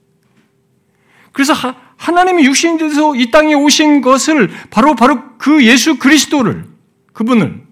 그래서 1.33 1.53
하, 1.53 2.12
나님이 2.12 2.45
육신이 2.45 2.79
돼서 2.79 3.16
이 3.16 3.31
땅에 3.31 3.55
오신 3.55 4.03
것을 4.03 4.51
바로 4.70 4.95
바로 4.95 5.37
그 5.39 5.66
예수 5.66 5.99
그리스도를 5.99 6.66
그분을 7.12 7.64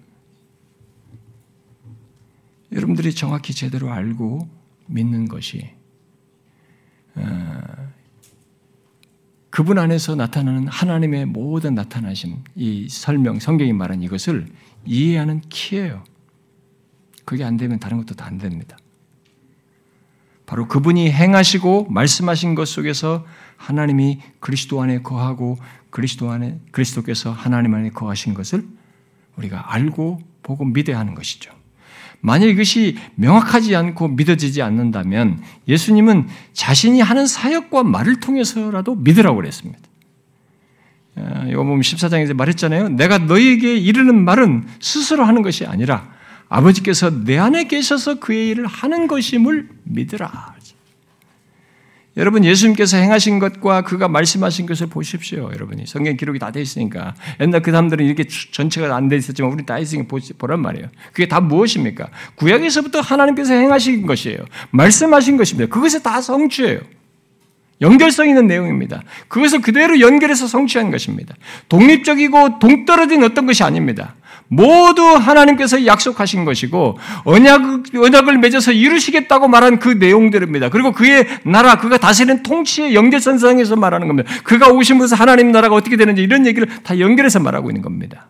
여러분들이 2.71 3.13
정확히 3.13 3.53
제대로 3.53 3.91
알고 3.91 4.49
믿는 4.87 5.27
것이 5.27 5.69
어, 7.15 7.61
그분 9.53 9.77
안에서 9.77 10.15
나타나는 10.15 10.67
하나님의 10.67 11.27
모든 11.27 11.75
나타나심, 11.75 12.43
이 12.55 12.87
설명, 12.89 13.37
성경이 13.37 13.71
말한 13.71 14.01
이것을 14.01 14.47
이해하는 14.83 15.41
키예요. 15.41 16.03
그게 17.23 17.43
안 17.43 17.55
되면 17.55 17.77
다른 17.77 17.97
것도 17.97 18.15
다 18.15 18.25
안 18.25 18.39
됩니다. 18.39 18.75
바로 20.47 20.67
그분이 20.67 21.11
행하시고 21.11 21.85
말씀하신 21.91 22.55
것 22.55 22.67
속에서 22.67 23.27
하나님이 23.57 24.21
그리스도 24.39 24.81
안에 24.81 25.03
거하고 25.03 25.59
그리스도 25.91 26.31
안에 26.31 26.59
그리스도께서 26.71 27.31
하나님 27.31 27.75
안에 27.75 27.91
거하신 27.91 28.33
것을 28.33 28.67
우리가 29.37 29.71
알고 29.71 30.19
보고 30.41 30.65
믿어야 30.65 30.97
하는 30.97 31.13
것이죠. 31.13 31.53
만약 32.25 32.47
이것이 32.47 32.97
명확하지 33.15 33.75
않고 33.75 34.07
믿어지지 34.07 34.61
않는다면 34.61 35.41
예수님은 35.67 36.27
자신이 36.53 37.01
하는 37.01 37.27
사역과 37.27 37.83
말을 37.83 38.21
통해서라도 38.21 38.95
믿으라고 38.95 39.35
그랬습니다. 39.35 39.81
이거 41.49 41.63
보면 41.63 41.81
14장에서 41.81 42.33
말했잖아요. 42.33 42.89
내가 42.89 43.17
너희에게 43.17 43.75
이르는 43.75 44.23
말은 44.23 44.63
스스로 44.79 45.25
하는 45.25 45.41
것이 45.41 45.65
아니라 45.65 46.13
아버지께서 46.47 47.25
내 47.25 47.37
안에 47.37 47.65
계셔서 47.65 48.19
그의 48.19 48.47
일을 48.49 48.67
하는 48.67 49.07
것임을 49.07 49.67
믿으라. 49.83 50.52
여러분 52.15 52.45
예수님께서 52.45 52.97
행하신 52.97 53.39
것과 53.39 53.81
그가 53.81 54.07
말씀하신 54.07 54.67
것을 54.67 54.87
보십시오. 54.87 55.49
여러분이 55.51 55.87
성경 55.87 56.15
기록이 56.15 56.37
다 56.37 56.51
돼 56.51 56.61
있으니까 56.61 57.15
옛날 57.41 57.61
그 57.63 57.71
사람들은 57.71 58.05
이렇게 58.05 58.25
전체가 58.27 58.95
안 58.95 59.09
돼 59.09 59.17
있었지만 59.17 59.51
우리 59.51 59.65
다 59.65 59.79
있으니까 59.79 60.15
보란 60.37 60.59
말이에요. 60.61 60.87
그게 61.07 61.27
다 61.27 61.39
무엇입니까? 61.39 62.09
구약에서부터 62.35 63.01
하나님께서 63.01 63.55
행하신 63.55 64.05
것이에요. 64.05 64.37
말씀하신 64.69 65.37
것입니다. 65.37 65.73
그것이 65.73 66.03
다 66.03 66.21
성취예요. 66.21 66.81
연결성 67.81 68.29
있는 68.29 68.45
내용입니다. 68.45 69.01
그것을 69.27 69.61
그대로 69.61 69.99
연결해서 69.99 70.47
성취한 70.47 70.91
것입니다. 70.91 71.35
독립적이고 71.67 72.59
동떨어진 72.59 73.23
어떤 73.23 73.47
것이 73.47 73.63
아닙니다. 73.63 74.15
모두 74.47 75.03
하나님께서 75.03 75.85
약속하신 75.85 76.45
것이고 76.45 76.97
언약 77.23 77.95
언약을 77.95 78.37
맺어서 78.37 78.71
이루시겠다고 78.71 79.47
말한 79.47 79.79
그 79.79 79.89
내용들입니다. 79.89 80.69
그리고 80.69 80.91
그의 80.91 81.27
나라, 81.45 81.77
그가 81.77 81.97
다스리는 81.97 82.43
통치의 82.43 82.95
연결선상에서 82.95 83.75
말하는 83.75 84.07
겁니다. 84.07 84.29
그가 84.43 84.69
오시면서 84.69 85.15
하나님 85.15 85.51
나라가 85.51 85.75
어떻게 85.75 85.97
되는지 85.97 86.21
이런 86.21 86.45
얘기를 86.45 86.67
다 86.83 86.99
연결해서 86.99 87.39
말하고 87.39 87.69
있는 87.69 87.81
겁니다. 87.81 88.29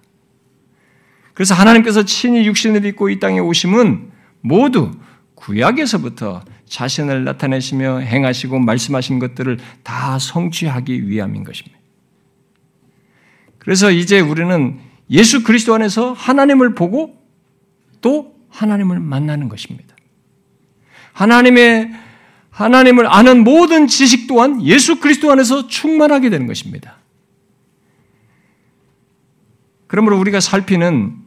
그래서 1.34 1.55
하나님께서 1.55 2.03
친히 2.05 2.45
육신을 2.45 2.86
입고 2.86 3.09
이 3.09 3.20
땅에 3.20 3.39
오심은 3.39 4.11
모두 4.41 4.91
구약에서부터 5.36 6.43
자신을 6.68 7.24
나타내시며 7.24 7.99
행하시고 7.99 8.59
말씀하신 8.59 9.20
것들을 9.20 9.57
다 9.84 10.18
성취하기 10.20 11.09
위함인 11.09 11.43
것입니다. 11.43 11.78
그래서 13.59 13.91
이제 13.91 14.20
우리는 14.20 14.80
예수 15.10 15.43
그리스도 15.43 15.74
안에서 15.76 16.14
하나님을 16.14 16.76
보고 16.76 17.22
또 18.01 18.36
하나님을 18.49 18.99
만나는 18.99 19.49
것입니다. 19.49 19.95
하나님의 21.14 21.91
하나님을 22.49 23.08
아는 23.08 23.43
모든 23.43 23.88
지식 23.88 24.28
또한 24.28 24.64
예수 24.64 24.99
그리스도 24.99 25.32
안에서 25.32 25.68
충만하게 25.68 26.30
되는 26.30 26.45
것입니다. 26.45 26.97
그러므로 29.88 30.20
우리가 30.20 30.39
살피는 30.39 31.18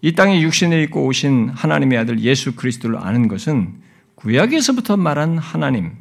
이 0.00 0.12
땅에 0.12 0.40
육신을 0.40 0.82
입고 0.84 1.06
오신 1.06 1.50
하나님의 1.50 1.98
아들 1.98 2.20
예수 2.20 2.54
그리스도를 2.54 2.98
아는 2.98 3.28
것은 3.28 3.80
구약에서부터 4.16 4.96
말한 4.96 5.38
하나님, 5.38 5.92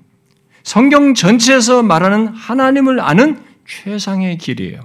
성경 0.63 1.13
전체에서 1.13 1.83
말하는 1.83 2.27
하나님을 2.27 2.99
아는 2.99 3.39
최상의 3.67 4.37
길이에요. 4.37 4.81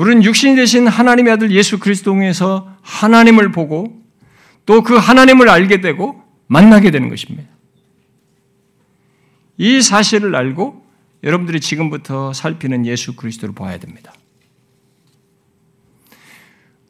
우리는 0.00 0.24
육신이 0.24 0.56
되신 0.56 0.88
하나님의 0.88 1.34
아들 1.34 1.50
예수 1.50 1.78
그리스도에서 1.78 2.74
하나님을 2.80 3.52
보고 3.52 4.00
또 4.64 4.80
그 4.80 4.96
하나님을 4.96 5.50
알게 5.50 5.82
되고 5.82 6.22
만나게 6.46 6.90
되는 6.90 7.10
것입니다. 7.10 7.50
이 9.58 9.82
사실을 9.82 10.34
알고 10.34 10.82
여러분들이 11.22 11.60
지금부터 11.60 12.32
살피는 12.32 12.86
예수 12.86 13.14
그리스도를 13.14 13.54
봐야 13.54 13.78
됩니다. 13.78 14.14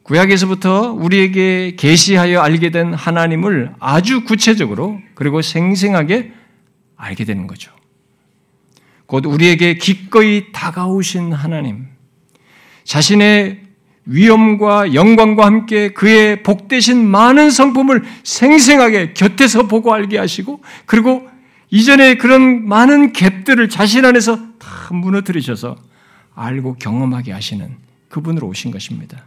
구약에서부터 0.03 0.93
우리에게 0.93 1.75
계시하여 1.75 2.39
알게 2.39 2.69
된 2.69 2.93
하나님을 2.93 3.73
아주 3.79 4.23
구체적으로 4.23 5.01
그리고 5.15 5.41
생생하게 5.41 6.31
알게 6.95 7.25
되는 7.25 7.45
거죠. 7.45 7.73
곧 9.05 9.25
우리에게 9.25 9.73
기꺼이 9.73 10.53
다가오신 10.53 11.33
하나님, 11.33 11.90
자신의 12.83 13.61
위엄과 14.05 14.93
영광과 14.93 15.45
함께 15.45 15.93
그의 15.93 16.43
복되신 16.43 17.07
많은 17.07 17.49
성품을 17.49 18.03
생생하게 18.23 19.13
곁에서 19.13 19.67
보고 19.67 19.93
알게 19.93 20.17
하시고 20.17 20.61
그리고 20.85 21.27
이전에 21.69 22.15
그런 22.15 22.67
많은 22.67 23.13
갭들을 23.13 23.69
자신 23.69 24.05
안에서 24.05 24.37
다 24.59 24.69
무너뜨리셔서 24.91 25.75
알고 26.35 26.75
경험하게 26.75 27.31
하시는 27.31 27.77
그분으로 28.09 28.47
오신 28.47 28.71
것입니다. 28.71 29.25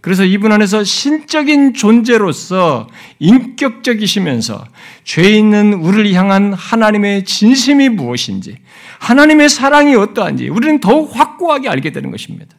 그래서 0.00 0.24
이분 0.24 0.52
안에서 0.52 0.84
신적인 0.84 1.74
존재로서 1.74 2.88
인격적이시면서 3.18 4.64
죄 5.04 5.22
있는 5.22 5.74
우리를 5.74 6.12
향한 6.14 6.52
하나님의 6.52 7.24
진심이 7.24 7.88
무엇인지, 7.88 8.58
하나님의 9.00 9.48
사랑이 9.48 9.96
어떠한지 9.96 10.48
우리는 10.48 10.80
더욱 10.80 11.14
확고하게 11.14 11.68
알게 11.68 11.90
되는 11.90 12.10
것입니다. 12.10 12.57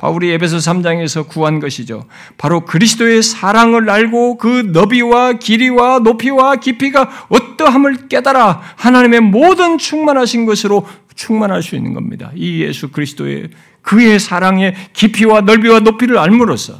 바울이 0.00 0.30
에베소 0.30 0.56
3장에서 0.56 1.28
구한 1.28 1.60
것이죠. 1.60 2.06
바로 2.38 2.64
그리스도의 2.64 3.22
사랑을 3.22 3.90
알고 3.90 4.38
그 4.38 4.70
너비와 4.72 5.34
길이와 5.34 5.98
높이와 5.98 6.56
깊이가 6.56 7.26
어떠함을 7.28 8.08
깨달아 8.08 8.62
하나님의 8.76 9.20
모든 9.20 9.76
충만하신 9.76 10.46
것으로 10.46 10.88
충만할 11.14 11.62
수 11.62 11.76
있는 11.76 11.92
겁니다. 11.92 12.30
이 12.34 12.62
예수 12.62 12.90
그리스도의 12.90 13.50
그의 13.82 14.18
사랑의 14.18 14.74
깊이와 14.94 15.42
넓이와 15.42 15.80
높이를 15.80 16.16
알므로써 16.16 16.78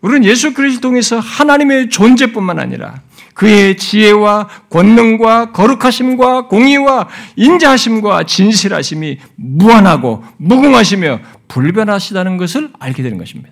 우리는 0.00 0.24
예수 0.24 0.54
그리스도 0.54 0.88
통해서 0.88 1.18
하나님의 1.18 1.90
존재뿐만 1.90 2.60
아니라 2.60 3.02
그의 3.34 3.76
지혜와 3.76 4.48
권능과 4.70 5.52
거룩하심과 5.52 6.48
공의와 6.48 7.08
인자하심과 7.36 8.24
진실하심이 8.24 9.18
무한하고 9.36 10.22
무궁하시며 10.36 11.20
불변하시다는 11.48 12.36
것을 12.36 12.70
알게 12.78 13.02
되는 13.02 13.18
것입니다. 13.18 13.50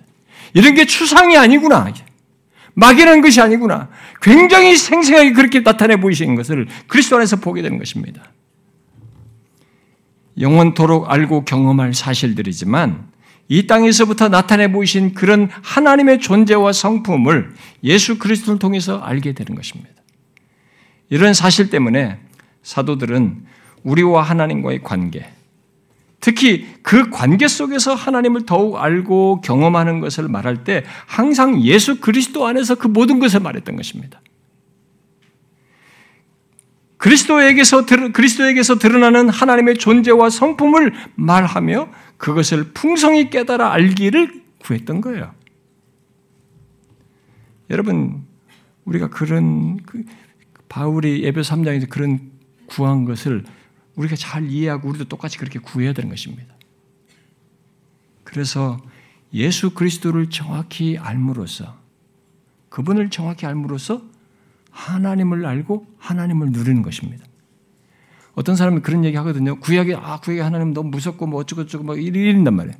이런 0.53 0.75
게 0.75 0.85
추상이 0.85 1.37
아니구나. 1.37 1.91
막연한 2.73 3.21
것이 3.21 3.41
아니구나. 3.41 3.89
굉장히 4.21 4.75
생생하게 4.77 5.33
그렇게 5.33 5.61
나타내 5.63 5.97
보이시는 5.97 6.35
것을 6.35 6.67
그리스도 6.87 7.17
안에서 7.17 7.37
보게 7.37 7.61
되는 7.61 7.77
것입니다. 7.77 8.23
영원토록 10.39 11.11
알고 11.11 11.45
경험할 11.45 11.93
사실들이지만 11.93 13.10
이 13.51 13.67
땅에서부터 13.67 14.29
나타내 14.29 14.71
보이신 14.71 15.13
그런 15.13 15.49
하나님의 15.61 16.21
존재와 16.21 16.71
성품을 16.71 17.53
예수 17.83 18.17
그리스도를 18.17 18.59
통해서 18.59 18.99
알게 18.99 19.33
되는 19.33 19.55
것입니다. 19.55 19.91
이런 21.09 21.33
사실 21.33 21.69
때문에 21.69 22.17
사도들은 22.63 23.43
우리와 23.83 24.21
하나님과의 24.21 24.83
관계, 24.83 25.29
특히 26.21 26.65
그 26.81 27.09
관계 27.09 27.49
속에서 27.49 27.93
하나님을 27.93 28.45
더욱 28.45 28.77
알고 28.77 29.41
경험하는 29.41 29.99
것을 29.99 30.29
말할 30.29 30.63
때 30.63 30.85
항상 31.05 31.61
예수 31.61 31.99
그리스도 31.99 32.47
안에서 32.47 32.75
그 32.75 32.87
모든 32.87 33.19
것을 33.19 33.41
말했던 33.41 33.75
것입니다. 33.75 34.21
그리스도에게서 36.95 37.85
그리스도에게서 38.13 38.75
드러나는 38.77 39.27
하나님의 39.27 39.77
존재와 39.77 40.29
성품을 40.29 40.93
말하며 41.15 41.89
그것을 42.21 42.71
풍성히 42.73 43.31
깨달아 43.31 43.73
알기를 43.73 44.43
구했던 44.59 45.01
거예요. 45.01 45.33
여러분 47.71 48.27
우리가 48.85 49.09
그런 49.09 49.81
그 49.83 50.03
바울이 50.69 51.25
에베소 51.25 51.55
3장에서 51.55 51.89
그런 51.89 52.31
구한 52.67 53.05
것을 53.05 53.43
우리가 53.95 54.15
잘 54.15 54.51
이해하고 54.51 54.89
우리도 54.89 55.05
똑같이 55.05 55.39
그렇게 55.39 55.57
구해야 55.57 55.93
되는 55.93 56.11
것입니다. 56.11 56.53
그래서 58.23 58.79
예수 59.33 59.73
그리스도를 59.73 60.29
정확히 60.29 60.99
알므로써 60.99 61.75
그분을 62.69 63.09
정확히 63.09 63.47
알므로써 63.47 64.03
하나님을 64.69 65.47
알고 65.47 65.87
하나님을 65.97 66.51
누리는 66.51 66.83
것입니다. 66.83 67.25
어떤 68.35 68.55
사람이 68.55 68.81
그런 68.81 69.03
얘기 69.03 69.17
하거든요. 69.17 69.59
구약에 69.59 69.95
아 69.95 70.19
구약에 70.19 70.41
하나님 70.41 70.73
너무 70.73 70.89
무섭고 70.89 71.27
뭐 71.27 71.41
어쩌고 71.41 71.65
저쩌고 71.65 71.83
막 71.83 72.01
이런단 72.01 72.55
말이에요. 72.55 72.77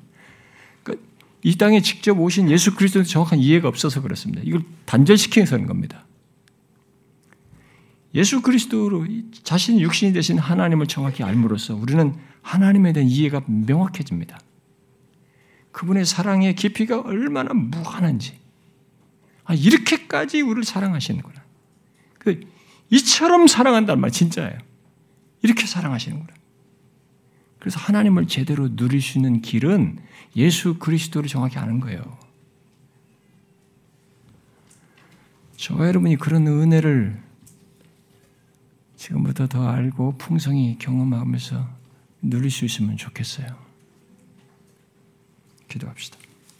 그러니까 0.83 1.07
이 1.43 1.57
땅에 1.57 1.81
직접 1.81 2.19
오신 2.19 2.49
예수 2.49 2.75
그리스도에 2.75 3.03
정확한 3.03 3.39
이해가 3.39 3.67
없어서 3.67 4.01
그렇습니다. 4.01 4.41
이걸 4.45 4.63
단절시켜서 4.85 5.55
하는 5.55 5.67
겁니다. 5.67 6.05
예수 8.13 8.41
그리스도로 8.41 9.05
자신 9.43 9.79
육신이 9.79 10.13
되신 10.13 10.37
하나님을 10.37 10.87
정확히 10.87 11.23
알므로써 11.23 11.75
우리는 11.75 12.15
하나님에 12.41 12.93
대한 12.93 13.09
이해가 13.09 13.43
명확해집니다. 13.45 14.39
그분의 15.71 16.05
사랑의 16.05 16.55
깊이가 16.55 17.01
얼마나 17.01 17.53
무한한지. 17.53 18.39
아, 19.45 19.53
이렇게까지 19.53 20.41
우리를 20.41 20.63
사랑하시는구나. 20.63 21.41
그 22.19 22.41
이처럼 22.89 23.47
사랑한단 23.47 23.99
말 23.99 24.11
진짜예요. 24.11 24.57
이렇게 25.41 25.65
사랑하시는구나. 25.65 26.33
그래서 27.59 27.79
하나님을 27.79 28.27
제대로 28.27 28.75
누릴 28.75 29.01
수 29.01 29.17
있는 29.17 29.41
길은 29.41 29.99
예수 30.35 30.79
그리스도를 30.79 31.29
정확히 31.29 31.57
아는 31.59 31.79
거예요. 31.79 32.17
저와 35.57 35.87
여러분이 35.87 36.15
그런 36.15 36.47
은혜를 36.47 37.21
지금부터 38.95 39.47
더 39.47 39.67
알고 39.67 40.17
풍성히 40.17 40.77
경험하면서 40.79 41.67
누릴 42.23 42.49
수 42.49 42.65
있으면 42.65 42.97
좋겠어요. 42.97 43.47
기도합시다. 45.67 46.20